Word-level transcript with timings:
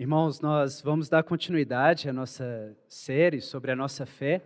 Irmãos, 0.00 0.38
nós 0.38 0.80
vamos 0.80 1.08
dar 1.08 1.24
continuidade 1.24 2.08
à 2.08 2.12
nossa 2.12 2.72
série 2.86 3.40
sobre 3.40 3.72
a 3.72 3.74
nossa 3.74 4.06
fé, 4.06 4.40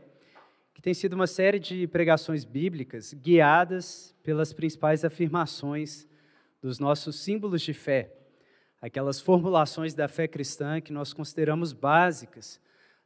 que 0.73 0.81
tem 0.81 0.95
sido 0.95 1.13
uma 1.13 1.27
série 1.27 1.59
de 1.59 1.87
pregações 1.87 2.43
bíblicas 2.43 3.13
guiadas 3.13 4.17
pelas 4.23 4.51
principais 4.55 5.05
afirmações 5.05 6.09
dos 6.63 6.79
nossos 6.79 7.21
símbolos 7.21 7.61
de 7.61 7.75
fé, 7.75 8.15
aquelas 8.81 9.21
formulações 9.21 9.93
da 9.93 10.09
fé 10.09 10.27
cristã 10.27 10.81
que 10.81 10.91
nós 10.91 11.13
consideramos 11.13 11.75
básicas 11.75 12.59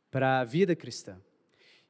para 0.09 0.39
a 0.39 0.45
vida 0.45 0.77
cristã. 0.77 1.17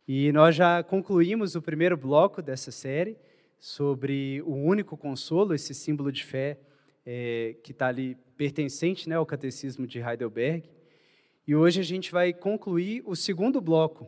E 0.09 0.33
nós 0.33 0.57
já 0.57 0.83
concluímos 0.83 1.55
o 1.55 1.61
primeiro 1.61 1.99
bloco 1.99 2.41
dessa 2.41 2.73
série 2.73 3.19
sobre 3.59 4.41
o 4.47 4.55
único 4.55 4.97
consolo, 4.97 5.53
esse 5.53 5.75
símbolo 5.75 6.11
de 6.11 6.25
fé 6.25 6.59
é, 7.05 7.57
que 7.63 7.73
está 7.73 7.89
ali 7.89 8.17
pertencente 8.37 9.09
né, 9.09 9.17
ao 9.17 9.27
Catecismo 9.27 9.87
de 9.87 9.99
Heidelberg. 9.99 10.69
E 11.47 11.55
hoje 11.55 11.81
a 11.81 11.85
gente 11.85 12.13
vai 12.13 12.33
concluir 12.33 13.03
o 13.07 13.17
segundo 13.17 13.61
bloco, 13.61 14.07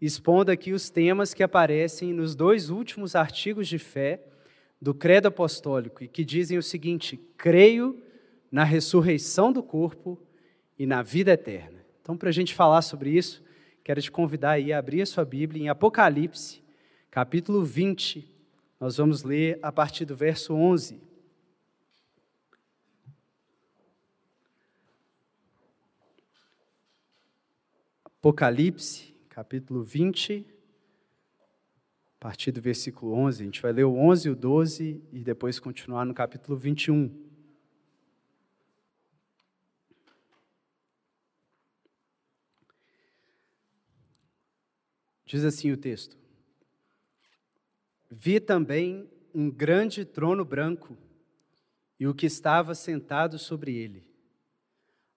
expondo 0.00 0.50
aqui 0.50 0.72
os 0.72 0.90
temas 0.90 1.34
que 1.34 1.42
aparecem 1.42 2.12
nos 2.12 2.34
dois 2.34 2.70
últimos 2.70 3.16
artigos 3.16 3.66
de 3.66 3.78
fé 3.78 4.22
do 4.80 4.94
Credo 4.94 5.28
Apostólico 5.28 6.04
e 6.04 6.08
que 6.08 6.24
dizem 6.24 6.58
o 6.58 6.62
seguinte: 6.62 7.18
creio 7.36 8.00
na 8.50 8.64
ressurreição 8.64 9.52
do 9.52 9.62
corpo 9.62 10.20
e 10.78 10.86
na 10.86 11.02
vida 11.02 11.32
eterna. 11.32 11.84
Então, 12.02 12.16
para 12.16 12.28
a 12.28 12.32
gente 12.32 12.54
falar 12.54 12.82
sobre 12.82 13.10
isso, 13.10 13.42
quero 13.82 14.00
te 14.00 14.10
convidar 14.10 14.52
aí 14.52 14.72
a 14.72 14.78
abrir 14.78 15.00
a 15.00 15.06
sua 15.06 15.24
Bíblia 15.24 15.62
em 15.62 15.68
Apocalipse, 15.68 16.62
capítulo 17.10 17.62
20. 17.62 18.30
Nós 18.78 18.98
vamos 18.98 19.22
ler 19.22 19.58
a 19.62 19.72
partir 19.72 20.04
do 20.04 20.14
verso 20.14 20.52
11. 20.52 21.13
Apocalipse, 28.24 29.14
capítulo 29.28 29.82
20, 29.82 30.46
a 32.16 32.18
partir 32.18 32.52
do 32.52 32.58
versículo 32.58 33.12
11. 33.12 33.42
A 33.42 33.44
gente 33.44 33.60
vai 33.60 33.70
ler 33.70 33.84
o 33.84 33.94
11 33.94 34.28
e 34.28 34.30
o 34.30 34.34
12 34.34 35.02
e 35.12 35.18
depois 35.22 35.60
continuar 35.60 36.06
no 36.06 36.14
capítulo 36.14 36.56
21. 36.56 37.14
Diz 45.26 45.44
assim 45.44 45.70
o 45.70 45.76
texto: 45.76 46.16
Vi 48.10 48.40
também 48.40 49.06
um 49.34 49.50
grande 49.50 50.02
trono 50.02 50.46
branco 50.46 50.96
e 52.00 52.06
o 52.06 52.14
que 52.14 52.24
estava 52.24 52.74
sentado 52.74 53.38
sobre 53.38 53.76
ele. 53.76 54.08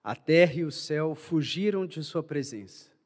A 0.04 0.14
terra 0.14 0.56
e 0.56 0.64
o 0.64 0.70
céu 0.70 1.14
fugiram 1.14 1.86
de 1.86 2.04
sua 2.04 2.22
presença 2.22 2.97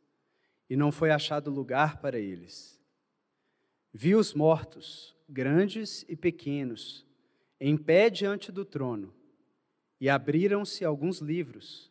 e 0.69 0.77
não 0.77 0.91
foi 0.91 1.11
achado 1.11 1.51
lugar 1.51 2.01
para 2.01 2.19
eles. 2.19 2.81
Vi 3.93 4.15
os 4.15 4.33
mortos, 4.33 5.15
grandes 5.29 6.05
e 6.09 6.17
pequenos, 6.17 7.07
em 7.61 7.77
pé 7.77 8.09
diante 8.09 8.51
do 8.51 8.65
trono, 8.65 9.13
e 10.01 10.09
abriram-se 10.09 10.85
alguns 10.85 11.19
livros. 11.21 11.91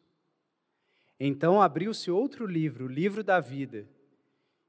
Então 1.19 1.61
abriu-se 1.61 2.09
outro 2.09 2.45
livro, 2.45 2.85
o 2.85 2.91
livro 2.91 3.23
da 3.23 3.39
vida, 3.39 3.87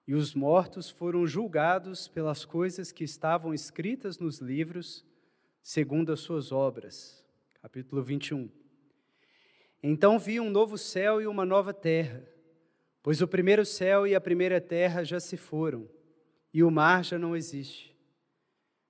e 0.07 0.15
os 0.15 0.35
mortos 0.35 0.91
foram 0.91 1.27
julgados 1.27 2.07
pelas 2.07 2.45
coisas 2.45 2.93
que 2.93 3.05
estavam 3.05 3.55
escritas 3.55 4.19
nos 4.19 4.39
livros, 4.39 5.05
segundo 5.63 6.13
as 6.13 6.21
suas 6.21 6.53
obras. 6.53 7.25
Capítulo 7.63 8.03
21. 8.03 8.51
Então 9.83 10.19
vi 10.19 10.39
um 10.39 10.51
novo 10.51 10.77
céu 10.77 11.21
e 11.23 11.27
uma 11.27 11.47
nova 11.47 11.73
terra 11.73 12.32
Pois 13.03 13.21
o 13.21 13.27
primeiro 13.27 13.67
céu 13.67 14.07
e 14.07 14.15
a 14.15 14.21
primeira 14.21 14.61
terra 14.61 15.03
já 15.03 15.19
se 15.19 15.37
foram, 15.37 15.89
e 16.55 16.63
o 16.63 16.71
mar 16.71 17.05
já 17.05 17.19
não 17.19 17.35
existe. 17.35 17.97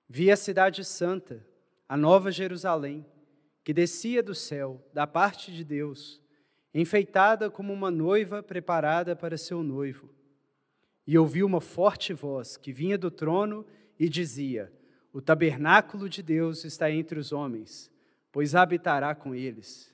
Vi 0.07 0.29
a 0.29 0.37
cidade 0.37 0.85
santa, 0.85 1.43
a 1.89 1.97
nova 1.97 2.31
Jerusalém, 2.31 3.03
que 3.63 3.73
descia 3.73 4.21
do 4.21 4.35
céu, 4.35 4.87
da 4.93 5.07
parte 5.07 5.51
de 5.51 5.63
Deus, 5.63 6.21
enfeitada 6.73 7.49
como 7.49 7.73
uma 7.73 7.89
noiva 7.89 8.43
preparada 8.43 9.15
para 9.15 9.37
seu 9.37 9.63
noivo. 9.63 10.09
E 11.07 11.17
ouvi 11.17 11.43
uma 11.43 11.59
forte 11.59 12.13
voz 12.13 12.55
que 12.55 12.71
vinha 12.71 12.97
do 12.97 13.09
trono 13.09 13.65
e 13.97 14.07
dizia: 14.07 14.71
O 15.11 15.21
tabernáculo 15.21 16.07
de 16.07 16.21
Deus 16.21 16.63
está 16.65 16.91
entre 16.91 17.17
os 17.17 17.31
homens, 17.31 17.91
pois 18.31 18.53
habitará 18.53 19.15
com 19.15 19.33
eles. 19.33 19.91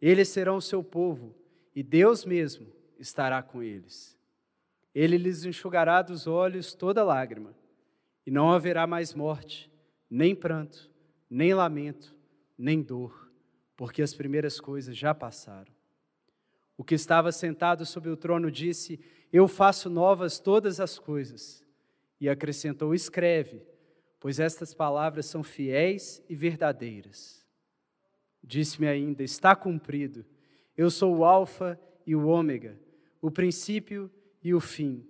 Eles 0.00 0.28
serão 0.28 0.56
o 0.56 0.62
seu 0.62 0.84
povo, 0.84 1.34
e 1.74 1.82
Deus 1.82 2.24
mesmo 2.24 2.79
estará 3.00 3.42
com 3.42 3.62
eles. 3.62 4.18
Ele 4.94 5.16
lhes 5.16 5.44
enxugará 5.44 6.02
dos 6.02 6.26
olhos 6.26 6.74
toda 6.74 7.02
lágrima, 7.02 7.54
e 8.26 8.30
não 8.30 8.52
haverá 8.52 8.86
mais 8.86 9.14
morte, 9.14 9.70
nem 10.08 10.34
pranto, 10.34 10.90
nem 11.28 11.54
lamento, 11.54 12.14
nem 12.58 12.82
dor, 12.82 13.30
porque 13.76 14.02
as 14.02 14.14
primeiras 14.14 14.60
coisas 14.60 14.96
já 14.96 15.14
passaram. 15.14 15.72
O 16.76 16.84
que 16.84 16.94
estava 16.94 17.32
sentado 17.32 17.86
sobre 17.86 18.10
o 18.10 18.16
trono 18.16 18.50
disse: 18.50 19.00
Eu 19.32 19.48
faço 19.48 19.88
novas 19.88 20.38
todas 20.38 20.80
as 20.80 20.98
coisas. 20.98 21.64
E 22.20 22.28
acrescentou: 22.28 22.94
Escreve, 22.94 23.62
pois 24.18 24.40
estas 24.40 24.74
palavras 24.74 25.26
são 25.26 25.42
fiéis 25.42 26.22
e 26.28 26.34
verdadeiras. 26.34 27.46
Disse-me 28.42 28.88
ainda: 28.88 29.22
Está 29.22 29.54
cumprido. 29.54 30.24
Eu 30.76 30.90
sou 30.90 31.18
o 31.18 31.24
Alfa 31.24 31.78
e 32.06 32.16
o 32.16 32.26
Ômega 32.26 32.78
o 33.20 33.30
princípio 33.30 34.10
e 34.42 34.54
o 34.54 34.60
fim. 34.60 35.06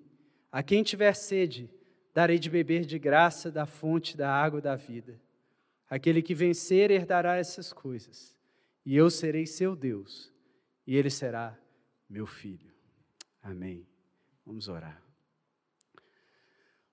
A 0.51 0.63
quem 0.63 0.83
tiver 0.83 1.15
sede, 1.15 1.71
darei 2.13 2.39
de 2.39 2.51
beber 2.51 2.85
de 2.85 2.99
graça 2.99 3.51
da 3.51 3.67
fonte 3.67 4.17
da 4.17 4.33
água 4.33 4.61
da 4.61 4.75
vida. 4.75 5.21
Aquele 5.89 6.23
que 6.23 6.35
vencer 6.35 6.91
herdará 6.91 7.37
essas 7.37 7.73
coisas, 7.73 8.37
e 8.85 8.97
eu 8.97 9.11
serei 9.11 9.47
seu 9.47 9.75
Deus, 9.75 10.33
e 10.87 10.97
ele 10.97 11.11
será 11.11 11.59
meu 12.09 12.27
filho. 12.27 12.73
Amém. 13.43 13.87
Vamos 14.45 14.69
orar. 14.69 15.03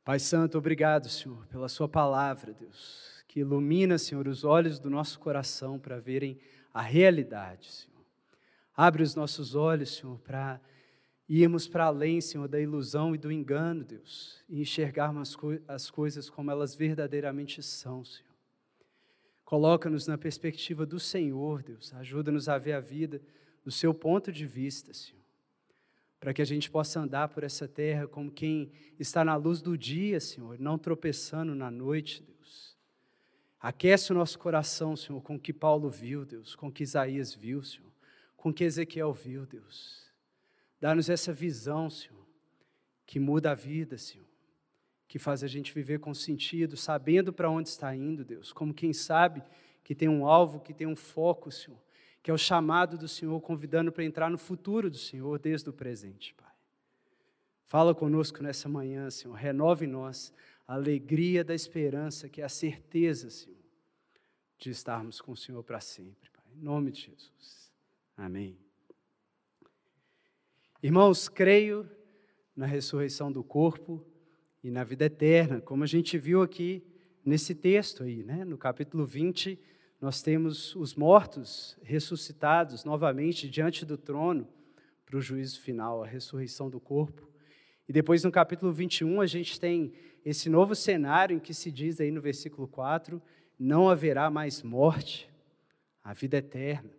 Pai 0.03 0.19
Santo, 0.19 0.57
obrigado, 0.57 1.09
Senhor, 1.09 1.45
pela 1.47 1.67
Sua 1.67 1.89
palavra, 1.89 2.53
Deus, 2.53 3.23
que 3.27 3.41
ilumina, 3.41 3.97
Senhor, 3.97 4.27
os 4.27 4.43
olhos 4.43 4.79
do 4.79 4.89
nosso 4.89 5.19
coração 5.19 5.77
para 5.77 5.99
verem 5.99 6.39
a 6.73 6.81
realidade, 6.81 7.69
Senhor. 7.71 8.05
Abre 8.75 9.03
os 9.03 9.15
nossos 9.15 9.53
olhos, 9.53 9.97
Senhor, 9.97 10.17
para 10.19 10.61
e 11.27 11.41
irmos 11.41 11.67
para 11.67 11.85
além, 11.85 12.21
Senhor, 12.21 12.47
da 12.47 12.59
ilusão 12.59 13.13
e 13.13 13.17
do 13.17 13.31
engano, 13.31 13.83
Deus, 13.83 14.43
e 14.47 14.61
enxergarmos 14.61 15.29
as, 15.29 15.35
co 15.35 15.59
as 15.67 15.91
coisas 15.91 16.29
como 16.29 16.49
elas 16.49 16.73
verdadeiramente 16.73 17.61
são, 17.61 18.05
Senhor. 18.05 18.27
Coloca-nos 19.43 20.07
na 20.07 20.17
perspectiva 20.17 20.85
do 20.85 20.99
Senhor, 20.99 21.63
Deus, 21.63 21.93
ajuda-nos 21.93 22.47
a 22.47 22.57
ver 22.57 22.73
a 22.73 22.79
vida 22.79 23.21
do 23.63 23.71
seu 23.71 23.93
ponto 23.93 24.31
de 24.31 24.45
vista, 24.45 24.93
Senhor, 24.93 25.23
para 26.19 26.33
que 26.33 26.41
a 26.41 26.45
gente 26.45 26.71
possa 26.71 27.01
andar 27.01 27.27
por 27.27 27.43
essa 27.43 27.67
terra 27.67 28.07
como 28.07 28.31
quem 28.31 28.71
está 28.97 29.25
na 29.25 29.35
luz 29.35 29.61
do 29.61 29.77
dia, 29.77 30.19
Senhor, 30.19 30.57
não 30.57 30.77
tropeçando 30.77 31.53
na 31.53 31.69
noite, 31.69 32.23
Deus. 32.23 32.77
Aquece 33.59 34.11
o 34.11 34.15
nosso 34.15 34.39
coração, 34.39 34.95
Senhor, 34.95 35.21
com 35.21 35.35
o 35.35 35.39
que 35.39 35.51
Paulo 35.51 35.89
viu, 35.89 36.25
Deus, 36.25 36.55
com 36.55 36.67
o 36.67 36.71
que 36.71 36.83
Isaías 36.83 37.33
viu, 37.33 37.61
Senhor, 37.63 37.91
com 38.37 38.49
o 38.49 38.53
que 38.53 38.63
Ezequiel 38.63 39.11
viu, 39.13 39.45
Deus. 39.45 40.06
Dá-nos 40.79 41.09
essa 41.09 41.33
visão, 41.33 41.89
Senhor, 41.89 42.25
que 43.05 43.19
muda 43.19 43.51
a 43.51 43.55
vida, 43.55 43.97
Senhor, 43.97 44.27
que 45.07 45.17
faz 45.17 45.43
a 45.43 45.47
gente 45.47 45.73
viver 45.73 45.99
com 45.99 46.13
sentido, 46.13 46.75
sabendo 46.75 47.31
para 47.33 47.49
onde 47.49 47.69
está 47.69 47.95
indo, 47.95 48.23
Deus, 48.23 48.51
como 48.51 48.73
quem 48.73 48.93
sabe 48.93 49.41
que 49.83 49.95
tem 49.95 50.09
um 50.09 50.25
alvo, 50.25 50.59
que 50.59 50.73
tem 50.73 50.85
um 50.85 50.95
foco, 50.95 51.49
Senhor, 51.49 51.79
que 52.21 52.29
é 52.29 52.33
o 52.33 52.37
chamado 52.37 52.97
do 52.97 53.07
Senhor, 53.07 53.39
convidando 53.39 53.91
para 53.91 54.03
entrar 54.03 54.29
no 54.29 54.37
futuro 54.37 54.89
do 54.89 54.97
Senhor 54.97 55.39
desde 55.39 55.69
o 55.69 55.73
presente, 55.73 56.33
Pai. 56.33 56.51
Fala 57.63 57.95
conosco 57.95 58.43
nessa 58.43 58.67
manhã, 58.67 59.09
Senhor, 59.09 59.33
renove 59.33 59.85
em 59.85 59.89
nós 59.89 60.33
a 60.67 60.73
alegria 60.73 61.43
da 61.43 61.55
esperança, 61.55 62.27
que 62.27 62.41
é 62.41 62.45
a 62.45 62.49
certeza, 62.49 63.29
Senhor, 63.29 63.57
de 64.57 64.69
estarmos 64.69 65.21
com 65.21 65.31
o 65.31 65.37
Senhor 65.37 65.63
para 65.63 65.79
sempre, 65.79 66.29
Pai. 66.31 66.43
Em 66.53 66.61
nome 66.61 66.91
de 66.91 67.01
Jesus. 67.01 67.71
Amém. 68.17 68.66
Irmãos, 70.83 71.27
creio 71.27 71.89
na 72.55 72.67
ressurreição 72.67 73.31
do 73.31 73.43
corpo 73.43 74.05
e 74.63 74.69
na 74.69 74.83
vida 74.83 75.05
eterna, 75.05 75.59
como 75.59 75.83
a 75.83 75.87
gente 75.87 76.19
viu 76.19 76.43
aqui 76.43 76.83
nesse 77.25 77.55
texto 77.55 78.03
aí, 78.03 78.23
né? 78.23 78.45
No 78.45 78.59
capítulo 78.59 79.03
20, 79.03 79.59
nós 79.99 80.21
temos 80.21 80.75
os 80.75 80.93
mortos 80.93 81.75
ressuscitados 81.81 82.83
novamente 82.83 83.49
diante 83.49 83.83
do 83.87 83.97
trono 83.97 84.47
para 85.03 85.17
o 85.17 85.21
juízo 85.21 85.59
final, 85.61 86.03
a 86.03 86.07
ressurreição 86.07 86.69
do 86.69 86.79
corpo. 86.79 87.27
E 87.89 87.91
depois 87.91 88.23
no 88.23 88.31
capítulo 88.31 88.71
21 88.71 89.19
a 89.19 89.25
gente 89.25 89.59
tem 89.59 89.91
esse 90.23 90.47
novo 90.47 90.75
cenário 90.75 91.37
em 91.37 91.39
que 91.39 91.55
se 91.55 91.71
diz 91.71 91.99
aí 91.99 92.11
no 92.11 92.21
versículo 92.21 92.67
4, 92.67 93.19
não 93.57 93.89
haverá 93.89 94.29
mais 94.29 94.61
morte, 94.61 95.27
a 96.03 96.13
vida 96.13 96.37
eterna. 96.37 96.91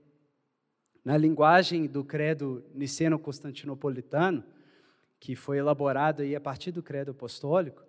Na 1.04 1.16
linguagem 1.16 1.86
do 1.86 2.04
credo 2.04 2.64
niceno-constantinopolitano, 2.74 4.44
que 5.20 5.34
foi 5.34 5.58
elaborado 5.58 6.22
aí 6.22 6.34
a 6.34 6.40
partir 6.40 6.70
do 6.72 6.82
credo 6.82 7.10
apostólico, 7.12 7.82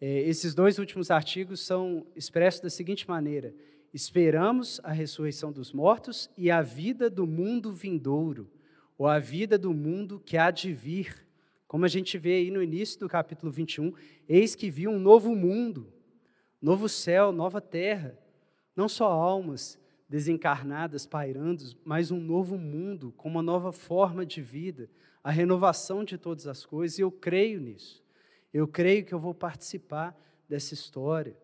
é, 0.00 0.20
esses 0.22 0.54
dois 0.54 0.78
últimos 0.78 1.10
artigos 1.10 1.60
são 1.60 2.06
expressos 2.14 2.60
da 2.60 2.70
seguinte 2.70 3.08
maneira: 3.08 3.54
esperamos 3.92 4.80
a 4.82 4.92
ressurreição 4.92 5.52
dos 5.52 5.72
mortos 5.72 6.30
e 6.36 6.50
a 6.50 6.62
vida 6.62 7.08
do 7.08 7.26
mundo 7.26 7.72
vindouro, 7.72 8.50
ou 8.98 9.06
a 9.06 9.18
vida 9.18 9.56
do 9.56 9.72
mundo 9.72 10.20
que 10.20 10.36
há 10.36 10.50
de 10.50 10.72
vir. 10.72 11.24
Como 11.66 11.84
a 11.84 11.88
gente 11.88 12.16
vê 12.18 12.34
aí 12.34 12.50
no 12.50 12.62
início 12.62 13.00
do 13.00 13.08
capítulo 13.08 13.50
21, 13.50 13.92
eis 14.28 14.54
que 14.54 14.70
vi 14.70 14.86
um 14.86 14.98
novo 14.98 15.34
mundo, 15.34 15.92
novo 16.60 16.88
céu, 16.88 17.32
nova 17.32 17.60
terra, 17.60 18.16
não 18.76 18.88
só 18.88 19.10
almas 19.10 19.78
desencarnadas 20.08 21.06
pairando, 21.06 21.64
mas 21.84 22.10
um 22.10 22.20
novo 22.20 22.58
mundo, 22.58 23.12
com 23.16 23.28
uma 23.28 23.42
nova 23.42 23.72
forma 23.72 24.24
de 24.24 24.42
vida, 24.42 24.88
a 25.22 25.30
renovação 25.30 26.04
de 26.04 26.18
todas 26.18 26.46
as 26.46 26.66
coisas, 26.66 26.98
e 26.98 27.02
eu 27.02 27.10
creio 27.10 27.60
nisso. 27.60 28.02
Eu 28.52 28.68
creio 28.68 29.04
que 29.04 29.14
eu 29.14 29.18
vou 29.18 29.34
participar 29.34 30.16
dessa 30.48 30.74
história. 30.74 31.36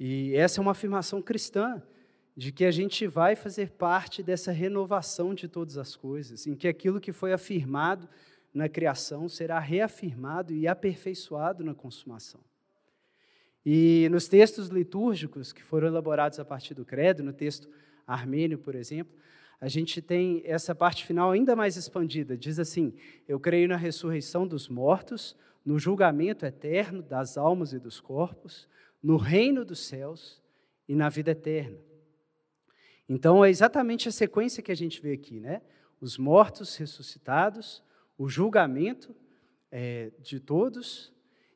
E 0.00 0.34
essa 0.34 0.60
é 0.60 0.62
uma 0.62 0.72
afirmação 0.72 1.20
cristã, 1.20 1.82
de 2.36 2.50
que 2.50 2.64
a 2.64 2.70
gente 2.70 3.06
vai 3.06 3.36
fazer 3.36 3.72
parte 3.72 4.22
dessa 4.22 4.50
renovação 4.50 5.34
de 5.34 5.46
todas 5.46 5.76
as 5.76 5.94
coisas, 5.94 6.46
em 6.46 6.54
que 6.54 6.66
aquilo 6.66 7.00
que 7.00 7.12
foi 7.12 7.32
afirmado 7.32 8.08
na 8.54 8.68
criação 8.68 9.28
será 9.28 9.58
reafirmado 9.58 10.54
e 10.54 10.66
aperfeiçoado 10.66 11.62
na 11.62 11.74
consumação. 11.74 12.40
E 13.64 14.08
nos 14.10 14.26
textos 14.26 14.68
litúrgicos 14.68 15.52
que 15.52 15.62
foram 15.62 15.88
elaborados 15.88 16.38
a 16.40 16.44
partir 16.44 16.74
do 16.74 16.84
credo, 16.84 17.22
no 17.22 17.32
texto 17.32 17.68
armênio, 18.06 18.58
por 18.58 18.74
exemplo, 18.74 19.14
a 19.60 19.68
gente 19.68 20.02
tem 20.02 20.42
essa 20.44 20.74
parte 20.74 21.06
final 21.06 21.30
ainda 21.30 21.54
mais 21.54 21.76
expandida. 21.76 22.36
Diz 22.36 22.58
assim: 22.58 22.92
Eu 23.28 23.38
creio 23.38 23.68
na 23.68 23.76
ressurreição 23.76 24.46
dos 24.46 24.68
mortos, 24.68 25.36
no 25.64 25.78
julgamento 25.78 26.44
eterno 26.44 27.00
das 27.00 27.38
almas 27.38 27.72
e 27.72 27.78
dos 27.78 28.00
corpos, 28.00 28.68
no 29.00 29.16
reino 29.16 29.64
dos 29.64 29.78
céus 29.86 30.42
e 30.88 30.96
na 30.96 31.08
vida 31.08 31.30
eterna. 31.30 31.78
Então 33.08 33.44
é 33.44 33.50
exatamente 33.50 34.08
a 34.08 34.12
sequência 34.12 34.62
que 34.62 34.72
a 34.72 34.76
gente 34.76 35.00
vê 35.00 35.12
aqui, 35.12 35.38
né? 35.38 35.62
Os 36.00 36.18
mortos 36.18 36.74
ressuscitados, 36.76 37.84
o 38.18 38.28
julgamento 38.28 39.14
é, 39.70 40.10
de 40.20 40.40
todos, 40.40 41.12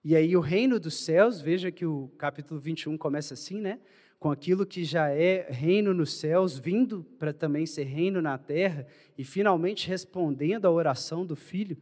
e 0.08 0.14
aí 0.14 0.36
o 0.36 0.40
reino 0.40 0.78
dos 0.78 0.94
céus, 0.94 1.40
veja 1.40 1.72
que 1.72 1.84
o 1.84 2.06
capítulo 2.16 2.60
21 2.60 2.96
começa 2.96 3.34
assim, 3.34 3.60
né? 3.60 3.80
Com 4.20 4.30
aquilo 4.30 4.64
que 4.64 4.84
já 4.84 5.08
é 5.08 5.48
reino 5.50 5.92
nos 5.92 6.12
céus, 6.12 6.56
vindo 6.56 7.02
para 7.18 7.32
também 7.32 7.66
ser 7.66 7.82
reino 7.82 8.22
na 8.22 8.38
terra, 8.38 8.86
e 9.18 9.24
finalmente 9.24 9.88
respondendo 9.88 10.64
à 10.64 10.70
oração 10.70 11.26
do 11.26 11.34
filho 11.34 11.76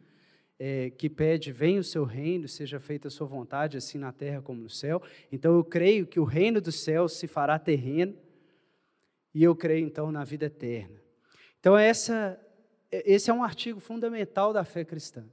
é, 0.59 0.88
que 0.88 1.11
pede: 1.11 1.53
Venha 1.53 1.79
o 1.79 1.85
seu 1.85 2.05
reino, 2.05 2.49
seja 2.49 2.81
feita 2.81 3.09
a 3.09 3.11
sua 3.11 3.26
vontade, 3.26 3.76
assim 3.76 3.99
na 3.99 4.11
terra 4.11 4.41
como 4.41 4.62
no 4.62 4.70
céu. 4.70 5.03
Então 5.31 5.55
eu 5.55 5.62
creio 5.62 6.06
que 6.06 6.19
o 6.19 6.25
reino 6.25 6.62
dos 6.62 6.77
céus 6.77 7.12
se 7.12 7.27
fará 7.27 7.59
terreno, 7.59 8.17
e 9.35 9.44
eu 9.44 9.55
creio 9.55 9.87
então 9.87 10.11
na 10.11 10.25
vida 10.25 10.47
eterna. 10.47 10.99
Então 11.61 11.77
essa, 11.77 12.41
esse 12.91 13.31
é 13.31 13.35
um 13.35 13.44
artigo 13.44 13.81
fundamental 13.81 14.50
da 14.50 14.65
fé 14.65 14.82
cristã. 14.82 15.27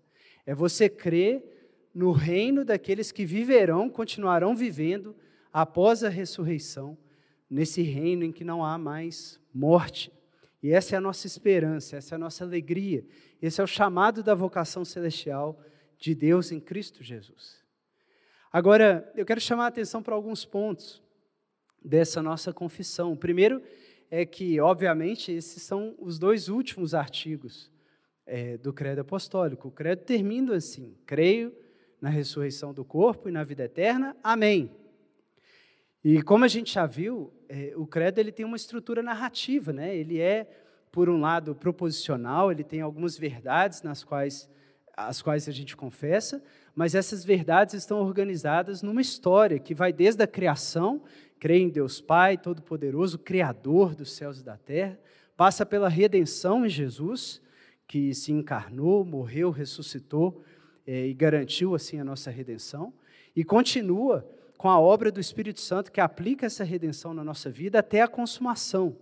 É 0.46 0.54
você 0.54 0.90
crer 0.90 1.61
no 1.94 2.12
reino 2.12 2.64
daqueles 2.64 3.12
que 3.12 3.26
viverão, 3.26 3.90
continuarão 3.90 4.56
vivendo 4.56 5.16
após 5.52 6.04
a 6.04 6.10
ressurreição, 6.10 6.98
nesse 7.50 7.82
reino 7.82 8.24
em 8.24 8.32
que 8.32 8.44
não 8.44 8.64
há 8.64 8.78
mais 8.78 9.40
morte. 9.54 10.12
E 10.64 10.72
essa 10.72 10.96
é 10.96 10.98
a 10.98 11.02
nossa 11.02 11.28
esperança, 11.28 11.98
essa 11.98 12.16
é 12.16 12.18
a 12.18 12.20
nossa 12.20 12.44
alegria, 12.44 13.06
esse 13.42 13.60
é 13.60 13.64
o 13.64 13.68
chamado 13.68 14.24
da 14.24 14.34
vocação 14.34 14.86
celestial 14.86 15.60
de 15.98 16.16
Deus 16.16 16.52
em 16.52 16.60
Cristo 16.60 17.04
Jesus. 17.04 17.62
Agora, 18.52 19.12
eu 19.16 19.26
quero 19.26 19.42
chamar 19.42 19.66
a 19.66 19.68
atenção 19.68 20.04
para 20.04 20.16
alguns 20.16 20.46
pontos 20.46 21.02
dessa 21.84 22.22
nossa 22.22 22.54
confissão. 22.54 23.12
O 23.12 23.18
primeiro 23.18 23.62
é 24.10 24.26
que, 24.26 24.60
obviamente, 24.60 25.32
esses 25.32 25.64
são 25.64 25.96
os 25.98 26.20
dois 26.20 26.50
últimos 26.50 26.94
artigos 26.94 27.72
é, 28.26 28.58
do 28.58 28.74
credo 28.74 29.02
apostólico. 29.02 29.70
O 29.70 29.72
credo 29.72 30.04
termina 30.04 30.56
assim: 30.56 30.98
creio 31.06 31.56
na 32.02 32.10
ressurreição 32.10 32.74
do 32.74 32.84
corpo 32.84 33.30
e 33.30 33.32
na 33.32 33.44
vida 33.44 33.64
eterna. 33.64 34.18
Amém. 34.24 34.72
E 36.04 36.22
como 36.24 36.44
a 36.44 36.48
gente 36.48 36.74
já 36.74 36.88
viu, 36.88 37.32
é, 37.48 37.74
o 37.76 37.86
credo 37.86 38.18
ele 38.18 38.32
tem 38.32 38.44
uma 38.44 38.58
estrutura 38.58 39.04
narrativa, 39.04 39.72
né? 39.72 39.96
Ele 39.96 40.20
é, 40.20 40.50
por 40.92 41.08
um 41.08 41.22
lado, 41.22 41.54
proposicional, 41.54 42.52
ele 42.52 42.64
tem 42.64 42.82
algumas 42.82 43.18
verdades 43.18 43.84
nas 43.84 44.04
quais 44.04 44.50
as 44.96 45.22
quais 45.22 45.48
a 45.48 45.52
gente 45.52 45.76
confessa, 45.76 46.44
mas 46.76 46.96
essas 46.96 47.24
verdades 47.24 47.74
estão 47.74 48.00
organizadas 48.00 48.82
numa 48.82 49.02
história 49.02 49.60
que 49.60 49.74
vai 49.74 49.92
desde 49.92 50.22
a 50.22 50.28
criação, 50.28 51.02
crê 51.40 51.60
em 51.60 51.70
Deus 51.70 52.02
Pai 52.02 52.38
Todo-Poderoso, 52.38 53.18
Criador 53.18 53.96
dos 53.96 54.12
céus 54.12 54.40
e 54.40 54.44
da 54.44 54.58
terra, 54.58 55.00
passa 55.36 55.66
pela 55.66 55.90
redenção 55.90 56.66
em 56.66 56.70
Jesus, 56.70 57.42
que 57.88 58.14
se 58.14 58.32
encarnou, 58.32 59.04
morreu, 59.04 59.50
ressuscitou 59.50 60.44
é, 60.92 61.08
e 61.08 61.14
garantiu 61.14 61.74
assim 61.74 62.02
a 62.02 62.04
nossa 62.04 62.30
redenção, 62.30 62.94
e 63.34 63.46
continua 63.46 64.28
com 64.58 64.70
a 64.70 64.78
obra 64.78 65.10
do 65.10 65.22
Espírito 65.22 65.62
Santo 65.62 65.90
que 65.90 66.02
aplica 66.02 66.46
essa 66.46 66.66
redenção 66.66 67.14
na 67.14 67.24
nossa 67.24 67.50
vida 67.50 67.80
até 67.80 68.02
a 68.02 68.10
consumação. 68.10 68.98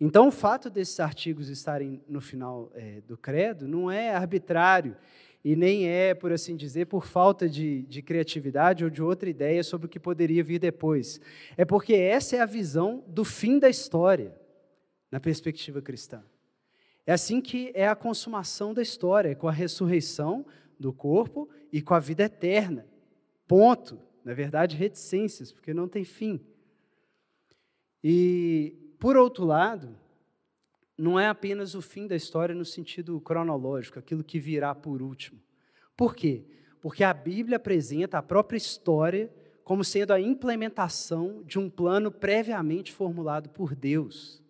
Então, 0.00 0.28
o 0.28 0.30
fato 0.30 0.70
desses 0.70 1.00
artigos 1.00 1.48
estarem 1.48 2.00
no 2.08 2.20
final 2.20 2.70
é, 2.74 3.00
do 3.00 3.16
credo 3.16 3.66
não 3.66 3.90
é 3.90 4.14
arbitrário 4.14 4.96
e 5.44 5.56
nem 5.56 5.88
é, 5.88 6.14
por 6.14 6.30
assim 6.30 6.54
dizer, 6.54 6.86
por 6.86 7.04
falta 7.04 7.48
de, 7.48 7.82
de 7.82 8.00
criatividade 8.00 8.84
ou 8.84 8.90
de 8.90 9.02
outra 9.02 9.28
ideia 9.28 9.64
sobre 9.64 9.86
o 9.86 9.90
que 9.90 9.98
poderia 9.98 10.44
vir 10.44 10.60
depois. 10.60 11.20
É 11.56 11.64
porque 11.64 11.94
essa 11.94 12.36
é 12.36 12.40
a 12.40 12.46
visão 12.46 13.02
do 13.08 13.24
fim 13.24 13.58
da 13.58 13.68
história, 13.68 14.32
na 15.10 15.18
perspectiva 15.18 15.82
cristã. 15.82 16.22
É 17.06 17.12
assim 17.12 17.40
que 17.40 17.70
é 17.72 17.86
a 17.86 17.94
consumação 17.94 18.74
da 18.74 18.82
história, 18.82 19.36
com 19.36 19.46
a 19.46 19.52
ressurreição 19.52 20.44
do 20.78 20.92
corpo 20.92 21.48
e 21.72 21.80
com 21.80 21.94
a 21.94 22.00
vida 22.00 22.24
eterna. 22.24 22.86
Ponto. 23.46 23.98
Na 24.24 24.34
verdade, 24.34 24.74
reticências, 24.76 25.52
porque 25.52 25.72
não 25.72 25.86
tem 25.86 26.04
fim. 26.04 26.40
E, 28.02 28.76
por 28.98 29.16
outro 29.16 29.44
lado, 29.44 29.96
não 30.98 31.18
é 31.18 31.28
apenas 31.28 31.76
o 31.76 31.80
fim 31.80 32.08
da 32.08 32.16
história 32.16 32.54
no 32.54 32.64
sentido 32.64 33.20
cronológico, 33.20 34.00
aquilo 34.00 34.24
que 34.24 34.40
virá 34.40 34.74
por 34.74 35.00
último. 35.00 35.40
Por 35.96 36.14
quê? 36.14 36.44
Porque 36.80 37.04
a 37.04 37.14
Bíblia 37.14 37.56
apresenta 37.56 38.18
a 38.18 38.22
própria 38.22 38.56
história 38.56 39.32
como 39.62 39.84
sendo 39.84 40.12
a 40.12 40.20
implementação 40.20 41.42
de 41.44 41.58
um 41.58 41.68
plano 41.70 42.10
previamente 42.10 42.92
formulado 42.92 43.48
por 43.48 43.74
Deus. 43.74 44.42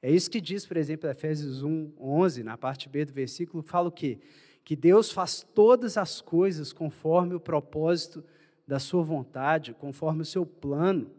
É 0.00 0.10
isso 0.10 0.30
que 0.30 0.40
diz, 0.40 0.64
por 0.64 0.76
exemplo, 0.76 1.08
Efésios 1.10 1.62
1, 1.62 1.92
11, 1.98 2.42
na 2.42 2.56
parte 2.56 2.88
B 2.88 3.04
do 3.04 3.12
versículo, 3.12 3.62
fala 3.62 3.88
o 3.88 3.92
quê? 3.92 4.20
que 4.68 4.76
Deus 4.76 5.10
faz 5.10 5.46
todas 5.54 5.96
as 5.96 6.20
coisas 6.20 6.74
conforme 6.74 7.34
o 7.34 7.40
propósito 7.40 8.22
da 8.66 8.78
sua 8.78 9.02
vontade, 9.02 9.72
conforme 9.72 10.20
o 10.20 10.26
seu 10.26 10.44
plano. 10.44 11.10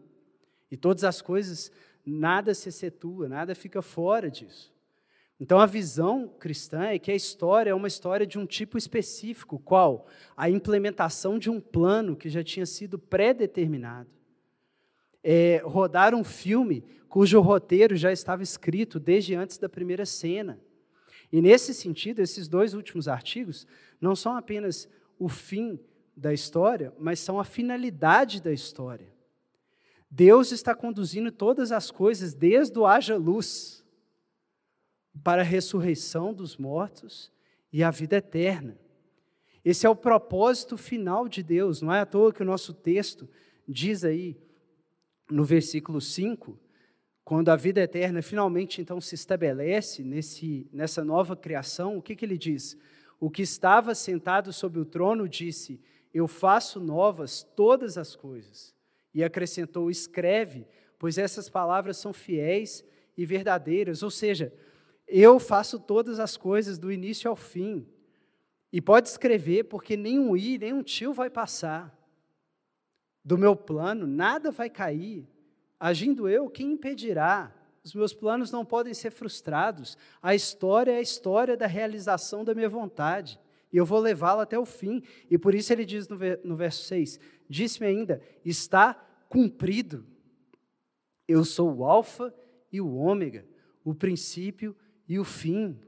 E 0.70 0.76
todas 0.76 1.02
as 1.02 1.20
coisas, 1.20 1.72
nada 2.06 2.54
se 2.54 2.68
excetua, 2.68 3.28
nada 3.28 3.52
fica 3.56 3.82
fora 3.82 4.30
disso. 4.30 4.72
Então 5.40 5.58
a 5.58 5.66
visão 5.66 6.28
cristã 6.38 6.90
é 6.90 6.98
que 7.00 7.10
a 7.10 7.16
história 7.16 7.70
é 7.70 7.74
uma 7.74 7.88
história 7.88 8.24
de 8.24 8.38
um 8.38 8.46
tipo 8.46 8.78
específico, 8.78 9.58
qual? 9.58 10.06
A 10.36 10.48
implementação 10.48 11.36
de 11.36 11.50
um 11.50 11.60
plano 11.60 12.14
que 12.14 12.28
já 12.28 12.44
tinha 12.44 12.66
sido 12.66 13.00
pré-determinado. 13.00 14.19
É, 15.22 15.62
rodar 15.64 16.14
um 16.14 16.24
filme 16.24 16.84
cujo 17.08 17.40
roteiro 17.40 17.96
já 17.96 18.12
estava 18.12 18.42
escrito 18.42 19.00
desde 19.00 19.34
antes 19.34 19.58
da 19.58 19.68
primeira 19.68 20.06
cena. 20.06 20.58
E 21.32 21.42
nesse 21.42 21.74
sentido, 21.74 22.20
esses 22.20 22.48
dois 22.48 22.74
últimos 22.74 23.08
artigos 23.08 23.66
não 24.00 24.16
são 24.16 24.36
apenas 24.36 24.88
o 25.18 25.28
fim 25.28 25.78
da 26.16 26.32
história, 26.32 26.92
mas 26.98 27.20
são 27.20 27.38
a 27.38 27.44
finalidade 27.44 28.40
da 28.40 28.52
história. 28.52 29.12
Deus 30.10 30.50
está 30.50 30.74
conduzindo 30.74 31.30
todas 31.30 31.70
as 31.70 31.90
coisas 31.90 32.34
desde 32.34 32.78
o 32.78 32.86
haja 32.86 33.16
luz 33.16 33.84
para 35.22 35.42
a 35.42 35.44
ressurreição 35.44 36.32
dos 36.32 36.56
mortos 36.56 37.30
e 37.72 37.82
a 37.82 37.90
vida 37.90 38.16
eterna. 38.16 38.76
Esse 39.64 39.86
é 39.86 39.90
o 39.90 39.94
propósito 39.94 40.76
final 40.76 41.28
de 41.28 41.42
Deus, 41.42 41.82
não 41.82 41.92
é 41.92 42.00
à 42.00 42.06
toa 42.06 42.32
que 42.32 42.42
o 42.42 42.46
nosso 42.46 42.72
texto 42.72 43.28
diz 43.68 44.04
aí 44.04 44.36
no 45.30 45.44
versículo 45.44 46.00
5 46.00 46.58
quando 47.30 47.48
a 47.50 47.54
vida 47.54 47.80
eterna 47.80 48.22
finalmente 48.22 48.80
então 48.80 49.00
se 49.00 49.14
estabelece 49.14 50.02
nesse, 50.02 50.68
nessa 50.72 51.04
nova 51.04 51.36
criação, 51.36 51.96
o 51.96 52.02
que, 52.02 52.16
que 52.16 52.24
ele 52.24 52.36
diz? 52.36 52.76
O 53.20 53.30
que 53.30 53.42
estava 53.42 53.94
sentado 53.94 54.52
sobre 54.52 54.80
o 54.80 54.84
trono 54.84 55.28
disse: 55.28 55.80
Eu 56.12 56.26
faço 56.26 56.80
novas 56.80 57.44
todas 57.54 57.96
as 57.96 58.16
coisas. 58.16 58.74
E 59.14 59.22
acrescentou: 59.22 59.92
Escreve, 59.92 60.66
pois 60.98 61.18
essas 61.18 61.48
palavras 61.48 61.98
são 61.98 62.12
fiéis 62.12 62.84
e 63.16 63.24
verdadeiras, 63.24 64.02
ou 64.02 64.10
seja, 64.10 64.52
eu 65.06 65.38
faço 65.38 65.78
todas 65.78 66.18
as 66.18 66.36
coisas 66.36 66.78
do 66.78 66.90
início 66.90 67.30
ao 67.30 67.36
fim. 67.36 67.86
E 68.72 68.80
pode 68.80 69.08
escrever, 69.08 69.66
porque 69.66 69.96
nenhum 69.96 70.36
i, 70.36 70.58
nenhum 70.58 70.82
tio 70.82 71.12
vai 71.12 71.30
passar. 71.30 71.96
Do 73.24 73.36
meu 73.36 73.54
plano, 73.54 74.06
nada 74.06 74.50
vai 74.50 74.70
cair. 74.70 75.28
Agindo 75.78 76.28
eu, 76.28 76.48
quem 76.48 76.72
impedirá? 76.72 77.54
Os 77.82 77.94
meus 77.94 78.12
planos 78.12 78.50
não 78.50 78.64
podem 78.64 78.92
ser 78.92 79.10
frustrados. 79.10 79.96
A 80.22 80.34
história 80.34 80.92
é 80.92 80.96
a 80.96 81.02
história 81.02 81.56
da 81.56 81.66
realização 81.66 82.44
da 82.44 82.54
minha 82.54 82.68
vontade. 82.68 83.40
E 83.72 83.76
eu 83.76 83.86
vou 83.86 84.00
levá-la 84.00 84.42
até 84.42 84.58
o 84.58 84.64
fim. 84.64 85.02
E 85.30 85.38
por 85.38 85.54
isso 85.54 85.72
ele 85.72 85.84
diz 85.84 86.08
no 86.08 86.56
verso 86.56 86.84
6: 86.84 87.18
Disse-me 87.48 87.86
ainda, 87.86 88.20
está 88.44 88.94
cumprido. 89.28 90.04
Eu 91.26 91.44
sou 91.44 91.72
o 91.72 91.84
Alfa 91.84 92.34
e 92.72 92.80
o 92.80 92.94
Ômega, 92.94 93.46
o 93.84 93.94
princípio 93.94 94.76
e 95.08 95.18
o 95.18 95.24
fim. 95.24 95.78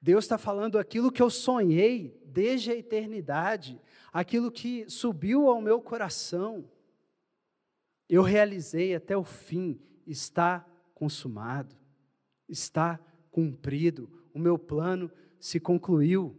Deus 0.00 0.24
está 0.24 0.38
falando 0.38 0.78
aquilo 0.78 1.12
que 1.12 1.22
eu 1.22 1.30
sonhei 1.30 2.20
desde 2.36 2.70
a 2.70 2.76
eternidade, 2.76 3.80
aquilo 4.12 4.52
que 4.52 4.84
subiu 4.90 5.48
ao 5.48 5.58
meu 5.58 5.80
coração. 5.80 6.68
Eu 8.06 8.20
realizei 8.20 8.94
até 8.94 9.16
o 9.16 9.24
fim, 9.24 9.80
está 10.06 10.62
consumado, 10.94 11.74
está 12.46 13.00
cumprido, 13.30 14.10
o 14.34 14.38
meu 14.38 14.58
plano 14.58 15.10
se 15.40 15.58
concluiu. 15.58 16.36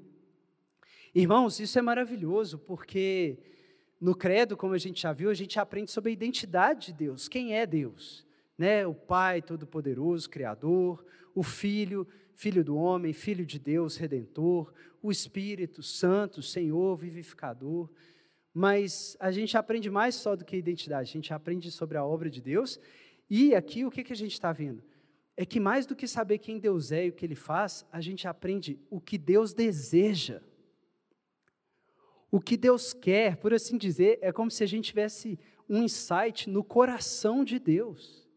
Irmãos, 1.16 1.60
isso 1.60 1.80
é 1.80 1.82
maravilhoso, 1.82 2.60
porque 2.60 3.39
no 4.00 4.13
credo, 4.13 4.56
como 4.56 4.75
a 4.75 4.77
gente 4.77 5.01
já 5.01 5.12
viu, 5.12 5.32
a 5.32 5.34
gente 5.34 5.60
aprende 5.60 5.89
sobre 5.89 6.12
a 6.12 6.13
identidade 6.13 6.88
de 6.88 6.94
Deus. 6.94 7.27
Quem 7.27 7.56
é 7.56 7.66
Deus? 7.66 8.24
Né? 8.56 8.86
O 8.86 8.94
Pai 8.94 9.42
Todo-Poderoso, 9.42 10.30
Criador, 10.30 11.04
o 11.34 11.42
Filho, 11.42 12.08
Filho 12.36 12.63
do 12.63 12.75
homem, 12.75 13.13
Filho 13.13 13.44
de 13.48 13.58
Deus, 13.58 13.98
Redentor, 13.98 14.72
o 15.07 15.11
Espírito 15.11 15.81
Santo, 15.81 16.41
Senhor, 16.41 16.97
Vivificador. 16.97 17.89
Mas 18.53 19.15
a 19.21 19.31
gente 19.31 19.57
aprende 19.57 19.89
mais 19.89 20.15
só 20.15 20.35
do 20.35 20.43
que 20.43 20.55
a 20.55 20.59
identidade, 20.59 21.09
a 21.09 21.13
gente 21.13 21.33
aprende 21.33 21.71
sobre 21.71 21.97
a 21.97 22.03
obra 22.03 22.29
de 22.29 22.41
Deus. 22.41 22.77
E 23.29 23.55
aqui 23.55 23.85
o 23.85 23.91
que, 23.91 24.03
que 24.03 24.11
a 24.11 24.15
gente 24.15 24.33
está 24.33 24.51
vendo? 24.51 24.83
É 25.37 25.45
que 25.45 25.61
mais 25.61 25.85
do 25.85 25.95
que 25.95 26.07
saber 26.07 26.39
quem 26.39 26.59
Deus 26.59 26.91
é 26.91 27.05
e 27.05 27.09
o 27.09 27.13
que 27.13 27.25
Ele 27.25 27.35
faz, 27.35 27.85
a 27.89 28.01
gente 28.01 28.27
aprende 28.27 28.77
o 28.89 28.99
que 28.99 29.17
Deus 29.17 29.53
deseja. 29.53 30.41
O 32.29 32.41
que 32.41 32.57
Deus 32.57 32.91
quer, 32.91 33.37
por 33.37 33.53
assim 33.53 33.77
dizer, 33.77 34.19
é 34.21 34.33
como 34.33 34.51
se 34.51 34.61
a 34.61 34.67
gente 34.67 34.85
tivesse 34.85 35.39
um 35.69 35.83
insight 35.83 36.49
no 36.49 36.65
coração 36.65 37.45
de 37.45 37.59
Deus. 37.59 38.27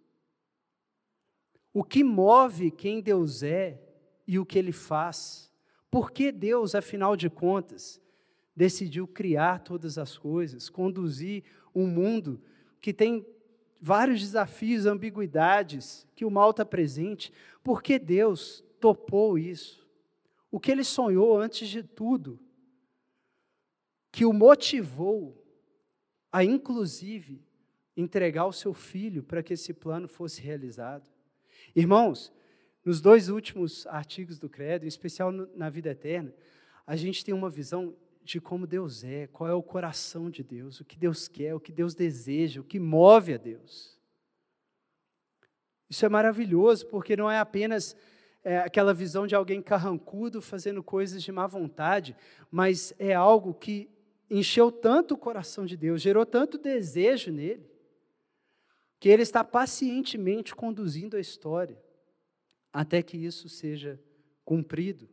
O 1.73 1.83
que 1.83 2.05
move 2.05 2.71
quem 2.71 3.01
Deus 3.01 3.43
é 3.43 3.83
e 4.25 4.39
o 4.39 4.47
que 4.47 4.57
ele 4.57 4.73
faz. 4.73 5.50
Por 5.91 6.11
que 6.11 6.31
Deus, 6.31 6.75
afinal 6.75 7.17
de 7.17 7.29
contas, 7.29 8.01
decidiu 8.55 9.07
criar 9.09 9.61
todas 9.61 9.99
as 9.99 10.17
coisas, 10.17 10.69
conduzir 10.69 11.43
um 11.75 11.87
mundo 11.87 12.41
que 12.81 12.93
tem 12.93 13.27
vários 13.81 14.21
desafios, 14.21 14.87
ambiguidades, 14.87 16.07
que 16.15 16.25
o 16.25 16.31
mal 16.31 16.51
está 16.51 16.65
presente? 16.65 17.33
Por 17.63 17.83
que 17.83 17.99
Deus 17.99 18.65
topou 18.79 19.39
isso? 19.39 19.89
O 20.51 20.61
que 20.61 20.71
ele 20.71 20.85
sonhou 20.85 21.39
antes 21.39 21.69
de 21.69 21.83
tudo? 21.83 22.39
que 24.11 24.25
o 24.25 24.33
motivou 24.33 25.37
a, 26.33 26.45
inclusive, 26.45 27.43
entregar 27.97 28.47
o 28.47 28.53
seu 28.53 28.73
filho 28.73 29.23
para 29.23 29.43
que 29.43 29.55
esse 29.55 29.73
plano 29.73 30.09
fosse 30.09 30.41
realizado. 30.41 31.09
Irmãos, 31.75 32.33
nos 32.91 33.01
dois 33.01 33.29
últimos 33.29 33.87
artigos 33.87 34.37
do 34.41 34.49
Credo, 34.49 34.85
em 34.85 34.89
especial 34.89 35.31
na 35.31 35.71
vida 35.71 35.91
eterna, 35.91 36.35
a 36.85 36.97
gente 36.97 37.25
tem 37.25 37.33
uma 37.33 37.49
visão 37.49 37.95
de 38.25 38.41
como 38.41 38.67
Deus 38.67 39.05
é, 39.05 39.29
qual 39.29 39.49
é 39.49 39.55
o 39.55 39.63
coração 39.63 40.29
de 40.29 40.43
Deus, 40.43 40.81
o 40.81 40.85
que 40.85 40.99
Deus 40.99 41.29
quer, 41.29 41.55
o 41.55 41.61
que 41.61 41.71
Deus 41.71 41.95
deseja, 41.95 42.61
o 42.61 42.65
que 42.65 42.81
move 42.81 43.33
a 43.33 43.37
Deus. 43.37 43.97
Isso 45.89 46.05
é 46.05 46.09
maravilhoso, 46.09 46.85
porque 46.89 47.15
não 47.15 47.31
é 47.31 47.39
apenas 47.39 47.95
é, 48.43 48.59
aquela 48.59 48.93
visão 48.93 49.25
de 49.25 49.37
alguém 49.37 49.63
carrancudo 49.63 50.43
fazendo 50.43 50.83
coisas 50.83 51.23
de 51.23 51.31
má 51.31 51.47
vontade, 51.47 52.17
mas 52.51 52.93
é 52.99 53.15
algo 53.15 53.55
que 53.55 53.89
encheu 54.29 54.73
tanto 54.73 55.15
o 55.15 55.17
coração 55.17 55.65
de 55.65 55.77
Deus, 55.77 56.03
gerou 56.03 56.27
tanto 56.27 56.59
desejo 56.59 57.31
nele, 57.31 57.71
que 58.99 59.09
ele 59.09 59.23
está 59.23 59.45
pacientemente 59.45 60.57
conduzindo 60.57 61.17
a 61.17 61.21
história 61.21 61.79
até 62.73 63.03
que 63.03 63.17
isso 63.17 63.49
seja 63.49 64.01
cumprido. 64.45 65.09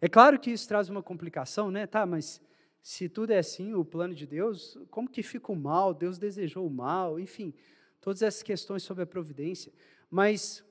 É 0.00 0.08
claro 0.08 0.38
que 0.38 0.50
isso 0.50 0.68
traz 0.68 0.88
uma 0.88 1.02
complicação, 1.02 1.70
né? 1.70 1.86
Tá, 1.86 2.04
mas 2.04 2.40
se 2.82 3.08
tudo 3.08 3.32
é 3.32 3.38
assim, 3.38 3.74
o 3.74 3.84
plano 3.84 4.14
de 4.14 4.26
Deus, 4.26 4.76
como 4.90 5.08
que 5.08 5.22
fica 5.22 5.50
o 5.50 5.56
mal? 5.56 5.94
Deus 5.94 6.18
desejou 6.18 6.66
o 6.66 6.70
mal, 6.70 7.18
enfim, 7.18 7.54
todas 8.00 8.20
essas 8.20 8.42
questões 8.42 8.82
sobre 8.82 9.04
a 9.04 9.06
providência. 9.06 9.72
Mas 10.10 10.62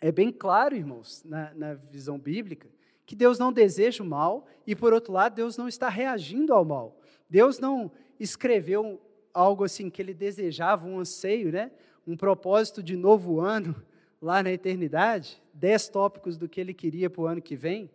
é 0.00 0.10
bem 0.10 0.32
claro, 0.32 0.74
irmãos, 0.74 1.22
na, 1.24 1.54
na 1.54 1.74
visão 1.74 2.18
bíblica, 2.18 2.68
que 3.06 3.14
Deus 3.14 3.38
não 3.38 3.52
deseja 3.52 4.02
o 4.02 4.06
mal 4.06 4.46
e, 4.66 4.74
por 4.74 4.92
outro 4.92 5.12
lado, 5.12 5.36
Deus 5.36 5.56
não 5.56 5.68
está 5.68 5.88
reagindo 5.88 6.52
ao 6.52 6.64
mal. 6.64 7.00
Deus 7.30 7.58
não 7.58 7.90
escreveu 8.18 9.00
algo 9.32 9.64
assim 9.64 9.88
que 9.88 10.02
ele 10.02 10.12
desejava, 10.12 10.86
um 10.86 10.98
anseio, 10.98 11.52
né? 11.52 11.70
um 12.06 12.16
propósito 12.16 12.82
de 12.82 12.96
novo 12.96 13.38
ano 13.38 13.74
lá 14.20 14.42
na 14.42 14.50
eternidade, 14.50 15.42
dez 15.52 15.88
tópicos 15.88 16.36
do 16.36 16.48
que 16.48 16.60
ele 16.60 16.74
queria 16.74 17.08
para 17.08 17.22
o 17.22 17.26
ano 17.26 17.42
que 17.42 17.56
vem. 17.56 17.90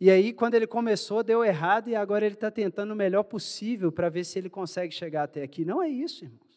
E 0.00 0.10
aí, 0.10 0.32
quando 0.32 0.54
ele 0.54 0.66
começou, 0.66 1.22
deu 1.22 1.44
errado 1.44 1.88
e 1.88 1.94
agora 1.94 2.24
ele 2.24 2.34
está 2.34 2.50
tentando 2.50 2.92
o 2.92 2.96
melhor 2.96 3.22
possível 3.22 3.92
para 3.92 4.08
ver 4.08 4.24
se 4.24 4.38
ele 4.38 4.48
consegue 4.48 4.94
chegar 4.94 5.24
até 5.24 5.42
aqui. 5.42 5.64
Não 5.64 5.82
é 5.82 5.88
isso, 5.88 6.24
irmãos. 6.24 6.50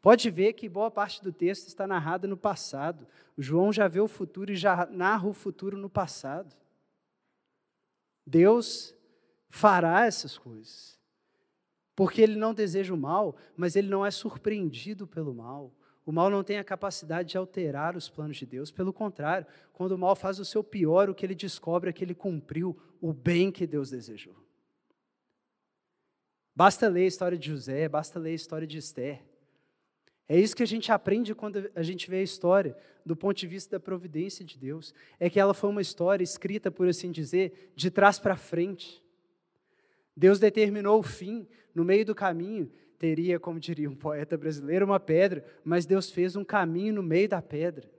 Pode 0.00 0.30
ver 0.30 0.54
que 0.54 0.68
boa 0.68 0.90
parte 0.90 1.22
do 1.22 1.32
texto 1.32 1.68
está 1.68 1.86
narrada 1.86 2.26
no 2.26 2.36
passado. 2.36 3.06
O 3.36 3.42
João 3.42 3.72
já 3.72 3.86
vê 3.86 4.00
o 4.00 4.08
futuro 4.08 4.50
e 4.50 4.56
já 4.56 4.86
narra 4.86 5.28
o 5.28 5.32
futuro 5.32 5.76
no 5.76 5.88
passado. 5.88 6.56
Deus 8.26 8.94
fará 9.48 10.06
essas 10.06 10.36
coisas. 10.36 10.98
Porque 11.94 12.22
ele 12.22 12.36
não 12.36 12.54
deseja 12.54 12.94
o 12.94 12.96
mal, 12.96 13.36
mas 13.56 13.76
ele 13.76 13.88
não 13.88 14.04
é 14.04 14.10
surpreendido 14.10 15.06
pelo 15.06 15.34
mal. 15.34 15.72
O 16.04 16.10
mal 16.10 16.28
não 16.28 16.42
tem 16.42 16.58
a 16.58 16.64
capacidade 16.64 17.30
de 17.30 17.38
alterar 17.38 17.96
os 17.96 18.08
planos 18.08 18.36
de 18.36 18.44
Deus. 18.44 18.70
Pelo 18.72 18.92
contrário, 18.92 19.46
quando 19.72 19.92
o 19.92 19.98
mal 19.98 20.16
faz 20.16 20.38
o 20.40 20.44
seu 20.44 20.64
pior, 20.64 21.08
o 21.08 21.14
que 21.14 21.24
ele 21.24 21.34
descobre 21.34 21.90
é 21.90 21.92
que 21.92 22.04
ele 22.04 22.14
cumpriu 22.14 22.76
o 23.00 23.12
bem 23.12 23.52
que 23.52 23.66
Deus 23.66 23.90
desejou. 23.90 24.34
Basta 26.54 26.88
ler 26.88 27.04
a 27.04 27.08
história 27.08 27.38
de 27.38 27.48
José, 27.48 27.88
basta 27.88 28.18
ler 28.18 28.30
a 28.30 28.34
história 28.34 28.66
de 28.66 28.78
Esther. 28.78 29.22
É 30.28 30.38
isso 30.38 30.56
que 30.56 30.62
a 30.62 30.66
gente 30.66 30.90
aprende 30.90 31.34
quando 31.34 31.70
a 31.74 31.82
gente 31.82 32.10
vê 32.10 32.18
a 32.18 32.22
história 32.22 32.76
do 33.04 33.16
ponto 33.16 33.36
de 33.36 33.46
vista 33.46 33.78
da 33.78 33.80
providência 33.80 34.44
de 34.44 34.58
Deus. 34.58 34.94
É 35.20 35.30
que 35.30 35.38
ela 35.38 35.54
foi 35.54 35.70
uma 35.70 35.82
história 35.82 36.24
escrita, 36.24 36.70
por 36.70 36.88
assim 36.88 37.10
dizer, 37.10 37.72
de 37.76 37.90
trás 37.90 38.18
para 38.18 38.36
frente. 38.36 39.02
Deus 40.16 40.38
determinou 40.38 40.98
o 40.98 41.02
fim, 41.02 41.46
no 41.74 41.84
meio 41.84 42.04
do 42.04 42.14
caminho 42.14 42.70
teria, 43.02 43.40
como 43.40 43.58
diria 43.58 43.90
um 43.90 43.96
poeta 43.96 44.38
brasileiro, 44.38 44.86
uma 44.86 45.00
pedra, 45.00 45.44
mas 45.64 45.84
Deus 45.84 46.08
fez 46.08 46.36
um 46.36 46.44
caminho 46.44 46.94
no 46.94 47.02
meio 47.02 47.28
da 47.28 47.42
pedra. 47.42 47.90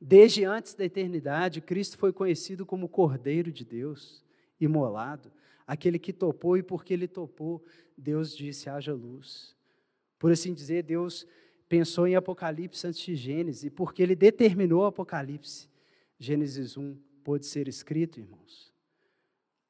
Desde 0.00 0.42
antes 0.42 0.72
da 0.72 0.86
eternidade, 0.86 1.60
Cristo 1.60 1.98
foi 1.98 2.10
conhecido 2.10 2.64
como 2.64 2.88
Cordeiro 2.88 3.52
de 3.52 3.62
Deus, 3.62 4.24
imolado, 4.58 5.30
aquele 5.66 5.98
que 5.98 6.14
topou, 6.14 6.56
e 6.56 6.62
porque 6.62 6.94
ele 6.94 7.06
topou, 7.06 7.62
Deus 7.94 8.34
disse: 8.34 8.70
haja 8.70 8.94
luz. 8.94 9.54
Por 10.18 10.32
assim 10.32 10.54
dizer, 10.54 10.82
Deus 10.82 11.26
pensou 11.68 12.06
em 12.06 12.16
Apocalipse 12.16 12.86
antes 12.86 13.00
de 13.00 13.14
Gênesis, 13.14 13.64
e 13.64 13.70
porque 13.70 14.02
ele 14.02 14.16
determinou 14.16 14.86
Apocalipse, 14.86 15.68
Gênesis 16.18 16.78
1 16.78 16.96
pôde 17.22 17.44
ser 17.44 17.68
escrito, 17.68 18.18
irmãos. 18.18 18.72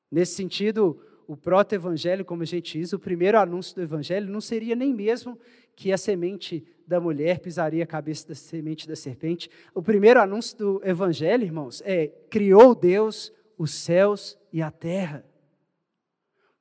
Nesse 0.09 0.37
sentido, 0.37 1.01
o 1.27 1.37
proto-evangelho, 1.37 2.25
como 2.25 2.43
a 2.43 2.47
gente 2.47 2.79
diz, 2.79 2.93
o 2.93 2.99
primeiro 2.99 3.39
anúncio 3.39 3.75
do 3.75 3.83
evangelho 3.83 4.31
não 4.31 4.41
seria 4.41 4.75
nem 4.75 4.93
mesmo 4.93 5.39
que 5.75 5.93
a 5.93 5.99
semente 5.99 6.65
da 6.87 7.01
mulher 7.01 7.41
pisaria 7.41 7.85
a 7.85 7.87
cabeça 7.87 8.29
da 8.29 8.35
semente 8.35 8.87
da 8.87 8.95
serpente. 8.95 9.51
O 9.75 9.83
primeiro 9.83 10.21
anúncio 10.21 10.57
do 10.59 10.81
evangelho, 10.85 11.45
irmãos, 11.45 11.83
é: 11.85 12.09
criou 12.31 12.75
Deus 12.75 13.33
os 13.57 13.73
céus 13.73 14.39
e 14.53 14.61
a 14.61 14.71
terra. 14.71 15.25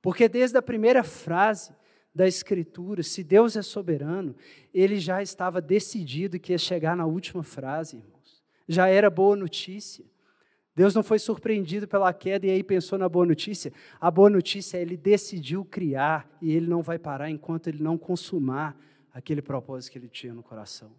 Porque 0.02 0.28
desde 0.28 0.58
a 0.58 0.62
primeira 0.62 1.04
frase, 1.04 1.74
da 2.14 2.28
Escritura, 2.28 3.02
se 3.02 3.24
Deus 3.24 3.56
é 3.58 3.62
soberano, 3.62 4.36
ele 4.74 5.00
já 5.00 5.22
estava 5.22 5.60
decidido 5.60 6.40
que 6.40 6.52
ia 6.52 6.58
chegar 6.58 6.96
na 6.96 7.06
última 7.06 7.42
frase, 7.42 7.98
irmãos. 7.98 8.44
Já 8.68 8.88
era 8.88 9.10
boa 9.10 9.36
notícia. 9.36 10.06
Deus 10.76 10.96
não 10.96 11.04
foi 11.04 11.20
surpreendido 11.20 11.88
pela 11.88 12.12
queda 12.12 12.48
e 12.48 12.50
aí 12.50 12.64
pensou 12.64 12.98
na 12.98 13.08
boa 13.08 13.26
notícia. 13.26 13.72
A 14.02 14.10
boa 14.10 14.30
notícia 14.30 14.78
é 14.78 14.82
ele 14.82 14.98
decidiu 14.98 15.64
criar 15.64 16.28
e 16.42 16.52
ele 16.52 16.68
não 16.68 16.82
vai 16.82 16.98
parar 16.98 17.30
enquanto 17.30 17.68
ele 17.68 17.82
não 17.82 17.98
consumar 17.98 18.76
aquele 19.14 19.42
propósito 19.42 19.92
que 19.92 20.00
ele 20.00 20.10
tinha 20.10 20.34
no 20.34 20.42
coração. 20.42 20.92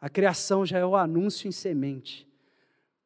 A 0.00 0.08
criação 0.08 0.64
já 0.64 0.78
é 0.78 0.84
o 0.84 0.96
anúncio 0.96 1.46
em 1.46 1.52
semente 1.52 2.26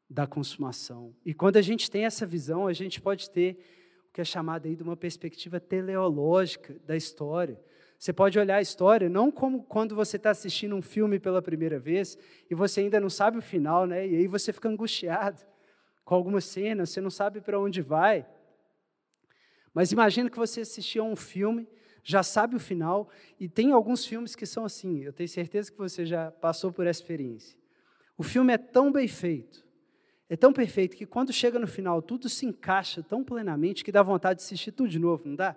da 0.08 0.26
consumação. 0.26 1.14
E 1.24 1.34
quando 1.34 1.56
a 1.56 1.62
gente 1.62 1.90
tem 1.90 2.04
essa 2.04 2.24
visão, 2.24 2.66
a 2.66 2.72
gente 2.72 3.00
pode 3.00 3.30
ter 3.30 3.58
o 4.08 4.12
que 4.12 4.20
é 4.20 4.24
chamado 4.24 4.66
aí 4.66 4.74
de 4.74 4.82
uma 4.82 4.96
perspectiva 4.96 5.60
teleológica 5.60 6.76
da 6.86 6.96
história. 6.96 7.60
Você 7.98 8.12
pode 8.12 8.38
olhar 8.38 8.56
a 8.56 8.62
história 8.62 9.08
não 9.08 9.30
como 9.30 9.64
quando 9.64 9.94
você 9.94 10.16
está 10.16 10.30
assistindo 10.30 10.76
um 10.76 10.82
filme 10.82 11.18
pela 11.18 11.42
primeira 11.42 11.80
vez 11.80 12.16
e 12.48 12.54
você 12.54 12.80
ainda 12.80 13.00
não 13.00 13.10
sabe 13.10 13.38
o 13.38 13.42
final, 13.42 13.86
né? 13.86 14.06
E 14.06 14.14
aí 14.14 14.26
você 14.28 14.52
fica 14.52 14.68
angustiado 14.68 15.42
com 16.04 16.14
algumas 16.14 16.44
cenas, 16.44 16.90
você 16.90 17.00
não 17.00 17.10
sabe 17.10 17.40
para 17.40 17.58
onde 17.58 17.82
vai. 17.82 18.24
Mas 19.74 19.90
imagina 19.90 20.30
que 20.30 20.38
você 20.38 20.60
assistiu 20.60 21.04
a 21.04 21.06
um 21.06 21.16
filme, 21.16 21.68
já 22.04 22.22
sabe 22.22 22.54
o 22.54 22.60
final, 22.60 23.10
e 23.38 23.48
tem 23.48 23.72
alguns 23.72 24.06
filmes 24.06 24.34
que 24.34 24.46
são 24.46 24.64
assim, 24.64 25.02
eu 25.02 25.12
tenho 25.12 25.28
certeza 25.28 25.70
que 25.70 25.76
você 25.76 26.06
já 26.06 26.30
passou 26.30 26.72
por 26.72 26.86
essa 26.86 27.00
experiência. 27.00 27.58
O 28.16 28.22
filme 28.22 28.52
é 28.52 28.58
tão 28.58 28.90
bem 28.90 29.06
feito, 29.06 29.66
é 30.28 30.36
tão 30.36 30.52
perfeito 30.52 30.96
que 30.96 31.04
quando 31.04 31.32
chega 31.32 31.58
no 31.58 31.66
final, 31.66 32.00
tudo 32.00 32.28
se 32.28 32.46
encaixa 32.46 33.02
tão 33.02 33.24
plenamente 33.24 33.84
que 33.84 33.92
dá 33.92 34.02
vontade 34.02 34.38
de 34.38 34.44
assistir 34.44 34.72
tudo 34.72 34.88
de 34.88 34.98
novo, 34.98 35.28
não 35.28 35.34
dá? 35.34 35.54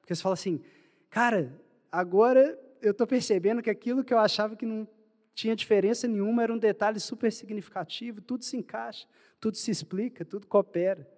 Porque 0.00 0.14
você 0.14 0.22
fala 0.22 0.34
assim, 0.34 0.60
cara, 1.08 1.52
agora 1.94 2.58
eu 2.82 2.90
estou 2.90 3.06
percebendo 3.06 3.62
que 3.62 3.70
aquilo 3.70 4.04
que 4.04 4.12
eu 4.12 4.18
achava 4.18 4.56
que 4.56 4.66
não 4.66 4.86
tinha 5.32 5.54
diferença 5.54 6.08
nenhuma 6.08 6.42
era 6.42 6.52
um 6.52 6.58
detalhe 6.58 6.98
super 6.98 7.32
significativo, 7.32 8.20
tudo 8.20 8.44
se 8.44 8.56
encaixa, 8.56 9.06
tudo 9.40 9.56
se 9.56 9.70
explica, 9.70 10.24
tudo 10.24 10.46
coopera 10.46 11.08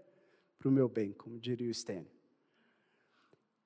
para 0.59 0.69
o 0.69 0.73
meu 0.73 0.89
bem, 0.89 1.13
como 1.13 1.39
diria 1.39 1.71
o 1.71 1.75
Stênio. 1.75 2.11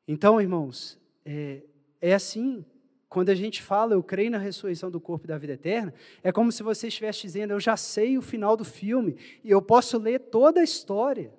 Então, 0.06 0.40
irmãos, 0.40 0.98
é, 1.24 1.62
é 2.00 2.14
assim 2.14 2.64
quando 3.08 3.30
a 3.30 3.34
gente 3.34 3.60
fala, 3.60 3.94
eu 3.94 4.04
creio 4.04 4.30
na 4.30 4.38
ressurreição 4.38 4.88
do 4.88 5.00
corpo 5.00 5.26
e 5.26 5.28
da 5.28 5.36
vida 5.36 5.54
eterna, 5.54 5.92
é 6.22 6.30
como 6.30 6.52
se 6.52 6.62
você 6.62 6.86
estivesse 6.86 7.22
dizendo, 7.22 7.52
eu 7.52 7.58
já 7.58 7.76
sei 7.76 8.16
o 8.16 8.22
final 8.22 8.56
do 8.56 8.64
filme 8.64 9.16
e 9.42 9.50
eu 9.50 9.60
posso 9.60 9.98
ler 9.98 10.20
toda 10.20 10.60
a 10.60 10.64
história, 10.64 11.34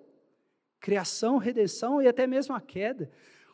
criação, 0.81 1.37
redenção 1.37 2.01
e 2.01 2.09
até 2.09 2.27
mesmo 2.27 2.53
a 2.53 2.59
queda, 2.59 3.09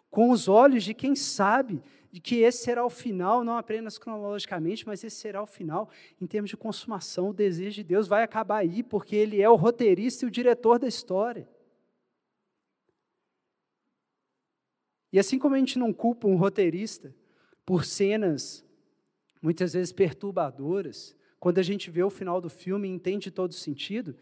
com 0.09 0.31
os 0.31 0.47
olhos 0.47 0.83
de 0.83 0.95
quem 0.95 1.15
sabe 1.15 1.79
de 2.11 2.19
que 2.19 2.37
esse 2.37 2.63
será 2.63 2.85
o 2.85 2.89
final, 2.89 3.43
não 3.43 3.57
apenas 3.57 3.97
cronologicamente, 3.97 4.85
mas 4.85 5.03
esse 5.03 5.17
será 5.17 5.41
o 5.41 5.45
final 5.45 5.89
em 6.21 6.25
termos 6.25 6.49
de 6.49 6.57
consumação. 6.57 7.29
O 7.29 7.33
desejo 7.33 7.75
de 7.75 7.83
Deus 7.83 8.07
vai 8.07 8.23
acabar 8.23 8.57
aí, 8.57 8.81
porque 8.81 9.15
Ele 9.15 9.41
é 9.41 9.49
o 9.49 9.55
roteirista 9.55 10.25
e 10.25 10.27
o 10.27 10.31
diretor 10.31 10.79
da 10.79 10.87
história. 10.87 11.47
E 15.11 15.19
assim 15.19 15.39
como 15.39 15.55
a 15.55 15.57
gente 15.59 15.79
não 15.79 15.93
culpa 15.93 16.27
um 16.27 16.35
roteirista, 16.35 17.13
por 17.65 17.85
cenas 17.85 18.63
muitas 19.41 19.73
vezes 19.73 19.91
perturbadoras, 19.91 21.15
quando 21.39 21.59
a 21.59 21.63
gente 21.63 21.91
vê 21.91 22.03
o 22.03 22.09
final 22.09 22.41
do 22.41 22.49
filme 22.49 22.87
e 22.87 22.91
entende 22.91 23.29
todo 23.29 23.51
o 23.51 23.55
sentido, 23.55 24.15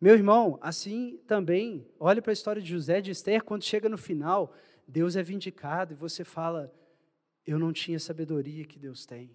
meu 0.00 0.14
irmão, 0.14 0.58
assim 0.60 1.18
também, 1.26 1.86
olhe 1.98 2.20
para 2.20 2.30
a 2.30 2.34
história 2.34 2.60
de 2.60 2.68
José 2.68 3.00
de 3.00 3.10
Esther, 3.10 3.42
quando 3.42 3.62
chega 3.62 3.88
no 3.88 3.96
final, 3.96 4.52
Deus 4.86 5.16
é 5.16 5.22
vindicado 5.22 5.92
e 5.92 5.96
você 5.96 6.24
fala: 6.24 6.72
Eu 7.46 7.58
não 7.58 7.72
tinha 7.72 7.98
sabedoria 7.98 8.64
que 8.64 8.78
Deus 8.78 9.04
tem. 9.04 9.30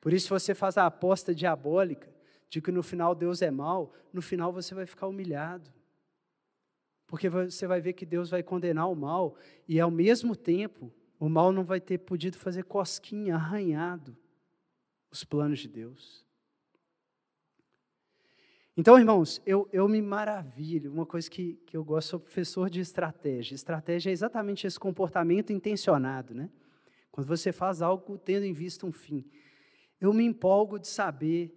Por 0.00 0.12
isso, 0.12 0.28
você 0.28 0.54
faz 0.54 0.78
a 0.78 0.86
aposta 0.86 1.34
diabólica 1.34 2.12
de 2.48 2.60
que 2.60 2.72
no 2.72 2.82
final 2.82 3.14
Deus 3.14 3.42
é 3.42 3.50
mal, 3.50 3.92
no 4.12 4.20
final 4.20 4.52
você 4.52 4.74
vai 4.74 4.86
ficar 4.86 5.06
humilhado. 5.06 5.70
Porque 7.06 7.28
você 7.28 7.66
vai 7.66 7.80
ver 7.80 7.92
que 7.92 8.06
Deus 8.06 8.30
vai 8.30 8.42
condenar 8.42 8.90
o 8.90 8.94
mal 8.94 9.36
e, 9.68 9.78
ao 9.78 9.90
mesmo 9.90 10.34
tempo, 10.34 10.92
o 11.18 11.28
mal 11.28 11.52
não 11.52 11.64
vai 11.64 11.80
ter 11.80 11.98
podido 11.98 12.38
fazer 12.38 12.64
cosquinha, 12.64 13.34
arranhado 13.34 14.16
os 15.10 15.24
planos 15.24 15.58
de 15.58 15.68
Deus. 15.68 16.24
Então, 18.80 18.98
irmãos, 18.98 19.42
eu, 19.44 19.68
eu 19.70 19.86
me 19.86 20.00
maravilho. 20.00 20.90
Uma 20.90 21.04
coisa 21.04 21.30
que, 21.30 21.58
que 21.66 21.76
eu 21.76 21.84
gosto, 21.84 22.08
sou 22.08 22.20
professor 22.20 22.70
de 22.70 22.80
estratégia. 22.80 23.54
Estratégia 23.54 24.08
é 24.08 24.12
exatamente 24.12 24.66
esse 24.66 24.80
comportamento 24.80 25.52
intencionado, 25.52 26.32
né? 26.32 26.48
Quando 27.12 27.26
você 27.26 27.52
faz 27.52 27.82
algo 27.82 28.16
tendo 28.16 28.46
em 28.46 28.54
vista 28.54 28.86
um 28.86 28.92
fim. 28.92 29.22
Eu 30.00 30.14
me 30.14 30.24
empolgo 30.24 30.78
de 30.78 30.88
saber 30.88 31.54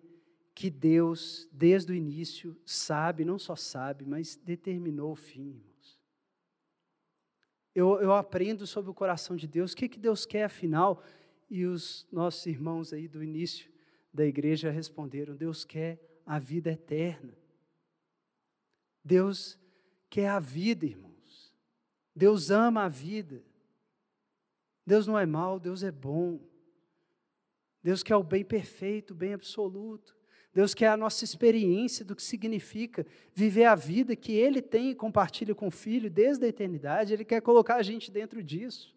que 0.53 0.69
Deus, 0.69 1.47
desde 1.49 1.93
o 1.93 1.95
início, 1.95 2.57
sabe, 2.65 3.23
não 3.23 3.39
só 3.39 3.55
sabe, 3.55 4.03
mas 4.05 4.35
determinou 4.35 5.13
o 5.13 5.15
fim 5.15 5.63
eu, 7.75 7.99
eu 7.99 8.13
aprendo 8.13 8.67
sobre 8.67 8.91
o 8.91 8.93
coração 8.93 9.35
de 9.35 9.47
Deus, 9.47 9.73
o 9.73 9.75
que, 9.75 9.89
que 9.89 9.99
Deus 9.99 10.25
quer 10.25 10.43
afinal, 10.43 11.01
e 11.49 11.65
os 11.65 12.07
nossos 12.11 12.45
irmãos 12.45 12.93
aí 12.93 13.07
do 13.07 13.23
início 13.23 13.69
da 14.13 14.25
igreja 14.25 14.69
responderam: 14.69 15.35
Deus 15.35 15.65
quer 15.65 15.99
a 16.25 16.39
vida 16.39 16.71
eterna. 16.71 17.33
Deus 19.03 19.59
quer 20.09 20.29
a 20.29 20.39
vida, 20.39 20.85
irmãos. 20.85 21.53
Deus 22.15 22.49
ama 22.51 22.83
a 22.83 22.89
vida. 22.89 23.43
Deus 24.85 25.07
não 25.07 25.17
é 25.17 25.25
mau, 25.25 25.59
Deus 25.59 25.83
é 25.83 25.91
bom. 25.91 26.39
Deus 27.81 28.01
quer 28.03 28.15
o 28.15 28.23
bem 28.23 28.43
perfeito, 28.43 29.11
o 29.11 29.15
bem 29.15 29.33
absoluto. 29.33 30.15
Deus 30.53 30.73
quer 30.73 30.87
a 30.87 30.97
nossa 30.97 31.23
experiência 31.23 32.05
do 32.05 32.15
que 32.15 32.21
significa 32.21 33.05
viver 33.33 33.65
a 33.65 33.75
vida 33.75 34.15
que 34.15 34.33
Ele 34.33 34.61
tem 34.61 34.91
e 34.91 34.95
compartilha 34.95 35.55
com 35.55 35.67
o 35.67 35.71
Filho 35.71 36.09
desde 36.09 36.45
a 36.45 36.47
eternidade. 36.47 37.11
Ele 37.11 37.25
quer 37.25 37.41
colocar 37.41 37.75
a 37.75 37.83
gente 37.83 38.11
dentro 38.11 38.43
disso. 38.43 38.95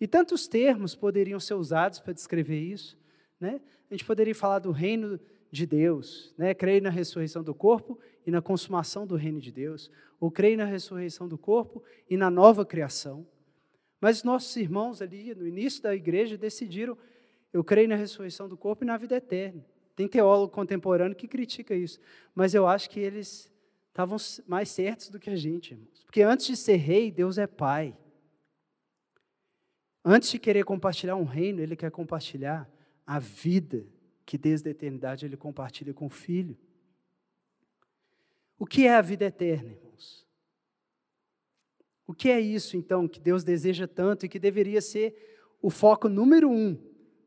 E 0.00 0.06
tantos 0.06 0.48
termos 0.48 0.94
poderiam 0.94 1.38
ser 1.38 1.54
usados 1.54 2.00
para 2.00 2.12
descrever 2.12 2.60
isso. 2.60 2.98
Né? 3.38 3.60
A 3.88 3.94
gente 3.94 4.04
poderia 4.04 4.34
falar 4.34 4.58
do 4.58 4.72
reino 4.72 5.18
de 5.50 5.66
Deus, 5.66 6.34
né? 6.36 6.54
creio 6.54 6.82
na 6.82 6.90
ressurreição 6.90 7.42
do 7.42 7.54
corpo 7.54 7.98
e 8.26 8.30
na 8.30 8.42
consumação 8.42 9.06
do 9.06 9.16
reino 9.16 9.40
de 9.40 9.50
Deus, 9.50 9.90
ou 10.20 10.30
creio 10.30 10.56
na 10.56 10.64
ressurreição 10.64 11.28
do 11.28 11.38
corpo 11.38 11.82
e 12.08 12.16
na 12.16 12.30
nova 12.30 12.64
criação. 12.64 13.26
Mas 14.00 14.22
nossos 14.22 14.54
irmãos 14.56 15.00
ali 15.02 15.34
no 15.34 15.46
início 15.46 15.82
da 15.82 15.94
igreja 15.94 16.36
decidiram 16.36 16.96
eu 17.52 17.64
creio 17.64 17.88
na 17.88 17.96
ressurreição 17.96 18.48
do 18.48 18.56
corpo 18.56 18.84
e 18.84 18.86
na 18.86 18.96
vida 18.96 19.16
eterna. 19.16 19.64
Tem 19.96 20.06
teólogo 20.06 20.52
contemporâneo 20.52 21.16
que 21.16 21.26
critica 21.26 21.74
isso, 21.74 21.98
mas 22.34 22.54
eu 22.54 22.66
acho 22.66 22.90
que 22.90 23.00
eles 23.00 23.52
estavam 23.88 24.16
mais 24.46 24.68
certos 24.68 25.08
do 25.08 25.18
que 25.18 25.30
a 25.30 25.36
gente, 25.36 25.72
irmãos. 25.72 26.04
Porque 26.04 26.22
antes 26.22 26.46
de 26.46 26.56
ser 26.56 26.76
rei, 26.76 27.10
Deus 27.10 27.38
é 27.38 27.46
pai. 27.46 27.96
Antes 30.04 30.30
de 30.30 30.38
querer 30.38 30.64
compartilhar 30.64 31.16
um 31.16 31.24
reino, 31.24 31.60
ele 31.60 31.74
quer 31.74 31.90
compartilhar 31.90 32.70
a 33.04 33.18
vida 33.18 33.84
que 34.28 34.36
desde 34.36 34.68
a 34.68 34.72
eternidade 34.72 35.24
ele 35.24 35.38
compartilha 35.38 35.94
com 35.94 36.04
o 36.04 36.10
filho. 36.10 36.54
O 38.58 38.66
que 38.66 38.86
é 38.86 38.94
a 38.94 39.00
vida 39.00 39.24
eterna, 39.24 39.70
irmãos? 39.70 40.26
O 42.06 42.12
que 42.12 42.28
é 42.28 42.38
isso, 42.38 42.76
então, 42.76 43.08
que 43.08 43.18
Deus 43.18 43.42
deseja 43.42 43.88
tanto 43.88 44.26
e 44.26 44.28
que 44.28 44.38
deveria 44.38 44.82
ser 44.82 45.16
o 45.62 45.70
foco 45.70 46.10
número 46.10 46.50
um 46.50 46.78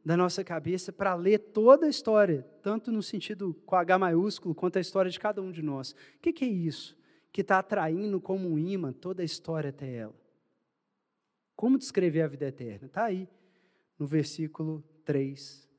da 0.05 0.15
nossa 0.15 0.43
cabeça 0.43 0.93
para 0.93 1.15
ler 1.15 1.39
toda 1.39 1.87
a 1.87 1.89
história, 1.89 2.47
tanto 2.61 2.91
no 2.91 3.01
sentido 3.01 3.55
com 3.65 3.75
H 3.75 3.97
maiúsculo, 3.97 4.53
quanto 4.53 4.77
a 4.77 4.81
história 4.81 5.09
de 5.09 5.19
cada 5.19 5.41
um 5.41 5.51
de 5.51 5.63
nós. 5.63 5.93
O 6.17 6.19
que, 6.19 6.45
é 6.45 6.47
isso 6.47 6.95
que 7.33 7.41
está 7.41 7.57
atraindo 7.57 8.21
como 8.21 8.47
um 8.47 8.59
imã 8.59 8.93
toda 8.93 9.23
a 9.23 9.25
história 9.25 9.71
até 9.71 9.91
ela? 9.91 10.21
Como 11.55 11.79
descrever 11.79 12.21
a 12.21 12.27
vida 12.27 12.45
eterna? 12.45 12.85
Está 12.85 13.05
aí, 13.05 13.27
no 13.97 14.05
versículo 14.05 14.83
3. 15.03 15.70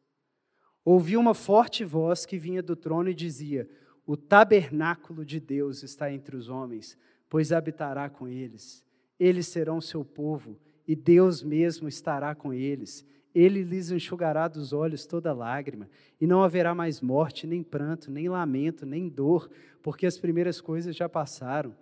Ouvi 0.84 1.16
uma 1.16 1.34
forte 1.34 1.84
voz 1.84 2.26
que 2.26 2.38
vinha 2.38 2.62
do 2.62 2.74
trono 2.74 3.08
e 3.08 3.14
dizia: 3.14 3.68
O 4.06 4.16
tabernáculo 4.16 5.24
de 5.24 5.38
Deus 5.38 5.82
está 5.82 6.12
entre 6.12 6.36
os 6.36 6.48
homens, 6.48 6.96
pois 7.28 7.52
habitará 7.52 8.08
com 8.10 8.28
eles. 8.28 8.84
Eles 9.18 9.46
serão 9.46 9.80
seu 9.80 10.04
povo, 10.04 10.58
e 10.86 10.96
Deus 10.96 11.42
mesmo 11.42 11.88
estará 11.88 12.34
com 12.34 12.52
eles 12.52 13.06
ele 13.34 13.62
lhes 13.62 13.90
enxugará 13.90 14.46
dos 14.46 14.72
olhos 14.72 15.06
toda 15.06 15.32
lágrima, 15.32 15.88
e 16.20 16.26
não 16.26 16.42
haverá 16.42 16.74
mais 16.74 17.00
morte, 17.00 17.46
nem 17.46 17.62
pranto, 17.62 18.10
nem 18.10 18.28
lamento, 18.28 18.84
nem 18.84 19.08
dor, 19.08 19.50
porque 19.82 20.06
as 20.06 20.18
primeiras 20.18 20.60
coisas 20.60 20.94
já 20.94 21.08
passaram. 21.08 21.74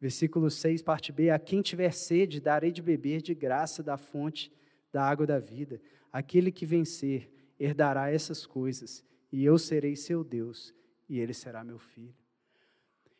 Versículo 0.00 0.50
6, 0.50 0.82
parte 0.82 1.12
B: 1.12 1.30
A 1.30 1.38
quem 1.38 1.62
tiver 1.62 1.92
sede, 1.92 2.40
darei 2.40 2.72
de 2.72 2.82
beber 2.82 3.22
de 3.22 3.34
graça 3.34 3.82
da 3.82 3.96
fonte 3.96 4.52
da 4.92 5.02
água 5.02 5.26
da 5.26 5.38
vida. 5.38 5.80
Aquele 6.12 6.50
que 6.50 6.66
vencer 6.66 7.30
herdará 7.58 8.10
essas 8.10 8.46
coisas, 8.46 9.04
e 9.32 9.44
eu 9.44 9.58
serei 9.58 9.96
seu 9.96 10.22
Deus, 10.22 10.74
e 11.08 11.18
ele 11.18 11.34
será 11.34 11.64
meu 11.64 11.78
filho. 11.78 12.14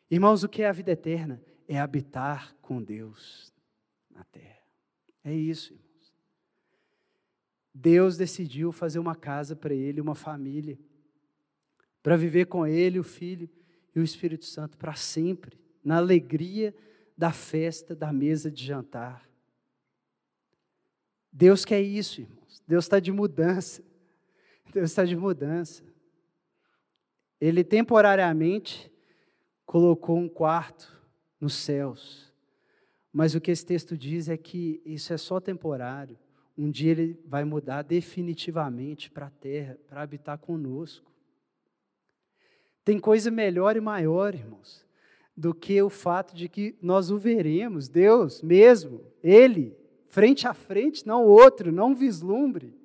Irmãos, 0.09 0.43
o 0.43 0.49
que 0.49 0.61
é 0.61 0.67
a 0.67 0.73
vida 0.73 0.91
eterna? 0.91 1.41
É 1.67 1.79
habitar 1.79 2.55
com 2.61 2.81
Deus 2.81 3.53
na 4.09 4.23
terra. 4.23 4.63
É 5.23 5.33
isso, 5.33 5.73
irmão. 5.73 5.87
Deus 7.79 8.17
decidiu 8.17 8.71
fazer 8.71 8.97
uma 8.97 9.15
casa 9.15 9.55
para 9.55 9.73
ele, 9.73 10.01
uma 10.01 10.15
família, 10.15 10.79
para 12.01 12.17
viver 12.17 12.45
com 12.45 12.65
ele, 12.65 12.97
o 12.97 13.03
Filho 13.03 13.47
e 13.95 13.99
o 13.99 14.03
Espírito 14.03 14.45
Santo 14.45 14.77
para 14.77 14.95
sempre, 14.95 15.59
na 15.83 15.97
alegria 15.97 16.73
da 17.15 17.31
festa, 17.31 17.95
da 17.95 18.11
mesa 18.11 18.49
de 18.49 18.65
jantar. 18.65 19.29
Deus 21.31 21.63
quer 21.63 21.81
isso, 21.81 22.21
irmãos. 22.21 22.37
irmãos. 22.37 22.63
Deus 22.67 22.85
está 22.85 22.99
de 22.99 23.11
mudança. 23.11 23.83
Deus 24.77 24.91
está 24.91 25.03
de 25.03 25.15
mudança. 25.15 25.83
Ele 27.41 27.63
temporariamente 27.63 28.91
colocou 29.65 30.19
um 30.19 30.29
quarto 30.29 31.01
nos 31.41 31.55
céus. 31.55 32.31
Mas 33.11 33.33
o 33.33 33.41
que 33.41 33.49
esse 33.49 33.65
texto 33.65 33.97
diz 33.97 34.29
é 34.29 34.37
que 34.37 34.79
isso 34.85 35.11
é 35.11 35.17
só 35.17 35.39
temporário. 35.39 36.15
Um 36.55 36.69
dia 36.69 36.91
ele 36.91 37.19
vai 37.25 37.43
mudar 37.43 37.81
definitivamente 37.81 39.09
para 39.09 39.25
a 39.25 39.31
terra, 39.31 39.79
para 39.87 40.03
habitar 40.03 40.37
conosco. 40.37 41.11
Tem 42.85 42.99
coisa 42.99 43.31
melhor 43.31 43.75
e 43.75 43.81
maior, 43.81 44.35
irmãos, 44.35 44.85
do 45.35 45.55
que 45.55 45.81
o 45.81 45.89
fato 45.89 46.35
de 46.35 46.47
que 46.47 46.77
nós 46.79 47.09
o 47.09 47.17
veremos, 47.17 47.89
Deus 47.89 48.43
mesmo, 48.43 49.01
Ele, 49.23 49.75
frente 50.05 50.47
a 50.47 50.53
frente, 50.53 51.07
não 51.07 51.25
outro, 51.25 51.71
não 51.71 51.95
vislumbre. 51.95 52.77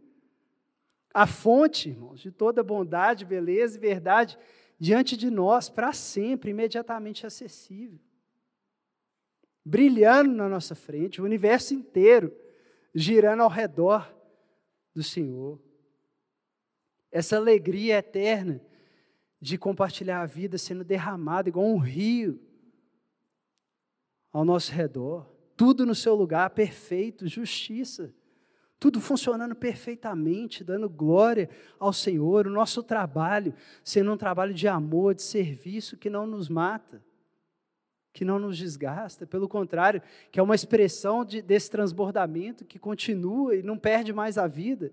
A 1.13 1.27
fonte, 1.27 1.91
irmãos, 1.91 2.21
de 2.21 2.31
toda 2.31 2.63
bondade, 2.63 3.25
beleza 3.25 3.77
e 3.77 3.81
verdade 3.81 4.39
diante 4.79 5.17
de 5.17 5.31
nós 5.31 5.69
para 5.69 5.93
sempre, 5.93 6.51
imediatamente 6.51 7.27
acessível. 7.27 8.01
Brilhando 9.65 10.33
na 10.33 10.49
nossa 10.49 10.75
frente, 10.75 11.21
o 11.21 11.25
universo 11.25 11.73
inteiro 11.73 12.35
girando 12.95 13.43
ao 13.43 13.49
redor 13.49 14.13
do 14.95 15.03
Senhor. 15.03 15.61
Essa 17.11 17.37
alegria 17.37 17.99
eterna 17.99 18.61
de 19.41 19.59
compartilhar 19.59 20.23
a 20.23 20.27
vida 20.27 20.59
sendo 20.59 20.85
derramada 20.85 21.49
igual 21.49 21.67
um 21.67 21.79
rio 21.79 22.41
ao 24.33 24.45
nosso 24.45 24.73
redor. 24.73 25.27
Tudo 25.57 25.85
no 25.85 25.95
seu 25.95 26.15
lugar, 26.15 26.51
perfeito, 26.51 27.29
justiça. 27.29 28.15
Tudo 28.83 29.01
funcionando 29.01 29.55
perfeitamente, 29.55 30.65
dando 30.65 30.91
glória 30.91 31.49
ao 31.79 31.93
Senhor. 31.93 32.49
O 32.49 32.51
nosso 32.51 32.83
trabalho 32.83 33.55
sendo 33.85 34.11
um 34.11 34.17
trabalho 34.17 34.53
de 34.53 34.67
amor, 34.67 35.15
de 35.15 35.23
serviço 35.23 35.97
que 35.97 36.11
não 36.11 36.27
nos 36.27 36.49
mata, 36.49 37.01
que 38.13 38.25
não 38.25 38.41
nos 38.41 38.59
desgasta. 38.59 39.25
Pelo 39.25 39.49
contrário, 39.49 40.03
que 40.33 40.41
é 40.41 40.43
uma 40.43 40.57
expressão 40.57 41.25
de, 41.25 41.41
desse 41.41 41.71
transbordamento 41.71 42.65
que 42.65 42.77
continua 42.77 43.55
e 43.55 43.63
não 43.63 43.79
perde 43.79 44.13
mais 44.13 44.37
a 44.37 44.49
vida. 44.49 44.93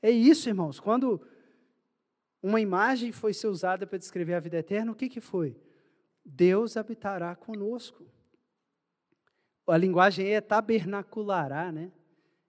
É 0.00 0.08
isso, 0.08 0.48
irmãos. 0.48 0.78
Quando 0.78 1.20
uma 2.40 2.60
imagem 2.60 3.10
foi 3.10 3.34
ser 3.34 3.48
usada 3.48 3.88
para 3.88 3.98
descrever 3.98 4.34
a 4.34 4.40
vida 4.40 4.58
eterna, 4.58 4.92
o 4.92 4.94
que, 4.94 5.08
que 5.08 5.20
foi? 5.20 5.56
Deus 6.24 6.76
habitará 6.76 7.34
conosco. 7.34 8.06
A 9.66 9.76
linguagem 9.76 10.32
é 10.32 10.40
tabernaculará, 10.40 11.72
né? 11.72 11.90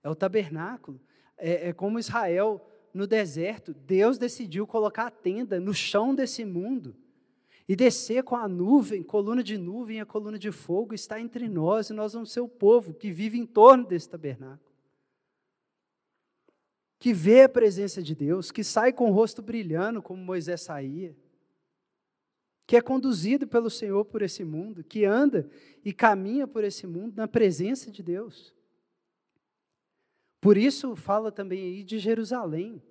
É 0.04 0.10
o 0.10 0.16
tabernáculo. 0.16 1.00
É, 1.38 1.70
é 1.70 1.74
como 1.74 2.00
Israel 2.00 2.66
no 2.94 3.08
deserto. 3.08 3.74
Deus 3.74 4.18
decidiu 4.18 4.68
colocar 4.68 5.08
a 5.08 5.12
tenda 5.12 5.60
no 5.60 5.74
chão 5.74 6.14
desse 6.14 6.46
mundo 6.46 6.96
e 7.68 7.76
descer 7.76 8.24
com 8.24 8.36
a 8.36 8.48
nuvem, 8.48 9.04
coluna 9.04 9.44
de 9.44 9.58
nuvem 9.58 10.00
a 10.00 10.06
coluna 10.06 10.40
de 10.40 10.52
fogo, 10.52 10.94
está 10.94 11.20
entre 11.20 11.50
nós, 11.50 11.90
e 11.90 11.94
nós 11.94 12.14
vamos 12.14 12.32
ser 12.32 12.40
o 12.40 12.48
povo 12.48 12.94
que 12.94 13.12
vive 13.12 13.38
em 13.38 13.46
torno 13.46 13.86
desse 13.86 14.10
tabernáculo 14.10 14.68
que 17.00 17.14
vê 17.14 17.44
a 17.44 17.50
presença 17.50 18.02
de 18.02 18.16
Deus, 18.16 18.52
que 18.52 18.64
sai 18.64 18.92
com 18.92 19.10
o 19.10 19.14
rosto 19.14 19.42
brilhando, 19.42 20.02
como 20.02 20.24
Moisés 20.24 20.62
saía, 20.62 21.16
que 22.68 22.76
é 22.76 22.82
conduzido 22.82 23.48
pelo 23.48 23.70
Senhor 23.70 24.06
por 24.06 24.22
esse 24.22 24.44
mundo, 24.44 24.84
que 24.84 25.06
anda 25.06 25.50
e 25.84 25.94
caminha 25.94 26.46
por 26.46 26.64
esse 26.64 26.86
mundo 26.86 27.16
na 27.16 27.28
presença 27.28 27.90
de 27.90 28.04
Deus. 28.04 28.54
Por 30.42 30.58
isso 30.58 30.96
fala 30.96 31.32
também 31.32 31.64
aí 31.64 31.84
de 31.84 31.98
Jerusalém. 31.98 32.84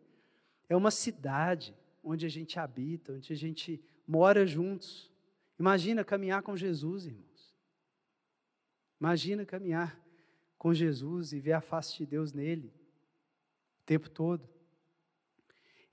É 0.69 0.75
uma 0.75 0.91
cidade 0.91 1.77
onde 2.03 2.25
a 2.25 2.29
gente 2.29 2.59
habita, 2.59 3.13
onde 3.13 3.33
a 3.33 3.37
gente 3.37 3.81
mora 4.09 4.47
juntos. 4.47 5.13
Imagina 5.61 6.03
caminhar 6.03 6.43
com 6.43 6.57
Jesus, 6.57 7.05
irmãos. 7.05 7.55
Imagina 8.99 9.45
caminhar 9.45 10.01
com 10.57 10.73
Jesus 10.73 11.33
e 11.33 11.39
ver 11.39 11.53
a 11.53 11.61
face 11.61 11.99
de 11.99 12.07
Deus 12.07 12.33
nele 12.33 12.73
tempo 13.87 14.11
todo. 14.11 14.47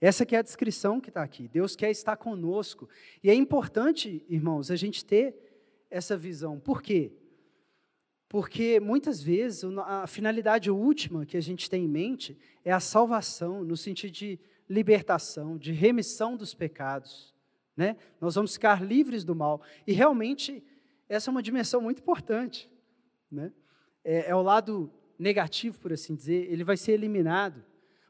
Essa 0.03 0.25
que 0.25 0.35
é 0.35 0.39
a 0.39 0.41
descrição 0.41 0.99
que 0.99 1.07
está 1.07 1.23
aqui. 1.23 1.47
Deus 1.47 1.77
quer 1.77 1.89
estar 1.89 2.17
conosco. 2.17 2.89
E 3.23 3.29
é 3.29 3.33
importante, 3.33 4.21
irmãos, 4.27 4.69
a 4.69 4.75
gente 4.75 5.05
ter 5.05 5.33
essa 5.89 6.17
visão. 6.17 6.59
Por 6.59 6.81
quê? 6.81 7.13
Porque 8.27 8.81
muitas 8.81 9.23
vezes 9.23 9.63
a 9.85 10.05
finalidade 10.05 10.69
última 10.69 11.25
que 11.25 11.37
a 11.37 11.41
gente 11.41 11.69
tem 11.69 11.85
em 11.85 11.87
mente 11.87 12.37
é 12.65 12.73
a 12.73 12.81
salvação, 12.81 13.63
no 13.63 13.77
sentido 13.77 14.11
de 14.11 14.37
libertação, 14.67 15.57
de 15.57 15.71
remissão 15.71 16.35
dos 16.35 16.53
pecados. 16.53 17.33
Né? 17.73 17.95
Nós 18.19 18.35
vamos 18.35 18.55
ficar 18.55 18.83
livres 18.83 19.23
do 19.23 19.33
mal. 19.33 19.61
E 19.87 19.93
realmente, 19.93 20.61
essa 21.07 21.29
é 21.29 21.31
uma 21.31 21.41
dimensão 21.41 21.79
muito 21.79 22.01
importante. 22.01 22.69
Né? 23.31 23.53
É, 24.03 24.31
é 24.31 24.35
o 24.35 24.41
lado 24.41 24.91
negativo, 25.17 25.79
por 25.79 25.93
assim 25.93 26.13
dizer, 26.13 26.51
ele 26.51 26.65
vai 26.65 26.75
ser 26.75 26.91
eliminado. 26.91 27.63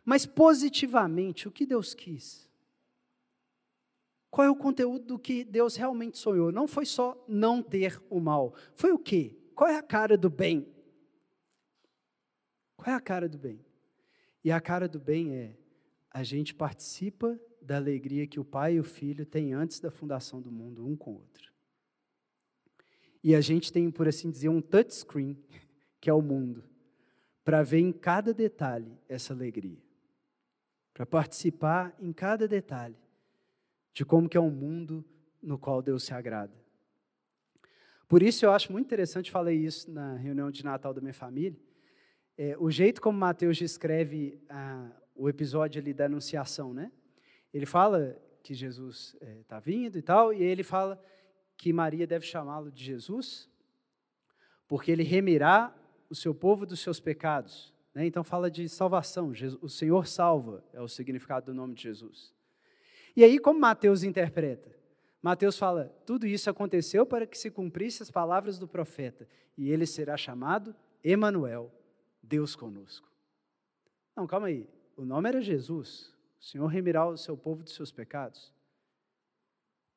Mas 0.06 0.26
positivamente, 0.26 1.48
o 1.48 1.52
que 1.52 1.66
Deus 1.66 1.94
quis? 1.94 2.50
Qual 4.30 4.46
é 4.46 4.50
o 4.50 4.56
conteúdo 4.56 5.06
do 5.06 5.20
que 5.20 5.44
Deus 5.44 5.76
realmente 5.76 6.18
sonhou? 6.18 6.52
Não 6.52 6.68
foi 6.68 6.86
só 6.86 7.24
não 7.28 7.62
ter 7.62 8.02
o 8.10 8.20
mal. 8.20 8.54
Foi 8.74 8.92
o 8.92 8.98
quê? 8.98 9.38
Qual 9.56 9.70
é 9.70 9.78
a 9.78 9.84
cara 9.84 10.18
do 10.18 10.30
bem? 10.30 10.68
Qual 12.76 12.92
é 12.92 12.98
a 12.98 13.00
cara 13.00 13.30
do 13.30 13.38
bem? 13.38 13.64
E 14.44 14.52
a 14.52 14.60
cara 14.60 14.88
do 14.88 15.00
bem 15.00 15.36
é 15.36 15.56
a 16.10 16.24
gente 16.24 16.54
participa 16.54 17.40
da 17.62 17.78
alegria 17.78 18.28
que 18.28 18.40
o 18.40 18.46
pai 18.46 18.76
e 18.76 18.80
o 18.80 18.84
filho 18.84 19.26
têm 19.26 19.54
antes 19.54 19.80
da 19.80 19.90
fundação 19.90 20.42
do 20.42 20.52
mundo, 20.52 20.86
um 20.86 20.96
com 20.96 21.12
o 21.12 21.16
outro. 21.20 21.54
E 23.24 23.34
a 23.34 23.40
gente 23.40 23.72
tem, 23.72 23.90
por 23.90 24.08
assim 24.08 24.30
dizer, 24.30 24.50
um 24.50 24.62
touchscreen, 24.62 25.38
que 26.02 26.10
é 26.10 26.14
o 26.14 26.22
mundo, 26.22 26.64
para 27.46 27.64
ver 27.64 27.80
em 27.80 27.92
cada 27.92 28.34
detalhe 28.34 28.98
essa 29.08 29.34
alegria 29.34 29.83
para 30.94 31.06
participar 31.06 31.96
em 32.00 32.14
cada 32.14 32.48
detalhe 32.48 32.98
de 33.94 34.06
como 34.06 34.30
que 34.30 34.38
é 34.38 34.42
um 34.42 34.50
mundo 34.50 35.06
no 35.42 35.58
qual 35.58 35.82
Deus 35.82 36.04
se 36.04 36.14
agrada. 36.14 36.54
Por 38.08 38.22
isso 38.22 38.46
eu 38.46 38.52
acho 38.52 38.72
muito 38.72 38.86
interessante, 38.86 39.32
falei 39.32 39.58
isso 39.58 39.92
na 39.92 40.16
reunião 40.16 40.52
de 40.52 40.64
Natal 40.64 40.94
da 40.94 41.02
minha 41.02 41.14
família, 41.14 41.60
é, 42.38 42.56
o 42.58 42.70
jeito 42.72 43.02
como 43.02 43.18
Mateus 43.18 43.58
descreve 43.58 44.42
ah, 44.50 44.90
o 45.16 45.30
episódio 45.30 45.82
ali 45.82 45.94
da 45.94 46.06
anunciação, 46.06 46.74
né? 46.74 46.92
Ele 47.54 47.66
fala 47.66 48.20
que 48.42 48.54
Jesus 48.54 49.16
está 49.16 49.26
é, 49.26 49.44
tá 49.44 49.60
vindo 49.60 49.98
e 49.98 50.02
tal, 50.02 50.34
e 50.34 50.42
ele 50.42 50.64
fala 50.64 51.02
que 51.58 51.72
Maria 51.72 52.06
deve 52.08 52.26
chamá-lo 52.26 52.72
de 52.72 52.84
Jesus, 52.84 53.50
porque 54.68 54.92
ele 54.92 55.04
remirá 55.04 55.76
o 56.10 56.16
seu 56.16 56.34
povo 56.34 56.66
dos 56.66 56.80
seus 56.80 57.00
pecados. 57.00 57.73
Né? 57.94 58.06
Então 58.08 58.24
fala 58.24 58.50
de 58.50 58.68
salvação, 58.68 59.32
o 59.62 59.70
Senhor 59.70 60.08
salva, 60.08 60.64
é 60.74 60.82
o 60.82 60.88
significado 60.88 61.48
do 61.48 61.54
nome 61.54 61.76
de 61.76 61.84
Jesus. 61.84 62.34
E 63.16 63.24
aí, 63.24 63.38
como 63.38 63.60
Mateus 63.60 64.04
interpreta? 64.04 64.76
Mateus 65.22 65.58
fala: 65.58 65.86
tudo 66.06 66.26
isso 66.26 66.50
aconteceu 66.50 67.06
para 67.06 67.28
que 67.28 67.38
se 67.38 67.52
cumprisse 67.52 68.02
as 68.02 68.10
palavras 68.10 68.58
do 68.58 68.68
profeta, 68.68 69.28
e 69.58 69.70
ele 69.70 69.86
será 69.86 70.18
chamado 70.18 70.76
Emanuel, 71.04 71.72
Deus 72.22 72.56
conosco. 72.56 73.12
Não, 74.16 74.26
calma 74.26 74.48
aí. 74.48 74.68
O 74.96 75.06
nome 75.06 75.30
era 75.30 75.42
Jesus. 75.42 76.14
O 76.40 76.44
Senhor 76.44 76.68
remirá 76.68 77.08
o 77.08 77.18
seu 77.18 77.38
povo 77.38 77.64
dos 77.64 77.74
seus 77.74 77.92
pecados. 77.92 78.52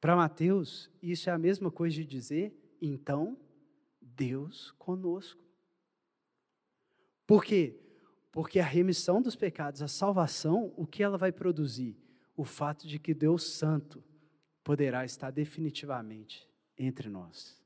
Para 0.01 0.15
Mateus, 0.15 0.91
isso 1.03 1.29
é 1.29 1.33
a 1.33 1.39
mesma 1.39 1.71
coisa 1.71 1.97
de 1.97 2.05
dizer, 2.05 2.55
então, 2.81 3.37
Deus 4.01 4.71
conosco. 4.79 5.43
Por 7.27 7.45
quê? 7.45 7.86
Porque 8.37 8.61
a 8.61 8.65
remissão 8.67 9.23
dos 9.23 9.35
pecados, 9.35 9.81
a 9.81 9.89
salvação, 9.89 10.71
o 10.77 10.87
que 10.87 11.03
ela 11.03 11.17
vai 11.17 11.33
produzir? 11.33 11.97
O 12.37 12.45
fato 12.45 12.87
de 12.87 12.99
que 12.99 13.15
Deus 13.15 13.55
Santo 13.55 14.05
poderá 14.63 15.07
estar 15.07 15.31
definitivamente 15.31 16.47
entre 16.77 17.09
nós. 17.09 17.59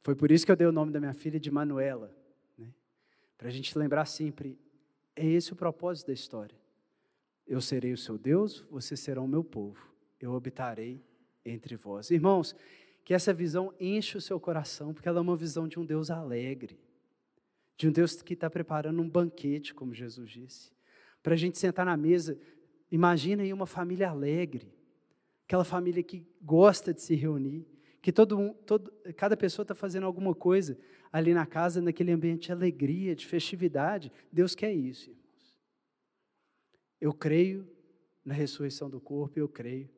Foi 0.00 0.14
por 0.14 0.30
isso 0.30 0.46
que 0.46 0.52
eu 0.52 0.54
dei 0.54 0.64
o 0.64 0.70
nome 0.70 0.92
da 0.92 1.00
minha 1.00 1.12
filha 1.12 1.40
de 1.40 1.50
Manuela, 1.50 2.14
né? 2.56 2.72
para 3.36 3.48
a 3.48 3.50
gente 3.50 3.76
lembrar 3.76 4.04
sempre, 4.04 4.56
é 5.16 5.26
esse 5.26 5.52
o 5.52 5.56
propósito 5.56 6.06
da 6.06 6.12
história. 6.12 6.56
Eu 7.48 7.60
serei 7.60 7.92
o 7.92 7.98
seu 7.98 8.16
Deus, 8.16 8.64
vocês 8.70 9.00
serão 9.00 9.24
o 9.24 9.28
meu 9.28 9.42
povo, 9.42 9.92
eu 10.20 10.36
habitarei 10.36 11.04
entre 11.44 11.74
vós. 11.74 12.12
Irmãos, 12.12 12.54
que 13.04 13.12
essa 13.12 13.34
visão 13.34 13.74
enche 13.80 14.16
o 14.16 14.20
seu 14.20 14.38
coração, 14.38 14.94
porque 14.94 15.08
ela 15.08 15.18
é 15.18 15.20
uma 15.20 15.36
visão 15.36 15.66
de 15.66 15.80
um 15.80 15.84
Deus 15.84 16.12
alegre 16.12 16.78
de 17.78 17.86
um 17.86 17.92
Deus 17.92 18.20
que 18.20 18.34
está 18.34 18.50
preparando 18.50 19.00
um 19.00 19.08
banquete, 19.08 19.72
como 19.72 19.94
Jesus 19.94 20.28
disse, 20.28 20.72
para 21.22 21.34
a 21.34 21.36
gente 21.36 21.56
sentar 21.56 21.86
na 21.86 21.96
mesa. 21.96 22.36
Imagina 22.90 23.44
aí 23.44 23.52
uma 23.52 23.66
família 23.66 24.10
alegre, 24.10 24.74
aquela 25.46 25.64
família 25.64 26.02
que 26.02 26.26
gosta 26.42 26.92
de 26.92 27.00
se 27.00 27.14
reunir, 27.14 27.64
que 28.02 28.12
todo, 28.12 28.52
todo 28.66 28.92
cada 29.16 29.36
pessoa 29.36 29.62
está 29.62 29.76
fazendo 29.76 30.06
alguma 30.06 30.34
coisa 30.34 30.76
ali 31.12 31.32
na 31.32 31.46
casa, 31.46 31.80
naquele 31.80 32.10
ambiente 32.10 32.46
de 32.46 32.52
alegria, 32.52 33.14
de 33.14 33.24
festividade. 33.24 34.10
Deus 34.32 34.56
quer 34.56 34.72
isso, 34.72 35.10
irmãos. 35.10 35.56
Eu 37.00 37.14
creio 37.14 37.66
na 38.24 38.34
ressurreição 38.34 38.90
do 38.90 39.00
corpo, 39.00 39.38
eu 39.38 39.48
creio 39.48 39.88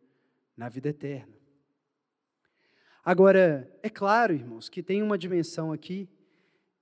na 0.54 0.68
vida 0.68 0.90
eterna. 0.90 1.32
Agora, 3.02 3.74
é 3.82 3.88
claro, 3.88 4.34
irmãos, 4.34 4.68
que 4.68 4.82
tem 4.82 5.02
uma 5.02 5.16
dimensão 5.16 5.72
aqui 5.72 6.06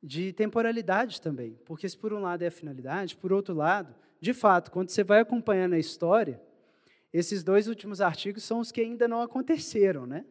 de 0.02 0.32
temporalidade 0.32 1.20
também, 1.20 1.58
porque 1.64 1.88
se 1.88 1.96
por 1.96 2.12
um 2.12 2.20
lado 2.20 2.42
é 2.42 2.46
a 2.46 2.52
finalidade, 2.52 3.16
por 3.16 3.32
outro 3.32 3.54
lado, 3.54 3.94
de 4.20 4.32
fato, 4.32 4.70
quando 4.70 4.90
você 4.90 5.02
vai 5.02 5.20
acompanhando 5.20 5.74
a 5.74 5.78
história, 5.78 6.40
esses 7.12 7.42
dois 7.42 7.68
últimos 7.68 8.00
artigos 8.00 8.44
são 8.44 8.61
os 8.61 8.70
que 8.70 8.80
ainda 8.80 9.08
não 9.08 9.22
aconteceram, 9.22 10.06
né? 10.06 10.24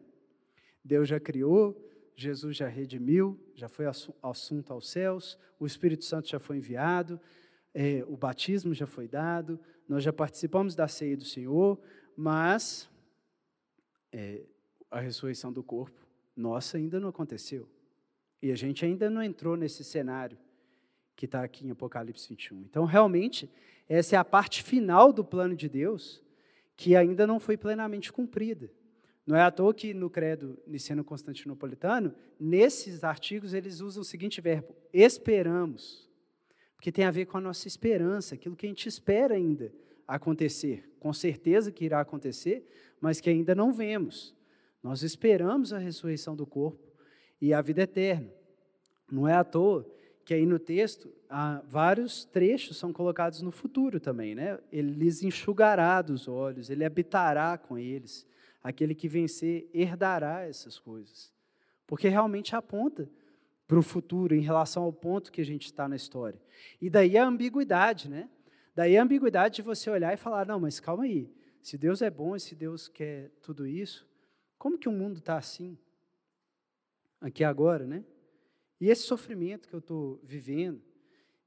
Deus 0.84 1.08
já 1.08 1.18
criou, 1.18 1.76
Jesus 2.14 2.56
já 2.56 2.68
redimiu, 2.68 3.38
já 3.54 3.68
foi 3.68 3.86
assunto 4.22 4.72
aos 4.72 4.90
céus, 4.90 5.38
o 5.58 5.66
Espírito 5.66 6.04
Santo 6.04 6.28
já 6.28 6.38
foi 6.38 6.56
enviado, 6.56 7.20
é, 7.74 8.04
o 8.08 8.16
batismo 8.16 8.74
já 8.74 8.86
foi 8.86 9.06
dado, 9.06 9.60
nós 9.88 10.02
já 10.02 10.12
participamos 10.12 10.74
da 10.74 10.88
ceia 10.88 11.16
do 11.16 11.24
Senhor, 11.24 11.78
mas 12.16 12.88
é, 14.12 14.42
a 14.90 15.00
ressurreição 15.00 15.52
do 15.52 15.62
corpo, 15.62 16.06
nossa, 16.36 16.76
ainda 16.76 16.98
não 16.98 17.08
aconteceu. 17.08 17.68
E 18.42 18.52
a 18.52 18.56
gente 18.56 18.84
ainda 18.84 19.10
não 19.10 19.22
entrou 19.22 19.56
nesse 19.56 19.82
cenário 19.82 20.38
que 21.16 21.24
está 21.24 21.42
aqui 21.42 21.66
em 21.66 21.70
Apocalipse 21.70 22.28
21. 22.28 22.62
Então, 22.62 22.84
realmente, 22.84 23.50
essa 23.88 24.14
é 24.14 24.18
a 24.18 24.24
parte 24.24 24.62
final 24.62 25.12
do 25.12 25.24
plano 25.24 25.56
de 25.56 25.68
Deus 25.68 26.22
que 26.76 26.94
ainda 26.94 27.26
não 27.26 27.40
foi 27.40 27.56
plenamente 27.56 28.12
cumprida. 28.12 28.70
Não 29.26 29.36
é 29.36 29.42
à 29.42 29.50
toa 29.50 29.74
que 29.74 29.92
no 29.92 30.08
credo 30.08 30.56
niceno-constantinopolitano, 30.66 32.14
nesses 32.38 33.02
artigos, 33.02 33.52
eles 33.52 33.80
usam 33.80 34.00
o 34.02 34.04
seguinte 34.04 34.40
verbo: 34.40 34.74
esperamos. 34.92 36.08
Porque 36.76 36.92
tem 36.92 37.04
a 37.04 37.10
ver 37.10 37.26
com 37.26 37.36
a 37.36 37.40
nossa 37.40 37.66
esperança, 37.66 38.36
aquilo 38.36 38.54
que 38.54 38.64
a 38.64 38.68
gente 38.68 38.88
espera 38.88 39.34
ainda 39.34 39.72
acontecer. 40.06 40.88
Com 41.00 41.12
certeza 41.12 41.72
que 41.72 41.84
irá 41.84 42.00
acontecer, 42.00 42.64
mas 43.00 43.20
que 43.20 43.28
ainda 43.28 43.54
não 43.54 43.72
vemos. 43.72 44.34
Nós 44.82 45.02
esperamos 45.02 45.72
a 45.72 45.78
ressurreição 45.78 46.36
do 46.36 46.46
corpo 46.46 46.87
e 47.40 47.54
a 47.54 47.60
vida 47.60 47.82
eterna. 47.82 48.30
Não 49.10 49.26
é 49.26 49.34
à 49.34 49.44
toa 49.44 49.86
que 50.24 50.34
aí 50.34 50.44
no 50.44 50.58
texto 50.58 51.10
vários 51.64 52.24
trechos 52.24 52.76
são 52.76 52.92
colocados 52.92 53.40
no 53.40 53.50
futuro 53.50 53.98
também, 53.98 54.34
né? 54.34 54.58
Ele 54.70 54.92
lhes 54.92 55.22
enxugará 55.22 56.02
dos 56.02 56.28
olhos, 56.28 56.68
ele 56.68 56.84
habitará 56.84 57.56
com 57.56 57.78
eles. 57.78 58.26
Aquele 58.62 58.94
que 58.94 59.08
vencer 59.08 59.70
herdará 59.72 60.42
essas 60.42 60.78
coisas. 60.78 61.32
Porque 61.86 62.08
realmente 62.08 62.54
aponta 62.54 63.08
para 63.66 63.78
o 63.78 63.82
futuro 63.82 64.34
em 64.34 64.40
relação 64.40 64.82
ao 64.82 64.92
ponto 64.92 65.30
que 65.30 65.40
a 65.40 65.44
gente 65.44 65.66
está 65.66 65.88
na 65.88 65.96
história. 65.96 66.40
E 66.80 66.90
daí 66.90 67.16
a 67.16 67.24
ambiguidade, 67.24 68.08
né? 68.08 68.28
Daí 68.74 68.96
a 68.96 69.02
ambiguidade 69.02 69.56
de 69.56 69.62
você 69.62 69.88
olhar 69.88 70.12
e 70.12 70.16
falar: 70.16 70.46
não, 70.46 70.60
mas 70.60 70.80
calma 70.80 71.04
aí, 71.04 71.30
se 71.62 71.78
Deus 71.78 72.02
é 72.02 72.10
bom 72.10 72.36
e 72.36 72.40
se 72.40 72.54
Deus 72.54 72.88
quer 72.88 73.30
tudo 73.42 73.66
isso, 73.66 74.06
como 74.58 74.78
que 74.78 74.88
o 74.88 74.92
mundo 74.92 75.18
está 75.18 75.36
assim? 75.36 75.78
Aqui 77.20 77.44
agora, 77.44 77.86
né? 77.86 78.04
E 78.80 78.88
esse 78.88 79.02
sofrimento 79.02 79.68
que 79.68 79.74
eu 79.74 79.80
estou 79.80 80.20
vivendo, 80.22 80.82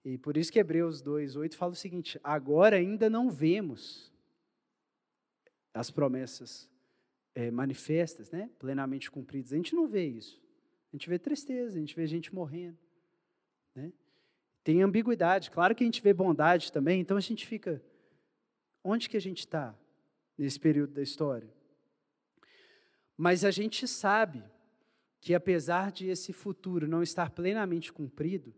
e 0.04 0.18
por 0.18 0.36
isso 0.36 0.52
que 0.52 0.60
Hebreus 0.60 1.02
2,8 1.02 1.56
fala 1.56 1.72
o 1.72 1.76
seguinte: 1.76 2.20
agora 2.24 2.76
ainda 2.76 3.10
não 3.10 3.30
vemos 3.30 4.12
as 5.74 5.90
promessas 5.90 6.70
é, 7.34 7.50
manifestas, 7.50 8.30
né? 8.32 8.50
plenamente 8.60 9.10
cumpridas. 9.10 9.54
A 9.54 9.56
gente 9.56 9.76
não 9.76 9.88
vê 9.88 10.06
isso. 10.06 10.42
A 10.92 10.96
gente 10.96 11.08
vê 11.08 11.18
tristeza, 11.18 11.78
a 11.78 11.80
gente 11.80 11.96
vê 11.96 12.06
gente 12.06 12.34
morrendo. 12.36 12.78
Né? 13.74 13.94
Tem 14.64 14.82
ambiguidade. 14.82 15.50
Claro 15.50 15.74
que 15.74 15.84
a 15.84 15.88
gente 15.88 16.02
vê 16.02 16.14
bondade 16.14 16.72
também, 16.72 17.00
então 17.00 17.16
a 17.16 17.22
gente 17.22 17.48
fica. 17.48 17.82
Onde 18.84 19.08
que 19.08 19.16
a 19.16 19.22
gente 19.22 19.40
está 19.40 19.78
nesse 20.38 20.60
período 20.60 20.94
da 20.94 21.02
história? 21.02 21.50
Mas 23.16 23.46
a 23.46 23.52
gente 23.52 23.88
sabe 23.88 24.44
que 25.22 25.36
apesar 25.36 25.92
de 25.92 26.08
esse 26.08 26.34
futuro 26.34 26.88
não 26.88 27.04
estar 27.04 27.30
plenamente 27.30 27.94
cumprido, 27.94 28.54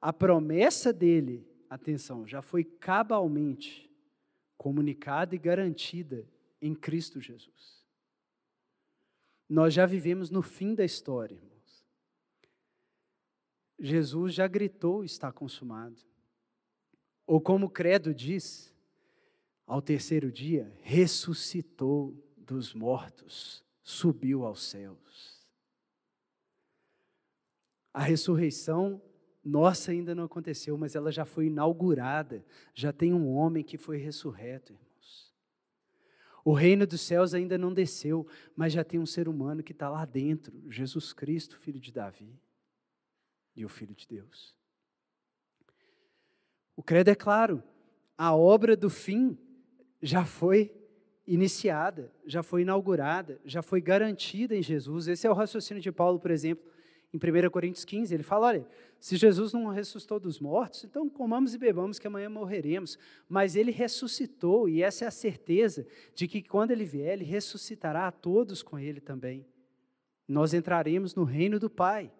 a 0.00 0.12
promessa 0.12 0.92
dele, 0.92 1.48
atenção, 1.70 2.26
já 2.26 2.42
foi 2.42 2.64
cabalmente 2.64 3.88
comunicada 4.56 5.36
e 5.36 5.38
garantida 5.38 6.28
em 6.60 6.74
Cristo 6.74 7.20
Jesus. 7.20 7.86
Nós 9.48 9.72
já 9.72 9.86
vivemos 9.86 10.28
no 10.28 10.42
fim 10.42 10.74
da 10.74 10.84
história, 10.84 11.36
irmãos. 11.36 11.86
Jesus 13.78 14.34
já 14.34 14.48
gritou: 14.48 15.04
está 15.04 15.32
consumado. 15.32 16.02
Ou 17.24 17.40
como 17.40 17.66
o 17.66 17.70
credo 17.70 18.12
diz, 18.12 18.74
ao 19.64 19.80
terceiro 19.80 20.32
dia, 20.32 20.74
ressuscitou 20.82 22.16
dos 22.36 22.74
mortos, 22.74 23.62
subiu 23.82 24.44
aos 24.44 24.64
céus. 24.64 25.37
A 27.98 28.02
ressurreição 28.02 29.02
nossa 29.44 29.90
ainda 29.90 30.14
não 30.14 30.22
aconteceu, 30.22 30.78
mas 30.78 30.94
ela 30.94 31.10
já 31.10 31.24
foi 31.24 31.46
inaugurada. 31.46 32.44
Já 32.72 32.92
tem 32.92 33.12
um 33.12 33.26
homem 33.26 33.64
que 33.64 33.76
foi 33.76 33.96
ressurreto, 33.96 34.72
irmãos. 34.72 35.34
O 36.44 36.52
reino 36.52 36.86
dos 36.86 37.00
céus 37.00 37.34
ainda 37.34 37.58
não 37.58 37.74
desceu, 37.74 38.24
mas 38.54 38.72
já 38.72 38.84
tem 38.84 39.00
um 39.00 39.04
ser 39.04 39.28
humano 39.28 39.64
que 39.64 39.72
está 39.72 39.90
lá 39.90 40.04
dentro, 40.04 40.62
Jesus 40.70 41.12
Cristo, 41.12 41.58
filho 41.58 41.80
de 41.80 41.90
Davi 41.90 42.40
e 43.56 43.64
o 43.64 43.68
Filho 43.68 43.96
de 43.96 44.06
Deus. 44.06 44.54
O 46.76 46.84
credo 46.84 47.08
é 47.08 47.16
claro, 47.16 47.60
a 48.16 48.32
obra 48.32 48.76
do 48.76 48.88
fim 48.88 49.36
já 50.00 50.24
foi 50.24 50.72
iniciada, 51.26 52.12
já 52.24 52.44
foi 52.44 52.62
inaugurada, 52.62 53.40
já 53.44 53.60
foi 53.60 53.80
garantida 53.80 54.54
em 54.54 54.62
Jesus. 54.62 55.08
Esse 55.08 55.26
é 55.26 55.30
o 55.30 55.34
raciocínio 55.34 55.82
de 55.82 55.90
Paulo, 55.90 56.20
por 56.20 56.30
exemplo, 56.30 56.77
em 57.12 57.16
1 57.16 57.50
Coríntios 57.50 57.84
15, 57.84 58.14
ele 58.14 58.22
fala: 58.22 58.48
olha, 58.48 58.66
se 59.00 59.16
Jesus 59.16 59.52
não 59.52 59.66
ressuscitou 59.68 60.20
dos 60.20 60.38
mortos, 60.38 60.84
então 60.84 61.08
comamos 61.08 61.54
e 61.54 61.58
bebamos 61.58 61.98
que 61.98 62.06
amanhã 62.06 62.28
morreremos. 62.28 62.98
Mas 63.28 63.56
ele 63.56 63.70
ressuscitou, 63.70 64.68
e 64.68 64.82
essa 64.82 65.04
é 65.04 65.08
a 65.08 65.12
certeza 65.12 65.86
de 66.14 66.28
que 66.28 66.42
quando 66.42 66.70
ele 66.70 66.84
vier, 66.84 67.14
ele 67.14 67.24
ressuscitará 67.24 68.06
a 68.06 68.12
todos 68.12 68.62
com 68.62 68.78
ele 68.78 69.00
também. 69.00 69.46
Nós 70.26 70.52
entraremos 70.52 71.14
no 71.14 71.24
reino 71.24 71.58
do 71.58 71.70
Pai. 71.70 72.12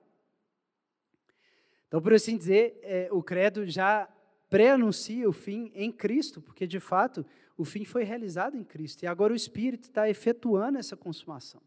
Então, 1.89 2.01
por 2.01 2.15
assim 2.15 2.37
dizer, 2.37 2.79
é, 2.83 3.09
o 3.11 3.23
credo 3.23 3.67
já 3.67 4.09
pré-anuncia 4.49 5.29
o 5.29 5.33
fim 5.33 5.71
em 5.75 5.93
Cristo, 5.93 6.41
porque 6.41 6.67
de 6.67 6.81
fato 6.81 7.25
o 7.57 7.65
fim 7.65 7.85
foi 7.85 8.05
realizado 8.05 8.57
em 8.57 8.65
Cristo, 8.65 9.03
e 9.03 9.07
agora 9.07 9.33
o 9.33 9.37
Espírito 9.37 9.85
está 9.85 10.09
efetuando 10.09 10.79
essa 10.79 10.97
consumação. 10.97 11.61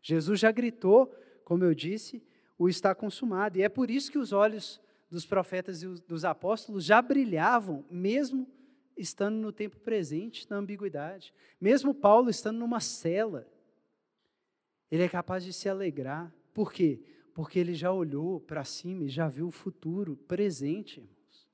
Jesus 0.00 0.40
já 0.40 0.50
gritou, 0.50 1.14
como 1.44 1.64
eu 1.64 1.74
disse, 1.74 2.22
o 2.62 2.68
está 2.68 2.94
consumado. 2.94 3.58
E 3.58 3.62
é 3.62 3.68
por 3.68 3.90
isso 3.90 4.10
que 4.10 4.18
os 4.18 4.32
olhos 4.32 4.80
dos 5.10 5.26
profetas 5.26 5.82
e 5.82 5.88
dos 5.88 6.24
apóstolos 6.24 6.84
já 6.84 7.02
brilhavam, 7.02 7.84
mesmo 7.90 8.46
estando 8.96 9.36
no 9.36 9.52
tempo 9.52 9.78
presente, 9.80 10.48
na 10.48 10.56
ambiguidade. 10.56 11.34
Mesmo 11.60 11.92
Paulo 11.94 12.30
estando 12.30 12.58
numa 12.58 12.80
cela, 12.80 13.46
ele 14.90 15.02
é 15.02 15.08
capaz 15.08 15.44
de 15.44 15.52
se 15.52 15.68
alegrar. 15.68 16.32
Por 16.54 16.72
quê? 16.72 17.02
Porque 17.34 17.58
ele 17.58 17.74
já 17.74 17.90
olhou 17.90 18.40
para 18.40 18.64
cima 18.64 19.04
e 19.04 19.08
já 19.08 19.28
viu 19.28 19.48
o 19.48 19.50
futuro 19.52 20.16
presente, 20.28 21.00
irmãos. 21.00 21.48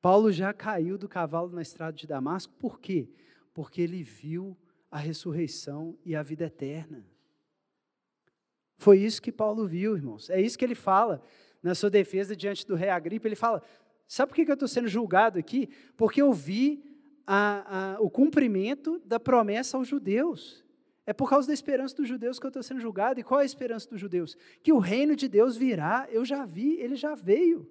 Paulo 0.00 0.32
já 0.32 0.52
caiu 0.52 0.98
do 0.98 1.08
cavalo 1.08 1.52
na 1.52 1.62
estrada 1.62 1.96
de 1.96 2.06
Damasco, 2.08 2.52
por 2.54 2.80
quê? 2.80 3.08
Porque 3.54 3.80
ele 3.80 4.02
viu 4.02 4.56
a 4.90 4.98
ressurreição 4.98 5.96
e 6.04 6.16
a 6.16 6.22
vida 6.22 6.46
eterna. 6.46 7.11
Foi 8.82 8.98
isso 8.98 9.22
que 9.22 9.30
Paulo 9.30 9.64
viu, 9.64 9.96
irmãos. 9.96 10.28
É 10.28 10.40
isso 10.40 10.58
que 10.58 10.64
ele 10.64 10.74
fala 10.74 11.22
na 11.62 11.72
sua 11.72 11.88
defesa 11.88 12.34
diante 12.34 12.66
do 12.66 12.74
rei 12.74 12.88
Agripa. 12.88 13.28
Ele 13.28 13.36
fala: 13.36 13.62
sabe 14.08 14.30
por 14.30 14.34
que 14.34 14.50
eu 14.50 14.54
estou 14.54 14.66
sendo 14.66 14.88
julgado 14.88 15.38
aqui? 15.38 15.68
Porque 15.96 16.20
eu 16.20 16.32
vi 16.32 16.82
a, 17.24 17.94
a, 17.94 18.00
o 18.00 18.10
cumprimento 18.10 19.00
da 19.04 19.20
promessa 19.20 19.76
aos 19.76 19.86
judeus. 19.86 20.64
É 21.06 21.12
por 21.12 21.30
causa 21.30 21.46
da 21.46 21.54
esperança 21.54 21.94
dos 21.94 22.08
judeus 22.08 22.40
que 22.40 22.46
eu 22.46 22.48
estou 22.48 22.60
sendo 22.60 22.80
julgado. 22.80 23.20
E 23.20 23.22
qual 23.22 23.38
é 23.38 23.44
a 23.44 23.46
esperança 23.46 23.88
dos 23.88 24.00
judeus? 24.00 24.36
Que 24.64 24.72
o 24.72 24.78
reino 24.78 25.14
de 25.14 25.28
Deus 25.28 25.56
virá. 25.56 26.08
Eu 26.10 26.24
já 26.24 26.44
vi, 26.44 26.74
ele 26.80 26.96
já 26.96 27.14
veio. 27.14 27.70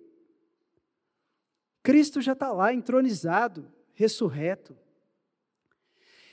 Cristo 1.84 2.22
já 2.22 2.32
está 2.32 2.54
lá, 2.54 2.74
entronizado, 2.74 3.70
ressurreto. 3.96 4.78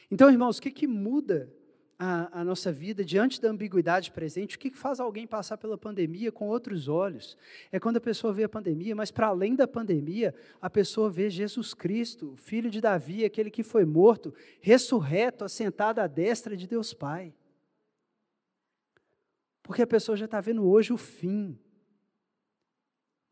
Então, 0.09 0.31
irmãos, 0.31 0.59
o 0.59 0.63
que, 0.63 0.71
que 0.71 0.87
muda 0.87 1.53
a, 1.99 2.41
a, 2.41 2.45
nossa 2.45 2.71
vida 2.71 3.05
diante 3.05 3.41
da 3.41 3.51
ambiguidade 3.51 4.13
presente, 4.13 4.57
o 4.57 4.59
que 4.59 4.71
faz 4.71 5.01
alguém 5.01 5.27
passar 5.27 5.57
pela 5.57 5.77
pandemia 5.77 6.31
com 6.31 6.47
outros 6.47 6.87
olhos? 6.87 7.37
É 7.73 7.81
quando 7.81 7.97
a 7.97 8.01
pessoa 8.01 8.33
vê 8.33 8.45
a 8.45 8.49
pandemia, 8.49 8.95
mas 8.95 9.11
para 9.11 9.27
além 9.27 9.57
da 9.57 9.67
pandemia, 9.67 10.33
a 10.63 10.71
pessoa 10.71 11.11
vê 11.11 11.29
Jesus 11.29 11.75
Cristo, 11.75 12.37
filho 12.37 12.71
de 12.71 12.81
Davi, 12.81 13.25
aquele 13.25 13.51
que 13.51 13.65
foi 13.65 13.85
morto, 13.85 14.33
ressurreto, 14.61 15.45
assentado 15.45 16.01
à 16.01 16.07
destra 16.07 16.57
de 16.57 16.69
Deus 16.69 16.95
Pai. 16.95 17.35
Porque 19.63 19.83
a 19.83 19.87
pessoa 19.87 20.17
já 20.17 20.27
está 20.27 20.41
vendo 20.41 20.67
hoje 20.67 20.93
o 20.93 20.97
fim. 20.97 21.59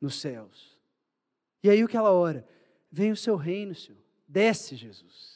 nos 0.00 0.20
céus. 0.20 0.76
E 1.62 1.70
aí 1.70 1.82
o 1.82 1.88
que 1.88 1.96
ela 1.96 2.12
ora? 2.12 2.46
Vem 2.90 3.12
o 3.12 3.16
seu 3.16 3.36
reino, 3.36 3.74
Senhor. 3.74 4.00
Desce, 4.28 4.76
Jesus. 4.76 5.35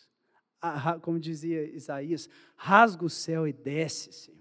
Como 1.03 1.19
dizia 1.19 1.65
Isaías, 1.75 2.29
rasga 2.55 3.05
o 3.05 3.11
céu 3.11 3.49
e 3.49 3.53
desce, 3.53 4.13
Senhor. 4.13 4.41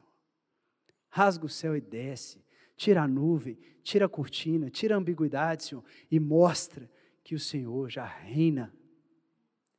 Rasga 1.10 1.46
o 1.46 1.50
céu 1.50 1.76
e 1.76 1.82
desce. 1.82 2.44
Tira 2.76 3.04
a 3.04 3.08
nuvem, 3.08 3.58
tira 3.84 4.06
a 4.06 4.10
cortina, 4.10 4.70
tira 4.70 4.96
a 4.96 4.98
ambiguidade, 4.98 5.64
Senhor, 5.64 5.84
e 6.10 6.20
mostra 6.20 6.90
que 7.24 7.36
o 7.36 7.40
Senhor 7.40 7.90
já 7.90 8.06
reina 8.06 8.74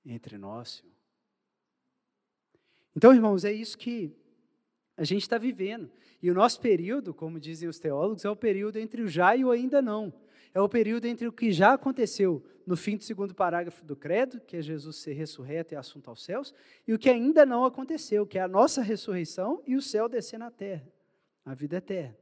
entre 0.05 0.39
nós, 0.39 0.83
Senhor. 0.83 0.91
Então, 2.97 3.15
irmãos, 3.15 3.45
é 3.45 3.53
isso 3.53 3.79
que 3.79 4.15
a 4.97 5.05
gente 5.05 5.23
está 5.23 5.39
vivendo. 5.39 5.91
E 6.23 6.31
o 6.31 6.35
nosso 6.35 6.61
período, 6.61 7.15
como 7.15 7.41
dizem 7.41 7.69
os 7.69 7.79
teólogos, 7.79 8.25
é 8.25 8.31
o 8.31 8.37
período 8.37 8.79
entre 8.79 9.03
o 9.03 9.09
já 9.09 9.35
e 9.35 9.45
o 9.45 9.51
ainda 9.51 9.81
não. 9.81 10.13
É 10.53 10.61
o 10.61 10.69
período 10.69 11.07
entre 11.07 11.27
o 11.27 11.33
que 11.33 11.53
já 11.53 11.73
aconteceu 11.75 12.45
no 12.67 12.77
fim 12.77 12.97
do 12.97 13.05
segundo 13.05 13.35
parágrafo 13.35 13.85
do 13.85 13.97
credo, 13.97 14.41
que 14.41 14.57
é 14.57 14.63
Jesus 14.63 14.97
ser 14.97 15.13
ressurreto 15.13 15.75
e 15.75 15.77
assunto 15.77 16.09
aos 16.09 16.23
céus, 16.23 16.55
e 16.87 16.95
o 16.95 16.99
que 16.99 17.09
ainda 17.09 17.45
não 17.47 17.65
aconteceu, 17.65 18.27
que 18.27 18.39
é 18.39 18.43
a 18.43 18.49
nossa 18.49 18.83
ressurreição 18.83 19.63
e 19.67 19.77
o 19.77 19.83
céu 19.83 20.09
descer 20.09 20.39
na 20.39 20.51
terra, 20.51 20.87
a 21.45 21.55
vida 21.55 21.77
eterna. 21.77 22.17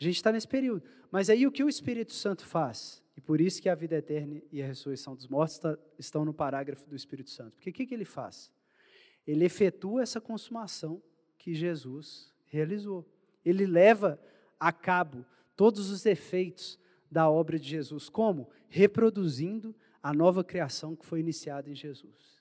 A 0.00 0.04
gente 0.04 0.16
está 0.16 0.30
nesse 0.30 0.46
período. 0.46 0.82
Mas 1.10 1.30
aí 1.30 1.46
o 1.46 1.52
que 1.52 1.64
o 1.64 1.68
Espírito 1.68 2.12
Santo 2.12 2.44
faz? 2.44 3.02
E 3.16 3.20
por 3.20 3.40
isso 3.40 3.62
que 3.62 3.68
a 3.68 3.74
vida 3.74 3.96
eterna 3.96 4.42
e 4.52 4.62
a 4.62 4.66
ressurreição 4.66 5.14
dos 5.14 5.26
mortos 5.26 5.58
tá, 5.58 5.78
estão 5.98 6.24
no 6.24 6.34
parágrafo 6.34 6.86
do 6.88 6.94
Espírito 6.94 7.30
Santo. 7.30 7.52
Porque 7.52 7.70
o 7.70 7.72
que, 7.72 7.86
que 7.86 7.94
ele 7.94 8.04
faz? 8.04 8.52
Ele 9.26 9.44
efetua 9.44 10.02
essa 10.02 10.20
consumação 10.20 11.02
que 11.38 11.54
Jesus 11.54 12.32
realizou. 12.46 13.06
Ele 13.44 13.66
leva 13.66 14.20
a 14.60 14.70
cabo 14.70 15.24
todos 15.56 15.90
os 15.90 16.04
efeitos 16.04 16.78
da 17.10 17.28
obra 17.30 17.58
de 17.58 17.68
Jesus. 17.68 18.08
Como? 18.08 18.48
Reproduzindo 18.68 19.74
a 20.02 20.12
nova 20.12 20.44
criação 20.44 20.94
que 20.94 21.06
foi 21.06 21.20
iniciada 21.20 21.70
em 21.70 21.74
Jesus. 21.74 22.40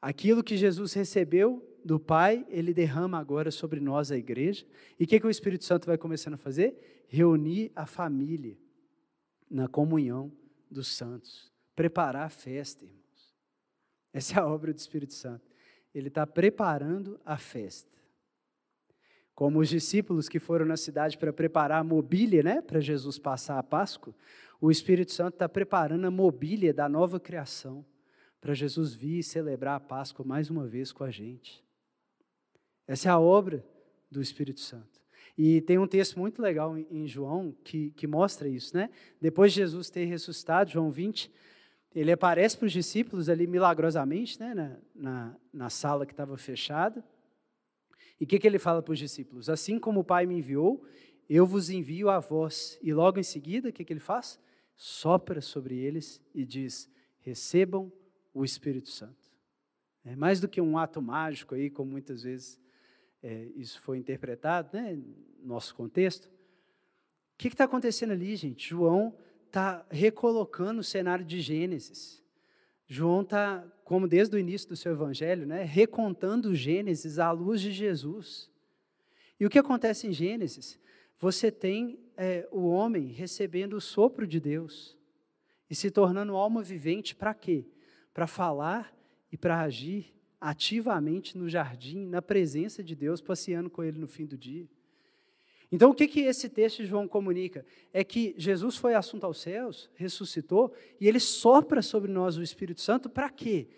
Aquilo 0.00 0.44
que 0.44 0.56
Jesus 0.56 0.92
recebeu 0.92 1.66
do 1.84 1.98
Pai, 1.98 2.46
ele 2.48 2.74
derrama 2.74 3.18
agora 3.18 3.50
sobre 3.50 3.80
nós, 3.80 4.10
a 4.10 4.16
igreja. 4.16 4.66
E 4.98 5.04
o 5.04 5.06
que, 5.06 5.18
que 5.18 5.26
o 5.26 5.30
Espírito 5.30 5.64
Santo 5.64 5.86
vai 5.86 5.96
começando 5.96 6.34
a 6.34 6.38
fazer? 6.38 7.04
Reunir 7.08 7.72
a 7.74 7.86
família 7.86 8.56
na 9.50 9.68
comunhão 9.68 10.32
dos 10.70 10.88
santos. 10.88 11.52
Preparar 11.74 12.26
a 12.26 12.30
festa, 12.30 12.84
irmãos. 12.84 13.34
Essa 14.12 14.34
é 14.34 14.40
a 14.40 14.46
obra 14.46 14.72
do 14.72 14.78
Espírito 14.78 15.14
Santo 15.14 15.56
ele 15.98 16.08
está 16.08 16.26
preparando 16.26 17.18
a 17.24 17.38
festa. 17.38 17.95
Como 19.36 19.60
os 19.60 19.68
discípulos 19.68 20.30
que 20.30 20.38
foram 20.38 20.64
na 20.64 20.78
cidade 20.78 21.18
para 21.18 21.30
preparar 21.30 21.82
a 21.82 21.84
mobília, 21.84 22.42
né, 22.42 22.62
para 22.62 22.80
Jesus 22.80 23.18
passar 23.18 23.58
a 23.58 23.62
Páscoa, 23.62 24.14
o 24.58 24.70
Espírito 24.70 25.12
Santo 25.12 25.34
está 25.34 25.46
preparando 25.46 26.06
a 26.06 26.10
mobília 26.10 26.72
da 26.72 26.88
nova 26.88 27.20
criação, 27.20 27.84
para 28.40 28.54
Jesus 28.54 28.94
vir 28.94 29.22
celebrar 29.22 29.76
a 29.76 29.80
Páscoa 29.80 30.24
mais 30.24 30.48
uma 30.48 30.66
vez 30.66 30.90
com 30.90 31.04
a 31.04 31.10
gente. 31.10 31.62
Essa 32.88 33.10
é 33.10 33.12
a 33.12 33.18
obra 33.18 33.62
do 34.10 34.22
Espírito 34.22 34.60
Santo. 34.60 35.02
E 35.36 35.60
tem 35.60 35.76
um 35.76 35.86
texto 35.86 36.18
muito 36.18 36.40
legal 36.40 36.78
em 36.78 37.06
João 37.06 37.54
que, 37.62 37.90
que 37.90 38.06
mostra 38.06 38.48
isso, 38.48 38.74
né? 38.74 38.88
Depois 39.20 39.52
de 39.52 39.60
Jesus 39.60 39.90
ter 39.90 40.06
ressuscitado, 40.06 40.70
João 40.70 40.90
20, 40.90 41.30
ele 41.94 42.10
aparece 42.10 42.56
para 42.56 42.66
os 42.66 42.72
discípulos 42.72 43.28
ali 43.28 43.46
milagrosamente, 43.46 44.40
né, 44.40 44.54
na, 44.54 44.76
na, 44.94 45.36
na 45.52 45.68
sala 45.68 46.06
que 46.06 46.14
estava 46.14 46.38
fechada. 46.38 47.04
E 48.20 48.24
o 48.24 48.26
que, 48.26 48.38
que 48.38 48.46
ele 48.46 48.58
fala 48.58 48.82
para 48.82 48.92
os 48.92 48.98
discípulos? 48.98 49.48
Assim 49.48 49.78
como 49.78 50.00
o 50.00 50.04
Pai 50.04 50.26
me 50.26 50.38
enviou, 50.38 50.84
eu 51.28 51.46
vos 51.46 51.70
envio 51.70 52.08
a 52.08 52.18
vós. 52.18 52.78
E 52.82 52.92
logo 52.92 53.18
em 53.18 53.22
seguida, 53.22 53.68
o 53.68 53.72
que, 53.72 53.84
que 53.84 53.92
ele 53.92 54.00
faz? 54.00 54.40
Sopra 54.74 55.40
sobre 55.40 55.76
eles 55.76 56.20
e 56.34 56.44
diz: 56.44 56.90
recebam 57.20 57.92
o 58.32 58.44
Espírito 58.44 58.90
Santo. 58.90 59.32
É 60.04 60.14
mais 60.14 60.40
do 60.40 60.48
que 60.48 60.60
um 60.60 60.78
ato 60.78 61.02
mágico 61.02 61.54
aí, 61.54 61.68
como 61.68 61.90
muitas 61.90 62.22
vezes 62.22 62.60
é, 63.22 63.50
isso 63.56 63.80
foi 63.80 63.98
interpretado, 63.98 64.76
né, 64.76 64.94
no 64.94 65.48
nosso 65.48 65.74
contexto. 65.74 66.26
O 66.26 67.38
que 67.38 67.48
está 67.48 67.64
acontecendo 67.64 68.12
ali, 68.12 68.36
gente? 68.36 68.70
João 68.70 69.16
está 69.46 69.84
recolocando 69.90 70.80
o 70.80 70.84
cenário 70.84 71.24
de 71.24 71.40
Gênesis. 71.40 72.22
João 72.86 73.22
está, 73.22 73.64
como 73.84 74.06
desde 74.06 74.36
o 74.36 74.38
início 74.38 74.68
do 74.68 74.76
seu 74.76 74.92
evangelho, 74.92 75.46
né, 75.46 75.62
recontando 75.64 76.54
Gênesis 76.54 77.18
à 77.18 77.30
luz 77.32 77.60
de 77.60 77.72
Jesus. 77.72 78.50
E 79.38 79.44
o 79.44 79.50
que 79.50 79.58
acontece 79.58 80.06
em 80.06 80.12
Gênesis? 80.12 80.78
Você 81.18 81.50
tem 81.50 81.98
é, 82.16 82.48
o 82.52 82.68
homem 82.68 83.06
recebendo 83.08 83.74
o 83.74 83.80
sopro 83.80 84.26
de 84.26 84.38
Deus 84.38 84.96
e 85.68 85.74
se 85.74 85.90
tornando 85.90 86.36
alma 86.36 86.62
vivente 86.62 87.14
para 87.14 87.34
quê? 87.34 87.66
Para 88.14 88.26
falar 88.26 88.94
e 89.32 89.36
para 89.36 89.60
agir 89.60 90.14
ativamente 90.40 91.36
no 91.36 91.48
jardim, 91.48 92.06
na 92.06 92.22
presença 92.22 92.82
de 92.84 92.94
Deus, 92.94 93.20
passeando 93.20 93.68
com 93.68 93.82
ele 93.82 93.98
no 93.98 94.06
fim 94.06 94.26
do 94.26 94.36
dia. 94.36 94.68
Então, 95.70 95.90
o 95.90 95.94
que, 95.94 96.06
que 96.06 96.20
esse 96.20 96.48
texto 96.48 96.78
de 96.78 96.86
João 96.86 97.08
comunica? 97.08 97.64
É 97.92 98.04
que 98.04 98.34
Jesus 98.38 98.76
foi 98.76 98.94
assunto 98.94 99.24
aos 99.24 99.40
céus, 99.40 99.90
ressuscitou, 99.94 100.72
e 101.00 101.08
ele 101.08 101.18
sopra 101.18 101.82
sobre 101.82 102.10
nós 102.10 102.36
o 102.36 102.42
Espírito 102.42 102.80
Santo 102.80 103.08
para 103.08 103.28
quê? 103.28 103.68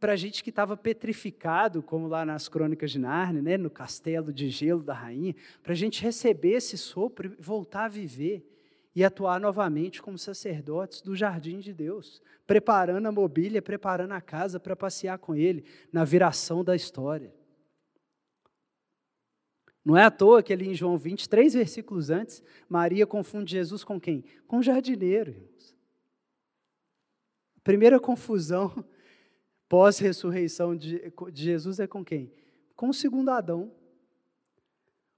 Para 0.00 0.12
a 0.12 0.16
gente 0.16 0.42
que 0.42 0.50
estava 0.50 0.76
petrificado, 0.76 1.82
como 1.82 2.06
lá 2.06 2.24
nas 2.24 2.48
crônicas 2.48 2.90
de 2.90 2.98
Narnia, 2.98 3.42
né, 3.42 3.56
no 3.56 3.68
castelo 3.68 4.32
de 4.32 4.48
gelo 4.48 4.82
da 4.82 4.94
rainha, 4.94 5.34
para 5.62 5.72
a 5.72 5.76
gente 5.76 6.02
receber 6.02 6.52
esse 6.52 6.78
sopro 6.78 7.26
e 7.26 7.42
voltar 7.42 7.84
a 7.84 7.88
viver 7.88 8.46
e 8.94 9.04
atuar 9.04 9.38
novamente 9.38 10.00
como 10.00 10.16
sacerdotes 10.16 11.02
do 11.02 11.14
jardim 11.14 11.58
de 11.58 11.72
Deus, 11.72 12.22
preparando 12.46 13.06
a 13.06 13.12
mobília, 13.12 13.60
preparando 13.60 14.12
a 14.12 14.20
casa 14.20 14.58
para 14.58 14.74
passear 14.74 15.18
com 15.18 15.36
Ele 15.36 15.64
na 15.92 16.04
viração 16.04 16.64
da 16.64 16.74
história. 16.74 17.32
Não 19.88 19.96
é 19.96 20.04
à 20.04 20.10
toa 20.10 20.42
que 20.42 20.52
ali 20.52 20.68
em 20.68 20.74
João 20.74 20.98
20, 20.98 21.26
três 21.30 21.54
versículos 21.54 22.10
antes, 22.10 22.42
Maria 22.68 23.06
confunde 23.06 23.52
Jesus 23.52 23.82
com 23.82 23.98
quem? 23.98 24.22
Com 24.46 24.58
o 24.58 24.62
jardineiro, 24.62 25.30
irmãos. 25.30 25.74
A 27.56 27.60
primeira 27.64 27.98
confusão 27.98 28.84
pós-ressurreição 29.66 30.76
de, 30.76 31.10
de 31.32 31.42
Jesus 31.42 31.80
é 31.80 31.86
com 31.86 32.04
quem? 32.04 32.30
Com 32.76 32.90
o 32.90 32.92
segundo 32.92 33.30
Adão. 33.30 33.72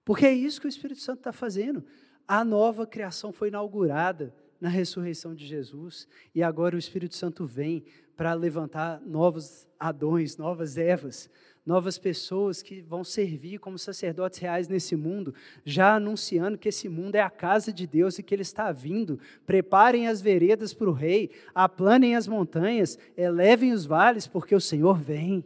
Porque 0.05 0.25
é 0.25 0.33
isso 0.33 0.61
que 0.61 0.69
o 0.69 0.69
Espírito 0.69 1.01
Santo 1.01 1.19
está 1.19 1.33
fazendo. 1.33 1.85
A 2.25 2.45
nova 2.45 2.87
criação 2.87 3.33
foi 3.33 3.49
inaugurada 3.49 4.33
na 4.61 4.69
ressurreição 4.69 5.35
de 5.35 5.49
Jesus 5.49 6.07
e 6.33 6.45
agora 6.45 6.77
o 6.77 6.79
Espírito 6.79 7.17
Santo 7.17 7.45
vem 7.45 7.85
para 8.17 8.35
levantar 8.35 9.01
novos 9.01 9.67
Adões, 9.81 10.37
novas 10.37 10.77
Evas, 10.77 11.29
novas 11.65 11.99
pessoas 11.99 12.63
que 12.63 12.81
vão 12.81 13.05
servir 13.05 13.59
como 13.59 13.79
sacerdotes 13.79 14.39
reais 14.39 14.69
nesse 14.69 14.97
mundo, 14.97 15.35
já 15.65 15.95
anunciando 15.95 16.59
que 16.59 16.69
esse 16.69 16.89
mundo 16.89 17.15
é 17.15 17.21
a 17.21 17.31
casa 17.31 17.73
de 17.73 17.87
Deus 17.87 18.19
e 18.19 18.23
que 18.23 18.35
Ele 18.35 18.43
está 18.43 18.73
vindo. 18.73 19.19
Preparem 19.47 20.09
as 20.09 20.21
veredas 20.21 20.75
para 20.75 20.89
o 20.89 20.93
Rei, 20.93 21.31
aplanem 21.55 22.17
as 22.17 22.27
montanhas, 22.27 22.99
elevem 23.17 23.73
os 23.73 23.87
vales, 23.87 24.27
porque 24.27 24.55
o 24.55 24.61
Senhor 24.61 24.99
vem. 24.99 25.45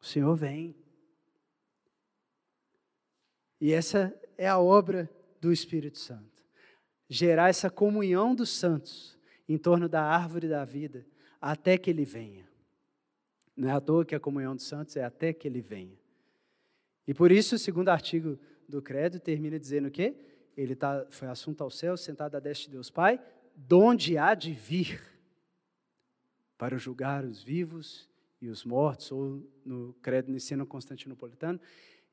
O 0.00 0.06
Senhor 0.06 0.34
vem. 0.34 0.74
E 3.60 3.72
essa 3.72 4.14
é 4.36 4.48
a 4.48 4.58
obra 4.58 5.10
do 5.40 5.52
Espírito 5.52 5.98
Santo 5.98 6.38
gerar 7.08 7.48
essa 7.48 7.70
comunhão 7.70 8.34
dos 8.34 8.50
santos 8.50 9.18
em 9.48 9.56
torno 9.56 9.88
da 9.88 10.02
árvore 10.02 10.46
da 10.46 10.64
vida, 10.64 11.06
até 11.40 11.78
que 11.78 11.88
Ele 11.88 12.04
venha. 12.04 12.47
Não 13.58 13.68
é 13.68 13.72
à 13.72 13.80
toa 13.80 14.04
que 14.04 14.14
a 14.14 14.20
comunhão 14.20 14.54
dos 14.54 14.64
santos 14.64 14.96
é 14.96 15.02
até 15.02 15.32
que 15.32 15.48
ele 15.48 15.60
venha. 15.60 15.98
E 17.08 17.12
por 17.12 17.32
isso, 17.32 17.56
o 17.56 17.58
segundo 17.58 17.88
artigo 17.88 18.38
do 18.68 18.80
credo 18.80 19.18
termina 19.18 19.58
dizendo 19.58 19.88
o 19.88 19.90
quê? 19.90 20.14
Ele 20.56 20.76
tá, 20.76 21.04
foi 21.10 21.26
assunto 21.26 21.64
ao 21.64 21.68
céu, 21.68 21.96
sentado 21.96 22.36
à 22.36 22.40
destra 22.40 22.66
de 22.66 22.74
Deus 22.74 22.88
Pai, 22.88 23.20
donde 23.56 24.16
há 24.16 24.32
de 24.36 24.52
vir 24.52 25.02
para 26.56 26.78
julgar 26.78 27.24
os 27.24 27.42
vivos 27.42 28.08
e 28.40 28.48
os 28.48 28.64
mortos, 28.64 29.10
ou 29.10 29.42
no 29.64 29.92
credo 30.02 30.30
ensino 30.30 30.64
constantinopolitano, 30.64 31.60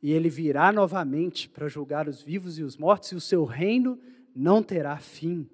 e 0.02 0.12
ele 0.12 0.30
virá 0.30 0.72
novamente 0.72 1.48
para 1.48 1.68
julgar 1.68 2.08
os 2.08 2.24
vivos 2.24 2.58
e 2.58 2.64
os 2.64 2.76
mortos, 2.76 3.12
e 3.12 3.16
o 3.16 3.22
seu 3.22 3.44
reino 3.44 4.00
não 4.36 4.64
terá 4.64 4.98
fim. 4.98 5.48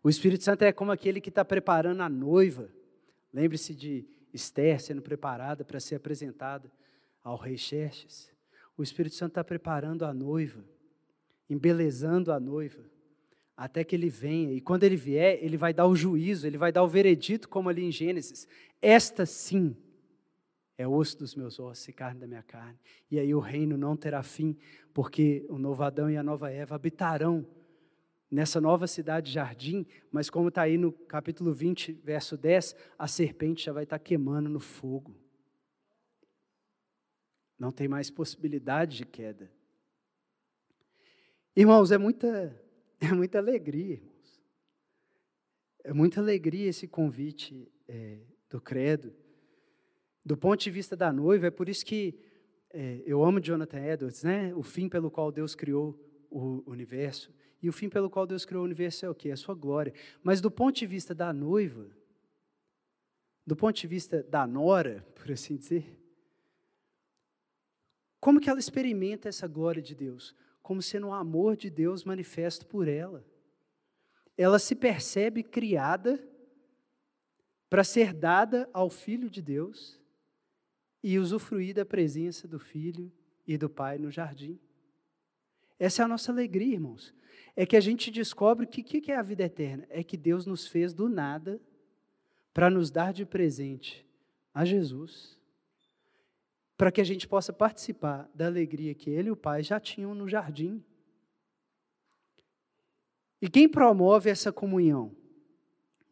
O 0.00 0.08
Espírito 0.08 0.44
Santo 0.44 0.62
é 0.62 0.70
como 0.70 0.92
aquele 0.92 1.20
que 1.20 1.28
está 1.28 1.44
preparando 1.44 2.02
a 2.02 2.08
noiva. 2.08 2.70
Lembre-se 3.32 3.74
de 3.74 4.06
Esther 4.38 4.80
sendo 4.80 5.02
preparada 5.02 5.64
para 5.64 5.80
ser 5.80 5.96
apresentada 5.96 6.70
ao 7.22 7.36
rei 7.36 7.58
Xerxes. 7.58 8.32
O 8.76 8.82
Espírito 8.82 9.16
Santo 9.16 9.32
está 9.32 9.44
preparando 9.44 10.04
a 10.04 10.14
noiva, 10.14 10.64
embelezando 11.50 12.32
a 12.32 12.38
noiva, 12.38 12.80
até 13.56 13.82
que 13.82 13.96
ele 13.96 14.08
venha. 14.08 14.52
E 14.52 14.60
quando 14.60 14.84
ele 14.84 14.96
vier, 14.96 15.38
ele 15.42 15.56
vai 15.56 15.74
dar 15.74 15.86
o 15.86 15.96
juízo, 15.96 16.46
ele 16.46 16.56
vai 16.56 16.70
dar 16.70 16.82
o 16.82 16.88
veredito, 16.88 17.48
como 17.48 17.68
ali 17.68 17.84
em 17.84 17.90
Gênesis. 17.90 18.46
Esta 18.80 19.26
sim 19.26 19.76
é 20.78 20.86
osso 20.86 21.18
dos 21.18 21.34
meus 21.34 21.58
ossos 21.58 21.88
e 21.88 21.92
carne 21.92 22.20
da 22.20 22.26
minha 22.26 22.42
carne. 22.42 22.78
E 23.10 23.18
aí 23.18 23.34
o 23.34 23.40
reino 23.40 23.76
não 23.76 23.96
terá 23.96 24.22
fim, 24.22 24.56
porque 24.94 25.44
o 25.48 25.58
novo 25.58 25.82
Adão 25.82 26.08
e 26.08 26.16
a 26.16 26.22
nova 26.22 26.50
Eva 26.52 26.76
habitarão 26.76 27.44
nessa 28.30 28.60
nova 28.60 28.86
cidade 28.86 29.32
jardim, 29.32 29.86
mas 30.10 30.28
como 30.28 30.48
está 30.48 30.62
aí 30.62 30.76
no 30.76 30.92
capítulo 30.92 31.52
20, 31.52 31.92
verso 32.04 32.36
10, 32.36 32.76
a 32.98 33.08
serpente 33.08 33.64
já 33.64 33.72
vai 33.72 33.84
estar 33.84 33.98
tá 33.98 34.04
queimando 34.04 34.48
no 34.48 34.60
fogo. 34.60 35.16
Não 37.58 37.72
tem 37.72 37.88
mais 37.88 38.10
possibilidade 38.10 38.98
de 38.98 39.06
queda. 39.06 39.50
Irmãos, 41.56 41.90
é 41.90 41.98
muita, 41.98 42.56
é 43.00 43.12
muita 43.12 43.38
alegria, 43.38 43.94
irmãos. 43.94 44.42
É 45.82 45.92
muita 45.92 46.20
alegria 46.20 46.68
esse 46.68 46.86
convite 46.86 47.70
é, 47.88 48.20
do 48.50 48.60
credo. 48.60 49.12
Do 50.24 50.36
ponto 50.36 50.60
de 50.60 50.70
vista 50.70 50.94
da 50.94 51.12
noiva, 51.12 51.46
é 51.46 51.50
por 51.50 51.68
isso 51.68 51.84
que 51.84 52.20
é, 52.70 53.02
eu 53.06 53.24
amo 53.24 53.40
Jonathan 53.40 53.80
Edwards, 53.80 54.22
né? 54.22 54.54
O 54.54 54.62
fim 54.62 54.88
pelo 54.88 55.10
qual 55.10 55.32
Deus 55.32 55.54
criou 55.54 55.98
o 56.30 56.62
universo. 56.70 57.32
E 57.62 57.68
o 57.68 57.72
fim 57.72 57.88
pelo 57.88 58.08
qual 58.08 58.26
Deus 58.26 58.44
criou 58.44 58.62
o 58.62 58.64
universo 58.64 59.04
é 59.04 59.10
o 59.10 59.14
quê? 59.14 59.30
É 59.30 59.32
a 59.32 59.36
sua 59.36 59.54
glória. 59.54 59.92
Mas 60.22 60.40
do 60.40 60.50
ponto 60.50 60.76
de 60.76 60.86
vista 60.86 61.14
da 61.14 61.32
noiva, 61.32 61.88
do 63.46 63.56
ponto 63.56 63.76
de 63.76 63.86
vista 63.86 64.22
da 64.22 64.46
nora, 64.46 65.04
por 65.16 65.30
assim 65.32 65.56
dizer, 65.56 65.98
como 68.20 68.40
que 68.40 68.50
ela 68.50 68.58
experimenta 68.58 69.28
essa 69.28 69.46
glória 69.46 69.82
de 69.82 69.94
Deus? 69.94 70.34
Como 70.62 70.82
sendo 70.82 71.08
o 71.08 71.12
amor 71.12 71.56
de 71.56 71.70
Deus 71.70 72.04
manifesto 72.04 72.66
por 72.66 72.86
ela. 72.86 73.24
Ela 74.36 74.58
se 74.58 74.74
percebe 74.74 75.42
criada 75.42 76.22
para 77.68 77.84
ser 77.84 78.12
dada 78.12 78.68
ao 78.72 78.88
Filho 78.88 79.28
de 79.28 79.42
Deus 79.42 80.00
e 81.02 81.18
usufruir 81.18 81.74
da 81.74 81.84
presença 81.84 82.46
do 82.46 82.58
Filho 82.58 83.12
e 83.46 83.56
do 83.56 83.68
Pai 83.68 83.98
no 83.98 84.10
jardim. 84.10 84.58
Essa 85.78 86.02
é 86.02 86.04
a 86.04 86.08
nossa 86.08 86.32
alegria, 86.32 86.74
irmãos. 86.74 87.14
É 87.60 87.66
que 87.66 87.76
a 87.76 87.80
gente 87.80 88.08
descobre 88.12 88.64
o 88.64 88.68
que, 88.68 88.84
que 88.84 89.10
é 89.10 89.16
a 89.16 89.20
vida 89.20 89.42
eterna? 89.42 89.84
É 89.90 90.04
que 90.04 90.16
Deus 90.16 90.46
nos 90.46 90.68
fez 90.68 90.94
do 90.94 91.08
nada 91.08 91.60
para 92.54 92.70
nos 92.70 92.88
dar 92.88 93.12
de 93.12 93.26
presente 93.26 94.06
a 94.54 94.64
Jesus, 94.64 95.36
para 96.76 96.92
que 96.92 97.00
a 97.00 97.04
gente 97.04 97.26
possa 97.26 97.52
participar 97.52 98.30
da 98.32 98.46
alegria 98.46 98.94
que 98.94 99.10
Ele 99.10 99.26
e 99.26 99.32
o 99.32 99.36
Pai 99.36 99.64
já 99.64 99.80
tinham 99.80 100.14
no 100.14 100.28
jardim. 100.28 100.80
E 103.42 103.48
quem 103.48 103.68
promove 103.68 104.30
essa 104.30 104.52
comunhão? 104.52 105.10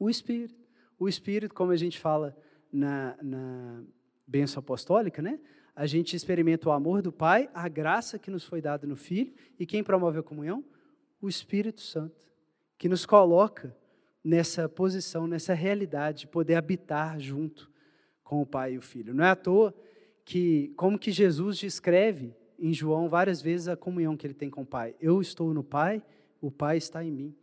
O 0.01 0.11
Espírito. 0.11 0.67
O 0.99 1.09
Espírito, 1.09 1.55
como 1.55 1.71
a 1.71 1.77
gente 1.77 2.01
fala 2.01 2.37
na, 2.73 3.17
na 3.23 3.85
bênção 4.27 4.59
apostólica, 4.59 5.23
né? 5.23 5.39
a 5.77 5.87
gente 5.87 6.17
experimenta 6.17 6.69
o 6.69 6.73
amor 6.73 7.03
do 7.03 7.13
Pai, 7.13 7.49
a 7.55 7.69
graça 7.69 8.19
que 8.19 8.33
nos 8.33 8.43
foi 8.43 8.61
dada 8.61 8.85
no 8.85 8.97
Filho, 8.97 9.33
e 9.61 9.65
quem 9.65 9.85
promove 9.85 10.19
a 10.19 10.25
comunhão? 10.25 10.65
O 11.21 11.29
Espírito 11.29 11.81
Santo, 11.81 12.27
que 12.79 12.89
nos 12.89 13.07
coloca 13.07 13.77
nessa 14.23 14.69
posição, 14.69 15.27
nessa 15.27 15.55
realidade 15.55 16.21
de 16.21 16.27
poder 16.27 16.55
habitar 16.55 17.19
junto 17.21 17.71
com 18.23 18.43
o 18.43 18.47
Pai 18.47 18.75
e 18.75 18.79
o 18.79 18.83
Filho. 18.83 19.14
Não 19.14 19.25
é 19.25 19.31
à 19.31 19.37
toa 19.37 19.75
que, 20.25 20.73
como 20.77 20.99
que 20.99 21.12
Jesus 21.12 21.59
descreve 21.59 22.35
em 22.59 22.73
João 22.73 23.09
várias 23.09 23.41
vezes 23.41 23.69
a 23.69 23.77
comunhão 23.77 24.17
que 24.17 24.27
ele 24.27 24.35
tem 24.35 24.51
com 24.51 24.62
o 24.62 24.67
Pai. 24.67 24.97
Eu 25.01 25.21
estou 25.21 25.55
no 25.55 25.62
Pai, 25.62 26.03
o 26.41 26.51
Pai 26.51 26.77
está 26.77 27.05
em 27.05 27.11
mim. 27.12 27.37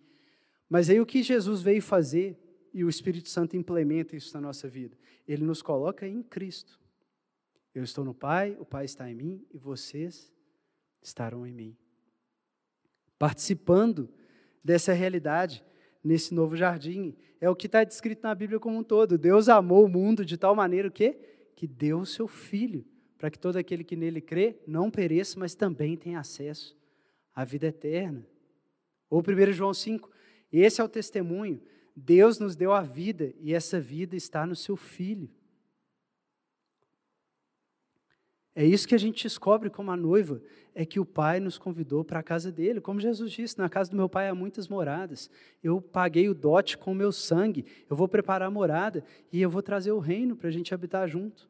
Mas 0.69 0.89
aí 0.89 0.99
o 0.99 1.05
que 1.05 1.23
Jesus 1.23 1.61
veio 1.61 1.81
fazer, 1.81 2.37
e 2.73 2.83
o 2.83 2.89
Espírito 2.89 3.29
Santo 3.29 3.55
implementa 3.55 4.15
isso 4.15 4.33
na 4.33 4.41
nossa 4.41 4.67
vida? 4.67 4.97
Ele 5.27 5.43
nos 5.43 5.61
coloca 5.61 6.07
em 6.07 6.23
Cristo. 6.23 6.79
Eu 7.73 7.83
estou 7.83 8.03
no 8.03 8.13
Pai, 8.13 8.57
o 8.59 8.65
Pai 8.65 8.85
está 8.85 9.09
em 9.09 9.15
mim 9.15 9.45
e 9.53 9.57
vocês 9.57 10.33
estarão 11.01 11.45
em 11.45 11.53
mim. 11.53 11.77
Participando 13.17 14.09
dessa 14.63 14.93
realidade 14.93 15.63
nesse 16.03 16.33
novo 16.33 16.55
jardim. 16.55 17.15
É 17.39 17.49
o 17.49 17.55
que 17.55 17.67
está 17.67 17.83
descrito 17.83 18.23
na 18.23 18.35
Bíblia 18.35 18.59
como 18.59 18.77
um 18.77 18.83
todo. 18.83 19.17
Deus 19.17 19.49
amou 19.49 19.85
o 19.85 19.89
mundo 19.89 20.25
de 20.25 20.37
tal 20.37 20.55
maneira 20.55 20.89
que, 20.89 21.17
que 21.55 21.67
deu 21.67 21.99
o 21.99 22.05
seu 22.05 22.27
Filho, 22.27 22.85
para 23.17 23.29
que 23.29 23.39
todo 23.39 23.57
aquele 23.57 23.83
que 23.83 23.95
nele 23.95 24.21
crê 24.21 24.57
não 24.67 24.91
pereça, 24.91 25.39
mas 25.39 25.55
também 25.55 25.95
tenha 25.95 26.19
acesso 26.19 26.77
à 27.33 27.43
vida 27.43 27.67
eterna. 27.67 28.25
Ou 29.09 29.21
1 29.21 29.53
João 29.53 29.73
5, 29.73 30.09
esse 30.51 30.81
é 30.81 30.83
o 30.83 30.89
testemunho. 30.89 31.61
Deus 31.95 32.39
nos 32.39 32.55
deu 32.55 32.73
a 32.73 32.81
vida 32.81 33.33
e 33.39 33.53
essa 33.53 33.79
vida 33.79 34.15
está 34.15 34.45
no 34.45 34.55
seu 34.55 34.75
Filho. 34.75 35.29
É 38.55 38.63
isso 38.63 38.87
que 38.87 38.93
a 38.93 38.99
gente 38.99 39.23
descobre 39.23 39.69
como 39.69 39.89
a 39.89 39.97
noiva, 39.97 40.39
é 40.75 40.85
que 40.85 40.99
o 40.99 41.05
pai 41.05 41.39
nos 41.39 41.57
convidou 41.57 42.03
para 42.03 42.19
a 42.19 42.23
casa 42.23 42.51
dele. 42.51 42.79
Como 42.79 42.99
Jesus 42.99 43.31
disse, 43.31 43.57
na 43.57 43.67
casa 43.67 43.89
do 43.89 43.97
meu 43.97 44.07
pai 44.07 44.27
há 44.27 44.35
muitas 44.35 44.67
moradas. 44.67 45.29
Eu 45.63 45.81
paguei 45.81 46.29
o 46.29 46.35
dote 46.35 46.77
com 46.77 46.91
o 46.91 46.95
meu 46.95 47.11
sangue. 47.11 47.65
Eu 47.89 47.95
vou 47.95 48.07
preparar 48.07 48.47
a 48.47 48.51
morada 48.51 49.03
e 49.31 49.41
eu 49.41 49.49
vou 49.49 49.61
trazer 49.61 49.91
o 49.91 49.99
reino 49.99 50.35
para 50.35 50.49
a 50.49 50.51
gente 50.51 50.73
habitar 50.73 51.07
junto. 51.07 51.49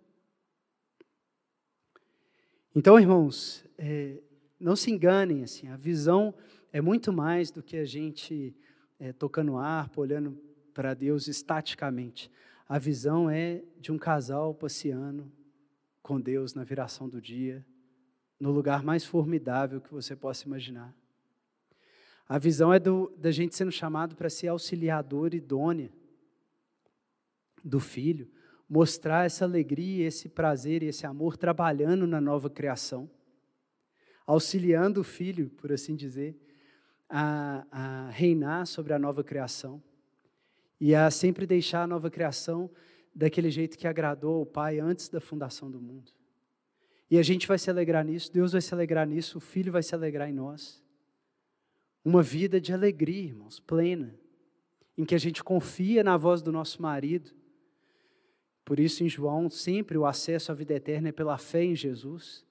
Então, 2.76 2.99
irmãos, 2.99 3.66
é, 3.78 4.22
não 4.60 4.76
se 4.76 4.89
enganem, 4.89 5.43
assim, 5.43 5.68
a 5.68 5.76
visão 5.76 6.34
é 6.72 6.82
muito 6.82 7.14
mais 7.14 7.51
do 7.51 7.62
que 7.62 7.78
a 7.78 7.86
gente 7.86 8.56
é, 8.99 9.14
tocando 9.14 9.58
harpa, 9.58 10.01
olhando 10.01 10.38
para 10.74 10.93
Deus 10.93 11.28
estaticamente. 11.28 12.32
A 12.68 12.80
visão 12.80 13.30
é 13.30 13.62
de 13.80 13.91
um 13.91 13.97
casal 13.97 14.56
passeando 14.56 15.32
com 16.04 16.20
Deus 16.20 16.54
na 16.54 16.66
viração 16.66 17.08
do 17.08 17.22
dia, 17.22 17.66
no 18.38 18.51
lugar 18.51 18.84
mais 18.84 19.06
formidável 19.06 19.80
que 19.80 19.91
você 19.91 20.16
possa 20.16 20.45
imaginar. 20.45 20.93
A 22.28 22.38
visão 22.38 22.74
é 22.74 22.80
do, 22.80 23.12
da 23.18 23.32
gente 23.32 23.56
sendo 23.56 23.72
chamado 23.72 24.16
para 24.16 24.30
ser 24.30 24.49
auxiliador 24.49 25.34
idônea 25.34 25.89
do 27.64 27.80
filho, 27.80 28.30
mostrar 28.70 29.26
essa 29.26 29.45
alegria, 29.45 30.06
esse 30.06 30.28
prazer 30.28 30.84
e 30.84 30.88
esse 30.88 31.06
amor 31.06 31.38
trabalhando 31.38 32.06
na 32.06 32.20
nova 32.20 32.49
criação, 32.49 33.10
auxiliando 34.26 35.01
o 35.01 35.04
filho, 35.06 35.49
por 35.51 35.72
assim 35.72 35.95
dizer, 35.95 36.38
a, 37.10 37.66
a 37.72 38.10
reinar 38.10 38.66
sobre 38.66 38.93
a 38.93 38.99
nova 38.99 39.24
criação 39.24 39.82
e 40.80 40.93
a 40.93 41.10
sempre 41.10 41.45
deixar 41.45 41.84
a 41.84 41.88
nova 41.88 42.10
criação 42.10 42.70
daquele 43.14 43.49
jeito 43.49 43.78
que 43.78 43.88
agradou 43.88 44.39
ao 44.39 44.45
Pai 44.45 44.80
antes 44.80 45.09
da 45.09 45.22
fundação 45.22 45.70
do 45.70 45.80
mundo. 45.80 46.11
E 47.09 47.18
a 47.18 47.24
gente 47.24 47.47
vai 47.47 47.59
se 47.59 47.70
alegrar 47.70 48.03
nisso, 48.03 48.32
Deus 48.32 48.53
vai 48.53 48.61
se 48.61 48.74
alegrar 48.74 49.07
nisso, 49.07 49.38
o 49.38 49.41
Filho 49.41 49.72
vai 49.72 49.84
se 49.84 49.93
alegrar 49.93 50.30
em 50.30 50.34
nós. 50.34 50.84
Uma 52.03 52.22
vida 52.22 52.59
de 52.59 52.74
alegria, 52.74 53.26
irmãos, 53.26 53.59
plena, 53.59 54.16
em 54.97 55.05
que 55.05 55.16
a 55.16 55.20
gente 55.20 55.43
confia 55.43 56.03
na 56.03 56.18
voz 56.18 56.41
do 56.41 56.51
nosso 56.51 56.82
marido. 56.82 57.32
Por 58.66 58.80
isso, 58.80 59.03
em 59.03 59.09
João, 59.09 59.49
sempre 59.49 59.97
o 59.97 60.05
acesso 60.05 60.51
à 60.51 60.55
vida 60.55 60.74
eterna 60.74 61.09
é 61.09 61.11
pela 61.11 61.38
fé 61.38 61.64
em 61.64 61.76
Jesus. 61.76 62.45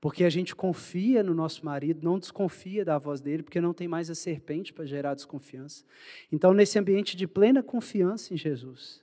Porque 0.00 0.24
a 0.24 0.30
gente 0.30 0.54
confia 0.54 1.22
no 1.22 1.32
nosso 1.32 1.64
marido, 1.64 2.02
não 2.02 2.18
desconfia 2.18 2.84
da 2.84 2.98
voz 2.98 3.20
dele, 3.20 3.42
porque 3.42 3.60
não 3.60 3.72
tem 3.72 3.86
mais 3.86 4.10
a 4.10 4.14
serpente 4.14 4.72
para 4.72 4.84
gerar 4.84 5.14
desconfiança. 5.14 5.84
Então, 6.30 6.52
nesse 6.52 6.78
ambiente 6.78 7.16
de 7.16 7.26
plena 7.26 7.62
confiança 7.62 8.34
em 8.34 8.36
Jesus, 8.36 9.01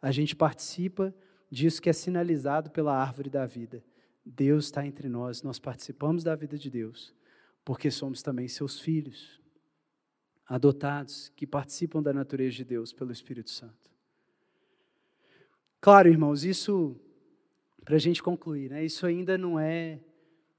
a 0.00 0.10
gente 0.10 0.34
participa 0.34 1.14
disso 1.50 1.80
que 1.82 1.90
é 1.90 1.92
sinalizado 1.92 2.70
pela 2.70 2.96
árvore 2.96 3.28
da 3.28 3.46
vida. 3.46 3.82
Deus 4.24 4.66
está 4.66 4.86
entre 4.86 5.08
nós, 5.08 5.42
nós 5.42 5.58
participamos 5.58 6.22
da 6.22 6.34
vida 6.34 6.56
de 6.56 6.70
Deus, 6.70 7.14
porque 7.64 7.90
somos 7.90 8.22
também 8.22 8.48
seus 8.48 8.78
filhos, 8.78 9.40
adotados, 10.46 11.32
que 11.36 11.46
participam 11.46 12.02
da 12.02 12.12
natureza 12.12 12.56
de 12.56 12.64
Deus 12.64 12.92
pelo 12.92 13.12
Espírito 13.12 13.50
Santo. 13.50 13.90
Claro, 15.80 16.08
irmãos, 16.08 16.44
isso, 16.44 16.96
para 17.84 17.96
a 17.96 17.98
gente 17.98 18.22
concluir, 18.22 18.70
né, 18.70 18.84
isso 18.84 19.06
ainda 19.06 19.38
não 19.38 19.58
é 19.58 20.00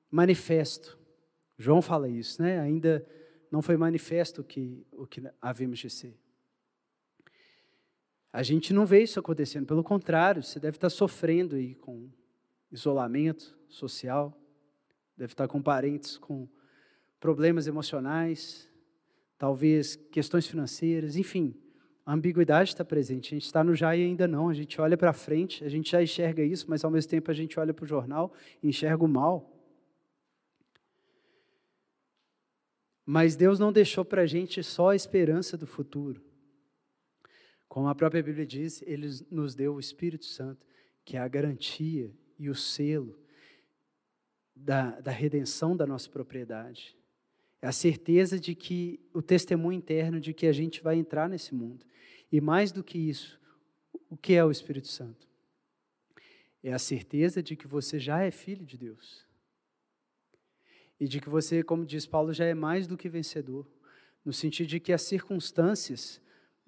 manifesto. 0.09 0.97
João 1.57 1.81
fala 1.81 2.09
isso, 2.09 2.41
né? 2.41 2.59
ainda 2.59 3.05
não 3.51 3.61
foi 3.61 3.77
manifesto 3.77 4.41
o 4.41 4.43
que, 4.43 4.85
o 4.91 5.05
que 5.05 5.21
havemos 5.39 5.79
de 5.79 5.89
ser. 5.89 6.17
A 8.31 8.43
gente 8.43 8.73
não 8.73 8.85
vê 8.85 9.03
isso 9.03 9.19
acontecendo, 9.19 9.65
pelo 9.65 9.83
contrário, 9.83 10.41
você 10.41 10.59
deve 10.59 10.77
estar 10.77 10.89
sofrendo 10.89 11.55
aí 11.55 11.75
com 11.75 12.09
isolamento 12.71 13.57
social, 13.67 14.37
deve 15.17 15.33
estar 15.33 15.47
com 15.47 15.61
parentes 15.61 16.17
com 16.17 16.47
problemas 17.19 17.67
emocionais, 17.67 18.69
talvez 19.37 19.95
questões 19.95 20.47
financeiras, 20.47 21.15
enfim, 21.15 21.55
a 22.05 22.13
ambiguidade 22.13 22.69
está 22.69 22.83
presente. 22.83 23.33
A 23.33 23.35
gente 23.35 23.45
está 23.45 23.63
no 23.63 23.75
já 23.75 23.95
e 23.95 24.03
ainda 24.03 24.27
não. 24.27 24.49
A 24.49 24.53
gente 24.53 24.81
olha 24.81 24.97
para 24.97 25.13
frente, 25.13 25.63
a 25.63 25.69
gente 25.69 25.91
já 25.91 26.01
enxerga 26.01 26.43
isso, 26.43 26.65
mas 26.67 26.83
ao 26.83 26.91
mesmo 26.91 27.09
tempo 27.09 27.29
a 27.29 27.33
gente 27.33 27.59
olha 27.59 27.73
para 27.73 27.83
o 27.83 27.87
jornal 27.87 28.33
e 28.61 28.69
enxerga 28.69 29.03
o 29.03 29.07
mal. 29.07 29.49
Mas 33.05 33.35
Deus 33.35 33.59
não 33.59 33.71
deixou 33.71 34.03
para 34.03 34.23
a 34.23 34.25
gente 34.25 34.63
só 34.63 34.89
a 34.89 34.95
esperança 34.95 35.57
do 35.57 35.67
futuro. 35.67 36.21
Como 37.71 37.87
a 37.87 37.95
própria 37.95 38.21
Bíblia 38.21 38.45
diz, 38.45 38.81
Ele 38.81 39.07
nos 39.31 39.55
deu 39.55 39.75
o 39.75 39.79
Espírito 39.79 40.25
Santo, 40.25 40.67
que 41.05 41.15
é 41.15 41.21
a 41.21 41.27
garantia 41.29 42.13
e 42.37 42.49
o 42.49 42.53
selo 42.53 43.17
da, 44.53 44.99
da 44.99 45.09
redenção 45.09 45.73
da 45.73 45.87
nossa 45.87 46.09
propriedade. 46.09 46.97
É 47.61 47.67
a 47.67 47.71
certeza 47.71 48.37
de 48.37 48.55
que 48.55 48.99
o 49.13 49.21
testemunho 49.21 49.77
interno 49.77 50.19
de 50.19 50.33
que 50.33 50.47
a 50.47 50.51
gente 50.51 50.83
vai 50.83 50.97
entrar 50.97 51.29
nesse 51.29 51.55
mundo. 51.55 51.85
E 52.29 52.41
mais 52.41 52.73
do 52.73 52.83
que 52.83 52.97
isso, 52.97 53.39
o 54.09 54.17
que 54.17 54.33
é 54.33 54.43
o 54.43 54.51
Espírito 54.51 54.89
Santo? 54.89 55.25
É 56.61 56.73
a 56.73 56.79
certeza 56.79 57.41
de 57.41 57.55
que 57.55 57.67
você 57.67 57.97
já 57.97 58.21
é 58.21 58.31
filho 58.31 58.65
de 58.65 58.77
Deus. 58.77 59.25
E 60.99 61.07
de 61.07 61.21
que 61.21 61.29
você, 61.29 61.63
como 61.63 61.85
diz 61.85 62.05
Paulo, 62.05 62.33
já 62.33 62.43
é 62.43 62.53
mais 62.53 62.85
do 62.85 62.97
que 62.97 63.07
vencedor. 63.07 63.65
No 64.25 64.33
sentido 64.33 64.67
de 64.67 64.79
que 64.81 64.91
as 64.91 65.03
circunstâncias, 65.03 66.21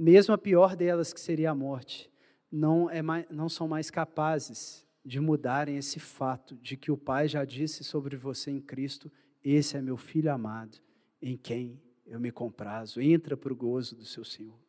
mesmo 0.03 0.33
a 0.33 0.37
pior 0.37 0.75
delas, 0.75 1.13
que 1.13 1.19
seria 1.21 1.51
a 1.51 1.55
morte, 1.55 2.11
não, 2.51 2.89
é 2.89 3.01
mais, 3.01 3.25
não 3.29 3.47
são 3.47 3.69
mais 3.69 3.89
capazes 3.89 4.85
de 5.03 5.17
mudarem 5.19 5.77
esse 5.77 5.97
fato 5.97 6.57
de 6.57 6.75
que 6.75 6.91
o 6.91 6.97
Pai 6.97 7.29
já 7.29 7.45
disse 7.45 7.85
sobre 7.85 8.17
você 8.17 8.51
em 8.51 8.59
Cristo: 8.59 9.09
Esse 9.41 9.77
é 9.77 9.81
meu 9.81 9.95
filho 9.95 10.29
amado, 10.29 10.77
em 11.21 11.37
quem 11.37 11.81
eu 12.05 12.19
me 12.19 12.31
comprazo. 12.31 12.99
Entra 12.99 13.37
para 13.37 13.53
o 13.53 13.55
gozo 13.55 13.95
do 13.95 14.03
seu 14.03 14.25
Senhor. 14.25 14.59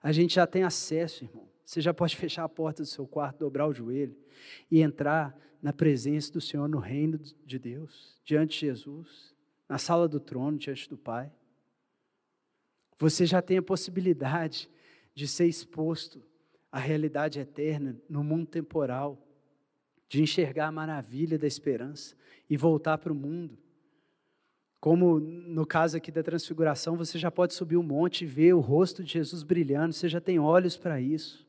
A 0.00 0.12
gente 0.12 0.36
já 0.36 0.46
tem 0.46 0.62
acesso, 0.62 1.24
irmão. 1.24 1.48
Você 1.64 1.80
já 1.80 1.92
pode 1.92 2.14
fechar 2.16 2.44
a 2.44 2.48
porta 2.48 2.82
do 2.82 2.88
seu 2.88 3.08
quarto, 3.08 3.40
dobrar 3.40 3.66
o 3.66 3.74
joelho 3.74 4.16
e 4.70 4.80
entrar 4.80 5.36
na 5.60 5.72
presença 5.72 6.32
do 6.32 6.40
Senhor 6.40 6.68
no 6.68 6.78
reino 6.78 7.18
de 7.18 7.58
Deus, 7.58 8.20
diante 8.24 8.52
de 8.52 8.66
Jesus, 8.66 9.34
na 9.68 9.78
sala 9.78 10.08
do 10.08 10.20
trono, 10.20 10.58
diante 10.58 10.88
do 10.88 10.96
Pai. 10.96 11.32
Você 13.02 13.26
já 13.26 13.42
tem 13.42 13.58
a 13.58 13.62
possibilidade 13.62 14.70
de 15.14 15.26
ser 15.26 15.46
exposto 15.46 16.22
à 16.70 16.78
realidade 16.78 17.40
eterna 17.40 17.96
no 18.08 18.22
mundo 18.22 18.46
temporal, 18.46 19.18
de 20.08 20.22
enxergar 20.22 20.68
a 20.68 20.72
maravilha 20.72 21.38
da 21.38 21.46
esperança 21.46 22.14
e 22.48 22.56
voltar 22.56 22.98
para 22.98 23.12
o 23.12 23.16
mundo 23.16 23.58
como 24.82 25.20
no 25.20 25.64
caso 25.64 25.96
aqui 25.96 26.10
da 26.10 26.24
transfiguração, 26.24 26.96
você 26.96 27.16
já 27.16 27.30
pode 27.30 27.54
subir 27.54 27.76
um 27.76 27.84
monte 27.84 28.22
e 28.22 28.26
ver 28.26 28.52
o 28.52 28.58
rosto 28.58 29.04
de 29.04 29.12
Jesus 29.12 29.44
brilhando, 29.44 29.94
você 29.94 30.08
já 30.08 30.20
tem 30.20 30.40
olhos 30.40 30.76
para 30.76 31.00
isso. 31.00 31.46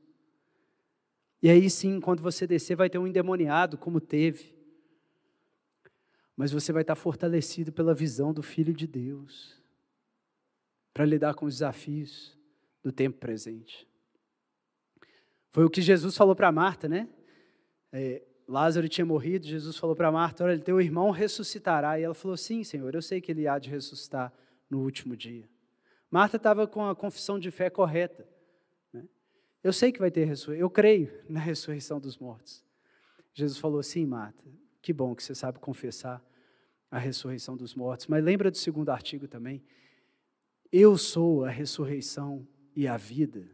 E 1.41 1.49
aí 1.49 1.67
sim, 1.67 1.99
quando 1.99 2.21
você 2.21 2.45
descer, 2.45 2.75
vai 2.75 2.91
ter 2.91 2.99
um 2.99 3.07
endemoniado, 3.07 3.75
como 3.75 3.99
teve. 3.99 4.53
Mas 6.37 6.51
você 6.51 6.71
vai 6.71 6.83
estar 6.83 6.93
fortalecido 6.93 7.71
pela 7.71 7.95
visão 7.95 8.31
do 8.31 8.43
Filho 8.43 8.71
de 8.71 8.85
Deus, 8.85 9.59
para 10.93 11.05
lidar 11.05 11.33
com 11.33 11.45
os 11.45 11.55
desafios 11.55 12.37
do 12.83 12.91
tempo 12.91 13.17
presente. 13.17 13.87
Foi 15.51 15.63
o 15.63 15.69
que 15.69 15.81
Jesus 15.81 16.15
falou 16.15 16.35
para 16.35 16.51
Marta, 16.51 16.87
né? 16.87 17.07
É, 17.91 18.23
Lázaro 18.47 18.89
tinha 18.89 19.05
morrido, 19.05 19.45
Jesus 19.45 19.77
falou 19.77 19.95
para 19.95 20.11
Marta: 20.11 20.43
Olha, 20.43 20.59
teu 20.59 20.81
irmão 20.81 21.11
ressuscitará. 21.11 21.99
E 21.99 22.03
ela 22.03 22.13
falou: 22.13 22.35
Sim, 22.35 22.63
Senhor, 22.63 22.93
eu 22.93 23.01
sei 23.01 23.21
que 23.21 23.31
ele 23.31 23.47
há 23.47 23.57
de 23.57 23.69
ressuscitar 23.69 24.33
no 24.69 24.81
último 24.81 25.15
dia. 25.15 25.47
Marta 26.09 26.37
estava 26.37 26.67
com 26.67 26.85
a 26.85 26.95
confissão 26.95 27.39
de 27.39 27.49
fé 27.51 27.69
correta. 27.69 28.27
Né? 28.91 29.07
Eu 29.63 29.71
sei 29.71 29.91
que 29.91 29.99
vai 29.99 30.11
ter 30.11 30.25
ressurreição, 30.25 30.65
eu 30.65 30.69
creio 30.69 31.11
na 31.29 31.39
ressurreição 31.39 31.99
dos 31.99 32.17
mortos. 32.17 32.63
Jesus 33.33 33.57
falou: 33.57 33.81
Sim, 33.81 34.05
Marta, 34.05 34.43
que 34.81 34.91
bom 34.91 35.15
que 35.15 35.23
você 35.23 35.33
sabe 35.33 35.59
confessar 35.59 36.23
a 36.91 36.99
ressurreição 36.99 37.55
dos 37.55 37.73
mortos. 37.73 38.07
Mas 38.07 38.23
lembra 38.23 38.51
do 38.51 38.57
segundo 38.57 38.89
artigo 38.89 39.27
também? 39.27 39.63
Eu 40.75 40.97
sou 40.97 41.45
a 41.45 41.51
ressurreição 41.51 42.47
e 42.75 42.87
a 42.87 42.97
vida. 42.97 43.47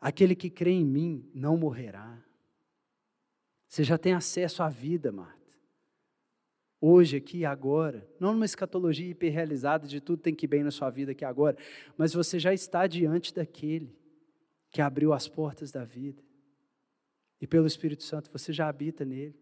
Aquele 0.00 0.34
que 0.34 0.50
crê 0.50 0.72
em 0.72 0.84
mim 0.84 1.30
não 1.32 1.56
morrerá. 1.56 2.20
Você 3.68 3.84
já 3.84 3.96
tem 3.96 4.12
acesso 4.12 4.60
à 4.64 4.68
vida, 4.68 5.12
Marta. 5.12 5.54
Hoje, 6.80 7.16
aqui, 7.16 7.44
agora. 7.44 8.10
Não 8.18 8.32
numa 8.32 8.44
escatologia 8.44 9.08
hiperrealizada 9.08 9.86
de 9.86 10.00
tudo 10.00 10.20
tem 10.20 10.34
que 10.34 10.46
ir 10.46 10.48
bem 10.48 10.64
na 10.64 10.72
sua 10.72 10.90
vida 10.90 11.12
aqui 11.12 11.24
agora, 11.24 11.56
mas 11.96 12.12
você 12.12 12.40
já 12.40 12.52
está 12.52 12.88
diante 12.88 13.32
daquele 13.32 13.96
que 14.72 14.82
abriu 14.82 15.12
as 15.12 15.28
portas 15.28 15.70
da 15.70 15.84
vida. 15.84 16.20
E 17.40 17.46
pelo 17.46 17.68
Espírito 17.68 18.02
Santo 18.02 18.32
você 18.32 18.52
já 18.52 18.68
habita 18.68 19.04
nele. 19.04 19.38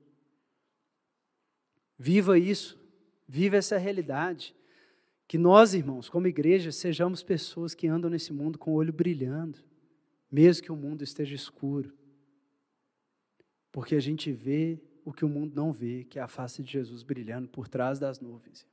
Viva 1.98 2.38
isso, 2.38 2.78
viva 3.26 3.56
essa 3.56 3.78
realidade. 3.78 4.54
Que 5.26 5.38
nós, 5.38 5.74
irmãos, 5.74 6.08
como 6.08 6.26
igreja, 6.26 6.70
sejamos 6.70 7.22
pessoas 7.22 7.74
que 7.74 7.86
andam 7.86 8.10
nesse 8.10 8.32
mundo 8.32 8.58
com 8.58 8.72
o 8.72 8.74
olho 8.74 8.92
brilhando, 8.92 9.58
mesmo 10.30 10.62
que 10.62 10.72
o 10.72 10.76
mundo 10.76 11.02
esteja 11.02 11.34
escuro. 11.34 11.92
Porque 13.72 13.94
a 13.94 14.00
gente 14.00 14.30
vê 14.30 14.80
o 15.04 15.12
que 15.12 15.24
o 15.24 15.28
mundo 15.28 15.54
não 15.54 15.72
vê, 15.72 16.04
que 16.04 16.18
é 16.18 16.22
a 16.22 16.28
face 16.28 16.62
de 16.62 16.70
Jesus 16.70 17.02
brilhando 17.02 17.48
por 17.48 17.68
trás 17.68 17.98
das 17.98 18.20
nuvens. 18.20 18.66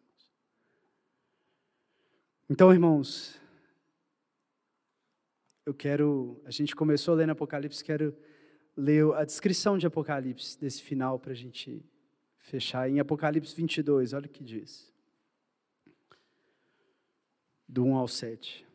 Então, 2.49 2.71
irmãos, 2.73 3.39
eu 5.65 5.73
quero. 5.73 6.41
A 6.43 6.51
gente 6.51 6.75
começou 6.75 7.15
lendo 7.15 7.29
Apocalipse, 7.29 7.83
quero 7.83 8.15
ler 8.75 9.05
a 9.13 9.23
descrição 9.23 9.77
de 9.77 9.87
Apocalipse, 9.87 10.59
desse 10.59 10.81
final, 10.81 11.17
para 11.17 11.31
a 11.31 11.35
gente 11.35 11.81
fechar. 12.37 12.89
Em 12.89 12.99
Apocalipse 12.99 13.55
22, 13.55 14.13
olha 14.13 14.25
o 14.25 14.29
que 14.29 14.43
diz. 14.43 14.90
Do 17.71 17.85
1 17.85 17.95
ao 17.95 18.07
7. 18.09 18.67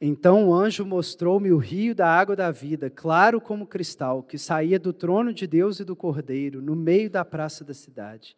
Então 0.00 0.48
o 0.48 0.52
anjo 0.52 0.84
mostrou-me 0.84 1.52
o 1.52 1.58
rio 1.58 1.94
da 1.94 2.08
água 2.08 2.34
da 2.34 2.50
vida, 2.50 2.90
claro 2.90 3.40
como 3.40 3.68
cristal, 3.68 4.20
que 4.20 4.36
saía 4.36 4.80
do 4.80 4.92
trono 4.92 5.32
de 5.32 5.46
Deus 5.46 5.78
e 5.78 5.84
do 5.84 5.94
Cordeiro, 5.94 6.60
no 6.60 6.74
meio 6.74 7.08
da 7.08 7.24
praça 7.24 7.64
da 7.64 7.72
cidade. 7.72 8.36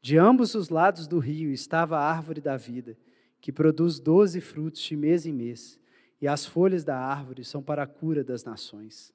De 0.00 0.16
ambos 0.16 0.54
os 0.54 0.70
lados 0.70 1.06
do 1.06 1.18
rio 1.18 1.52
estava 1.52 1.98
a 1.98 2.10
árvore 2.10 2.40
da 2.40 2.56
vida, 2.56 2.96
que 3.38 3.52
produz 3.52 4.00
doze 4.00 4.40
frutos 4.40 4.80
de 4.80 4.96
mês 4.96 5.26
em 5.26 5.32
mês, 5.34 5.78
e 6.22 6.26
as 6.26 6.46
folhas 6.46 6.84
da 6.84 6.96
árvore 6.96 7.44
são 7.44 7.62
para 7.62 7.82
a 7.82 7.86
cura 7.86 8.24
das 8.24 8.44
nações. 8.44 9.12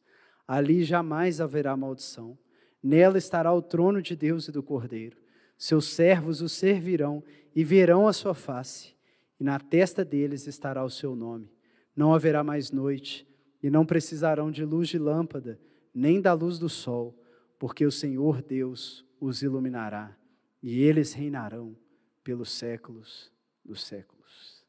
Ali 0.48 0.84
jamais 0.84 1.42
haverá 1.42 1.76
maldição. 1.76 2.38
Nela 2.84 3.18
estará 3.18 3.52
o 3.52 3.64
trono 3.64 4.00
de 4.00 4.16
Deus 4.16 4.48
e 4.48 4.52
do 4.52 4.62
Cordeiro. 4.62 5.26
Seus 5.58 5.86
servos 5.86 6.42
o 6.42 6.50
servirão 6.50 7.24
e 7.56 7.64
verão 7.64 8.08
a 8.08 8.14
sua 8.14 8.34
face, 8.34 8.96
e 9.40 9.44
na 9.44 9.60
testa 9.60 10.06
deles 10.06 10.48
estará 10.48 10.84
o 10.84 10.90
seu 10.90 11.16
nome 11.16 11.52
não 11.98 12.14
haverá 12.14 12.44
mais 12.44 12.70
noite, 12.70 13.28
e 13.62 13.72
não 13.72 13.84
precisarão 13.84 14.52
de 14.52 14.64
luz 14.64 14.88
de 14.88 15.00
lâmpada, 15.00 15.60
nem 15.92 16.22
da 16.22 16.32
luz 16.32 16.60
do 16.60 16.70
sol, 16.70 17.20
porque 17.58 17.84
o 17.88 17.92
Senhor 17.92 18.44
Deus 18.44 19.04
os 19.20 19.42
iluminará, 19.42 20.16
e 20.62 20.80
eles 20.80 21.14
reinarão 21.14 21.76
pelos 22.24 22.52
séculos 22.52 23.34
dos 23.66 23.84
séculos. 23.84 24.64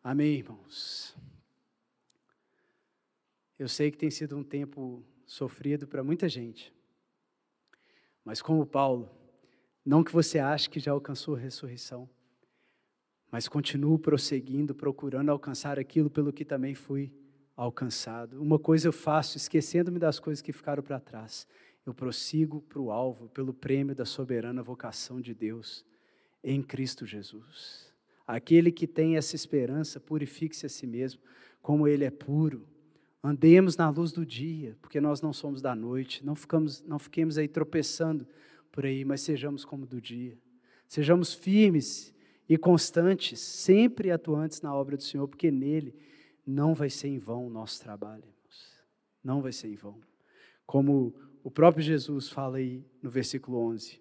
Amém, 0.00 0.36
irmãos. 0.36 1.16
Eu 3.58 3.68
sei 3.68 3.90
que 3.90 3.98
tem 3.98 4.10
sido 4.10 4.36
um 4.36 4.44
tempo 4.44 5.04
sofrido 5.26 5.88
para 5.88 6.04
muita 6.04 6.28
gente, 6.28 6.72
mas 8.24 8.40
como 8.40 8.64
Paulo, 8.64 9.10
não 9.86 10.02
que 10.02 10.12
você 10.12 10.40
ache 10.40 10.68
que 10.68 10.80
já 10.80 10.90
alcançou 10.90 11.36
a 11.36 11.38
ressurreição, 11.38 12.08
mas 13.30 13.46
continuo 13.46 14.00
prosseguindo, 14.00 14.74
procurando 14.74 15.30
alcançar 15.30 15.78
aquilo 15.78 16.10
pelo 16.10 16.32
que 16.32 16.44
também 16.44 16.74
fui 16.74 17.12
alcançado. 17.56 18.42
Uma 18.42 18.58
coisa 18.58 18.88
eu 18.88 18.92
faço, 18.92 19.36
esquecendo-me 19.36 20.00
das 20.00 20.18
coisas 20.18 20.42
que 20.42 20.52
ficaram 20.52 20.82
para 20.82 20.98
trás. 20.98 21.46
Eu 21.86 21.94
prossigo 21.94 22.60
para 22.62 22.80
o 22.80 22.90
alvo, 22.90 23.28
pelo 23.28 23.54
prêmio 23.54 23.94
da 23.94 24.04
soberana 24.04 24.60
vocação 24.60 25.20
de 25.20 25.32
Deus 25.32 25.84
em 26.42 26.60
Cristo 26.62 27.06
Jesus. 27.06 27.92
Aquele 28.26 28.72
que 28.72 28.88
tem 28.88 29.16
essa 29.16 29.36
esperança, 29.36 30.00
purifique-se 30.00 30.66
a 30.66 30.68
si 30.68 30.86
mesmo, 30.86 31.20
como 31.62 31.86
ele 31.86 32.04
é 32.04 32.10
puro. 32.10 32.66
Andemos 33.22 33.76
na 33.76 33.88
luz 33.88 34.10
do 34.10 34.26
dia, 34.26 34.76
porque 34.82 35.00
nós 35.00 35.20
não 35.20 35.32
somos 35.32 35.62
da 35.62 35.76
noite. 35.76 36.26
Não, 36.26 36.34
ficamos, 36.34 36.82
não 36.82 36.98
fiquemos 36.98 37.38
aí 37.38 37.46
tropeçando 37.46 38.26
por 38.76 38.84
aí, 38.84 39.06
mas 39.06 39.22
sejamos 39.22 39.64
como 39.64 39.86
do 39.86 40.02
dia. 40.02 40.36
Sejamos 40.86 41.32
firmes 41.32 42.14
e 42.46 42.58
constantes, 42.58 43.40
sempre 43.40 44.10
atuantes 44.10 44.60
na 44.60 44.74
obra 44.74 44.98
do 44.98 45.02
Senhor, 45.02 45.26
porque 45.26 45.50
nele 45.50 45.96
não 46.46 46.74
vai 46.74 46.90
ser 46.90 47.08
em 47.08 47.18
vão 47.18 47.46
o 47.46 47.50
nosso 47.50 47.80
trabalho, 47.80 48.22
irmãos. 48.22 48.84
Não 49.24 49.40
vai 49.40 49.50
ser 49.50 49.68
em 49.68 49.76
vão. 49.76 49.98
Como 50.66 51.14
o 51.42 51.50
próprio 51.50 51.82
Jesus 51.82 52.28
fala 52.28 52.58
aí 52.58 52.84
no 53.02 53.08
versículo 53.08 53.56
11, 53.56 53.98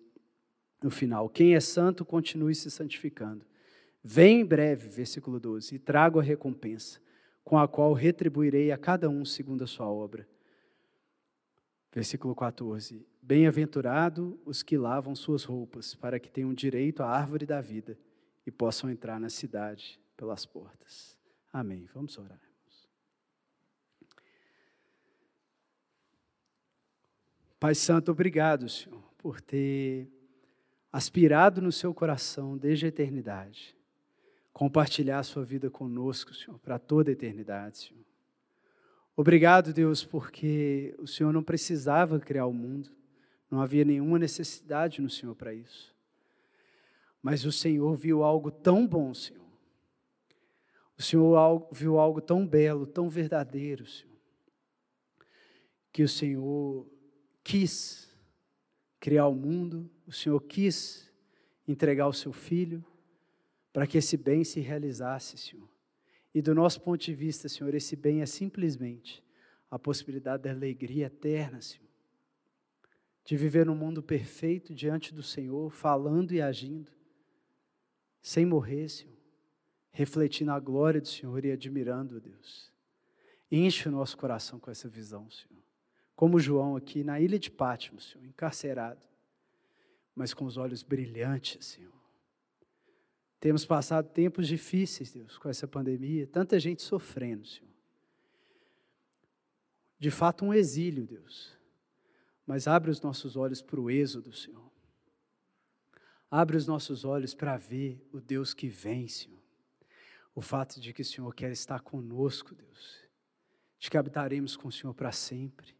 no 0.84 0.92
final: 0.92 1.30
Quem 1.30 1.56
é 1.56 1.60
santo, 1.62 2.04
continue 2.04 2.54
se 2.54 2.70
santificando. 2.70 3.46
Vem 4.04 4.42
em 4.42 4.46
breve, 4.46 4.90
versículo 4.90 5.40
12, 5.40 5.76
e 5.76 5.80
trago 5.80 6.20
a 6.20 6.24
recompensa, 6.24 7.00
com 7.46 7.58
a 7.58 7.66
qual 7.66 7.94
retribuirei 7.94 8.74
a 8.74 8.78
cada 8.78 9.10
um 9.10 9.24
segundo 9.24 9.64
a 9.64 9.68
sua 9.68 9.88
obra. 9.88 10.28
Versículo 11.94 12.36
14: 12.36 13.08
Bem-aventurado 13.28 14.40
os 14.46 14.62
que 14.62 14.78
lavam 14.78 15.16
suas 15.16 15.44
roupas, 15.44 15.96
para 15.96 16.20
que 16.20 16.30
tenham 16.30 16.54
direito 16.54 17.02
à 17.02 17.10
árvore 17.10 17.44
da 17.44 17.60
vida 17.60 17.98
e 18.46 18.52
possam 18.52 18.88
entrar 18.88 19.20
na 19.20 19.32
cidade 19.32 20.00
pelas 20.16 20.46
portas. 20.46 21.18
Amém. 21.52 21.90
Vamos 21.92 22.20
orar. 22.20 22.40
Pai 27.60 27.74
Santo, 27.74 28.12
obrigado, 28.12 28.70
Senhor, 28.70 29.02
por 29.18 29.42
ter 29.42 30.08
aspirado 30.94 31.64
no 31.64 31.72
seu 31.72 31.96
coração 31.96 32.56
desde 32.56 32.86
a 32.86 32.90
eternidade, 32.90 33.76
compartilhar 34.54 35.18
a 35.18 35.24
sua 35.24 35.44
vida 35.44 35.68
conosco, 35.72 36.32
Senhor, 36.32 36.60
para 36.60 36.78
toda 36.78 37.10
a 37.10 37.14
eternidade, 37.14 37.80
Senhor. 37.80 38.06
Obrigado, 39.16 39.74
Deus, 39.74 40.04
porque 40.04 40.94
o 41.00 41.08
Senhor 41.08 41.34
não 41.34 41.42
precisava 41.42 42.20
criar 42.20 42.46
o 42.46 42.54
mundo, 42.54 42.95
não 43.56 43.62
havia 43.62 43.86
nenhuma 43.86 44.20
necessidade 44.20 45.02
no 45.02 45.10
Senhor 45.10 45.34
para 45.34 45.54
isso. 45.54 45.96
Mas 47.22 47.46
o 47.46 47.54
Senhor 47.54 47.96
viu 47.96 48.22
algo 48.22 48.52
tão 48.52 48.86
bom, 48.86 49.14
Senhor. 49.14 49.46
O 50.98 51.02
Senhor 51.02 51.70
viu 51.72 51.98
algo 51.98 52.20
tão 52.20 52.46
belo, 52.46 52.86
tão 52.86 53.10
verdadeiro, 53.10 53.86
Senhor, 53.86 54.20
que 55.92 56.04
o 56.04 56.10
Senhor 56.10 56.86
quis 57.46 58.14
criar 59.00 59.28
o 59.28 59.36
mundo, 59.36 59.90
o 60.06 60.12
Senhor 60.12 60.42
quis 60.42 61.10
entregar 61.66 62.08
o 62.10 62.14
seu 62.14 62.34
filho 62.34 62.84
para 63.72 63.88
que 63.88 63.98
esse 63.98 64.18
bem 64.18 64.44
se 64.44 64.60
realizasse, 64.60 65.38
Senhor. 65.38 65.70
E 66.34 66.42
do 66.42 66.54
nosso 66.54 66.82
ponto 66.82 67.02
de 67.02 67.14
vista, 67.14 67.48
Senhor, 67.48 67.74
esse 67.74 67.96
bem 67.96 68.22
é 68.22 68.26
simplesmente 68.26 69.24
a 69.72 69.80
possibilidade 69.80 70.44
da 70.44 70.52
alegria 70.52 71.06
eterna, 71.06 71.62
Senhor. 71.62 71.85
De 73.26 73.36
viver 73.36 73.66
num 73.66 73.76
mundo 73.76 74.02
perfeito 74.02 74.74
diante 74.74 75.14
do 75.14 75.22
Senhor, 75.22 75.70
falando 75.70 76.32
e 76.32 76.42
agindo, 76.42 76.92
sem 78.22 78.46
morrer, 78.46 78.88
Senhor. 78.88 79.14
Refletindo 79.92 80.52
a 80.52 80.60
glória 80.60 81.02
do 81.02 81.08
Senhor 81.08 81.44
e 81.44 81.52
admirando, 81.52 82.22
Deus. 82.22 82.72
Enche 83.52 83.90
o 83.90 83.92
nosso 83.92 84.18
coração 84.18 84.60
com 84.60 84.72
essa 84.72 84.88
visão, 84.88 85.30
Senhor. 85.30 85.64
Como 86.16 86.40
João 86.40 86.78
aqui 86.78 87.04
na 87.04 87.20
ilha 87.20 87.38
de 87.38 87.52
Patmos, 87.52 88.12
Senhor, 88.12 88.26
encarcerado, 88.26 89.06
mas 90.14 90.34
com 90.34 90.46
os 90.46 90.56
olhos 90.56 90.84
brilhantes, 90.84 91.66
Senhor 91.66 91.96
temos 93.46 93.64
passado 93.64 94.10
tempos 94.10 94.48
difíceis, 94.48 95.14
Deus, 95.14 95.38
com 95.38 95.48
essa 95.48 95.68
pandemia, 95.68 96.26
tanta 96.26 96.60
gente 96.60 96.82
sofrendo, 96.82 97.46
Senhor. 97.46 97.70
De 100.00 100.10
fato, 100.10 100.44
um 100.44 100.52
exílio, 100.52 101.06
Deus. 101.06 101.55
Mas 102.46 102.68
abre 102.68 102.92
os 102.92 103.02
nossos 103.02 103.36
olhos 103.36 103.62
para 103.62 103.80
o 103.80 103.90
êxodo, 103.90 104.32
Senhor. 104.32 104.72
Abre 106.30 106.58
os 106.58 106.68
nossos 106.68 107.04
olhos 107.04 107.34
para 107.34 107.58
ver 107.58 108.06
o 108.12 108.20
Deus 108.20 108.54
que 108.54 108.68
vem, 108.68 109.08
Senhor. 109.08 109.42
O 110.34 110.42
fato 110.42 110.80
de 110.80 110.94
que 110.94 111.02
o 111.02 111.06
Senhor 111.06 111.34
quer 111.34 111.52
estar 111.52 111.80
conosco, 111.80 112.54
Deus. 112.54 113.00
De 113.80 113.90
que 113.90 113.98
habitaremos 113.98 114.56
com 114.56 114.68
o 114.68 114.72
Senhor 114.72 114.94
para 114.94 115.12
sempre. 115.12 115.76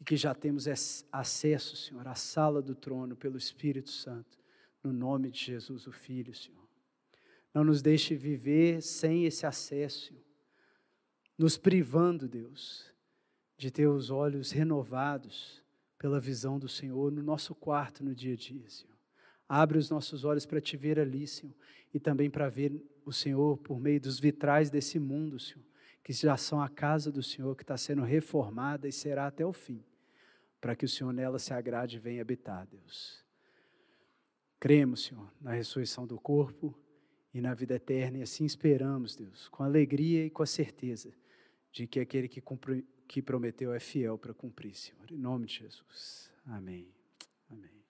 E 0.00 0.04
que 0.04 0.16
já 0.16 0.34
temos 0.34 0.66
acesso, 1.10 1.76
Senhor, 1.76 2.06
à 2.06 2.14
sala 2.14 2.62
do 2.62 2.74
trono 2.74 3.16
pelo 3.16 3.36
Espírito 3.36 3.90
Santo. 3.90 4.38
No 4.82 4.92
nome 4.92 5.30
de 5.30 5.38
Jesus, 5.38 5.86
o 5.86 5.92
Filho, 5.92 6.34
Senhor. 6.34 6.62
Não 7.52 7.64
nos 7.64 7.82
deixe 7.82 8.16
viver 8.16 8.80
sem 8.80 9.26
esse 9.26 9.44
acesso, 9.44 10.14
nos 11.36 11.58
privando, 11.58 12.26
Deus, 12.26 12.90
de 13.58 13.70
ter 13.70 13.86
os 13.86 14.10
olhos 14.10 14.50
renovados 14.50 15.61
pela 16.02 16.18
visão 16.18 16.58
do 16.58 16.68
Senhor 16.68 17.12
no 17.12 17.22
nosso 17.22 17.54
quarto 17.54 18.02
no 18.02 18.12
dia 18.12 18.32
a 18.32 18.36
dia, 18.36 18.68
Senhor. 18.68 18.96
Abre 19.48 19.78
os 19.78 19.88
nossos 19.88 20.24
olhos 20.24 20.44
para 20.44 20.60
te 20.60 20.76
ver 20.76 20.98
ali, 20.98 21.28
Senhor, 21.28 21.54
e 21.94 22.00
também 22.00 22.28
para 22.28 22.48
ver 22.48 22.72
o 23.04 23.12
Senhor 23.12 23.56
por 23.58 23.78
meio 23.78 24.00
dos 24.00 24.18
vitrais 24.18 24.68
desse 24.68 24.98
mundo, 24.98 25.38
Senhor, 25.38 25.64
que 26.02 26.12
já 26.12 26.36
são 26.36 26.60
a 26.60 26.68
casa 26.68 27.12
do 27.12 27.22
Senhor 27.22 27.54
que 27.54 27.62
está 27.62 27.76
sendo 27.76 28.02
reformada 28.02 28.88
e 28.88 28.92
será 28.92 29.28
até 29.28 29.46
o 29.46 29.52
fim, 29.52 29.80
para 30.60 30.74
que 30.74 30.84
o 30.84 30.88
Senhor 30.88 31.12
nela 31.12 31.38
se 31.38 31.54
agrade 31.54 31.98
e 31.98 32.00
venha 32.00 32.20
habitar, 32.20 32.66
Deus. 32.66 33.24
Cremos, 34.58 35.04
Senhor, 35.04 35.32
na 35.40 35.52
ressurreição 35.52 36.04
do 36.04 36.18
corpo 36.18 36.76
e 37.32 37.40
na 37.40 37.54
vida 37.54 37.76
eterna, 37.76 38.18
e 38.18 38.22
assim 38.22 38.44
esperamos, 38.44 39.14
Deus, 39.14 39.48
com 39.50 39.62
alegria 39.62 40.26
e 40.26 40.30
com 40.30 40.42
a 40.42 40.46
certeza 40.46 41.14
de 41.70 41.86
que 41.86 42.00
aquele 42.00 42.26
que, 42.26 42.40
cumpri, 42.40 42.84
que 43.12 43.20
prometeu 43.20 43.74
é 43.74 43.78
fiel 43.78 44.16
para 44.16 44.32
cumprir, 44.32 44.74
Senhor. 44.74 45.12
Em 45.12 45.18
nome 45.18 45.44
de 45.44 45.58
Jesus. 45.58 46.30
Amém. 46.46 46.88
Amém. 47.50 47.81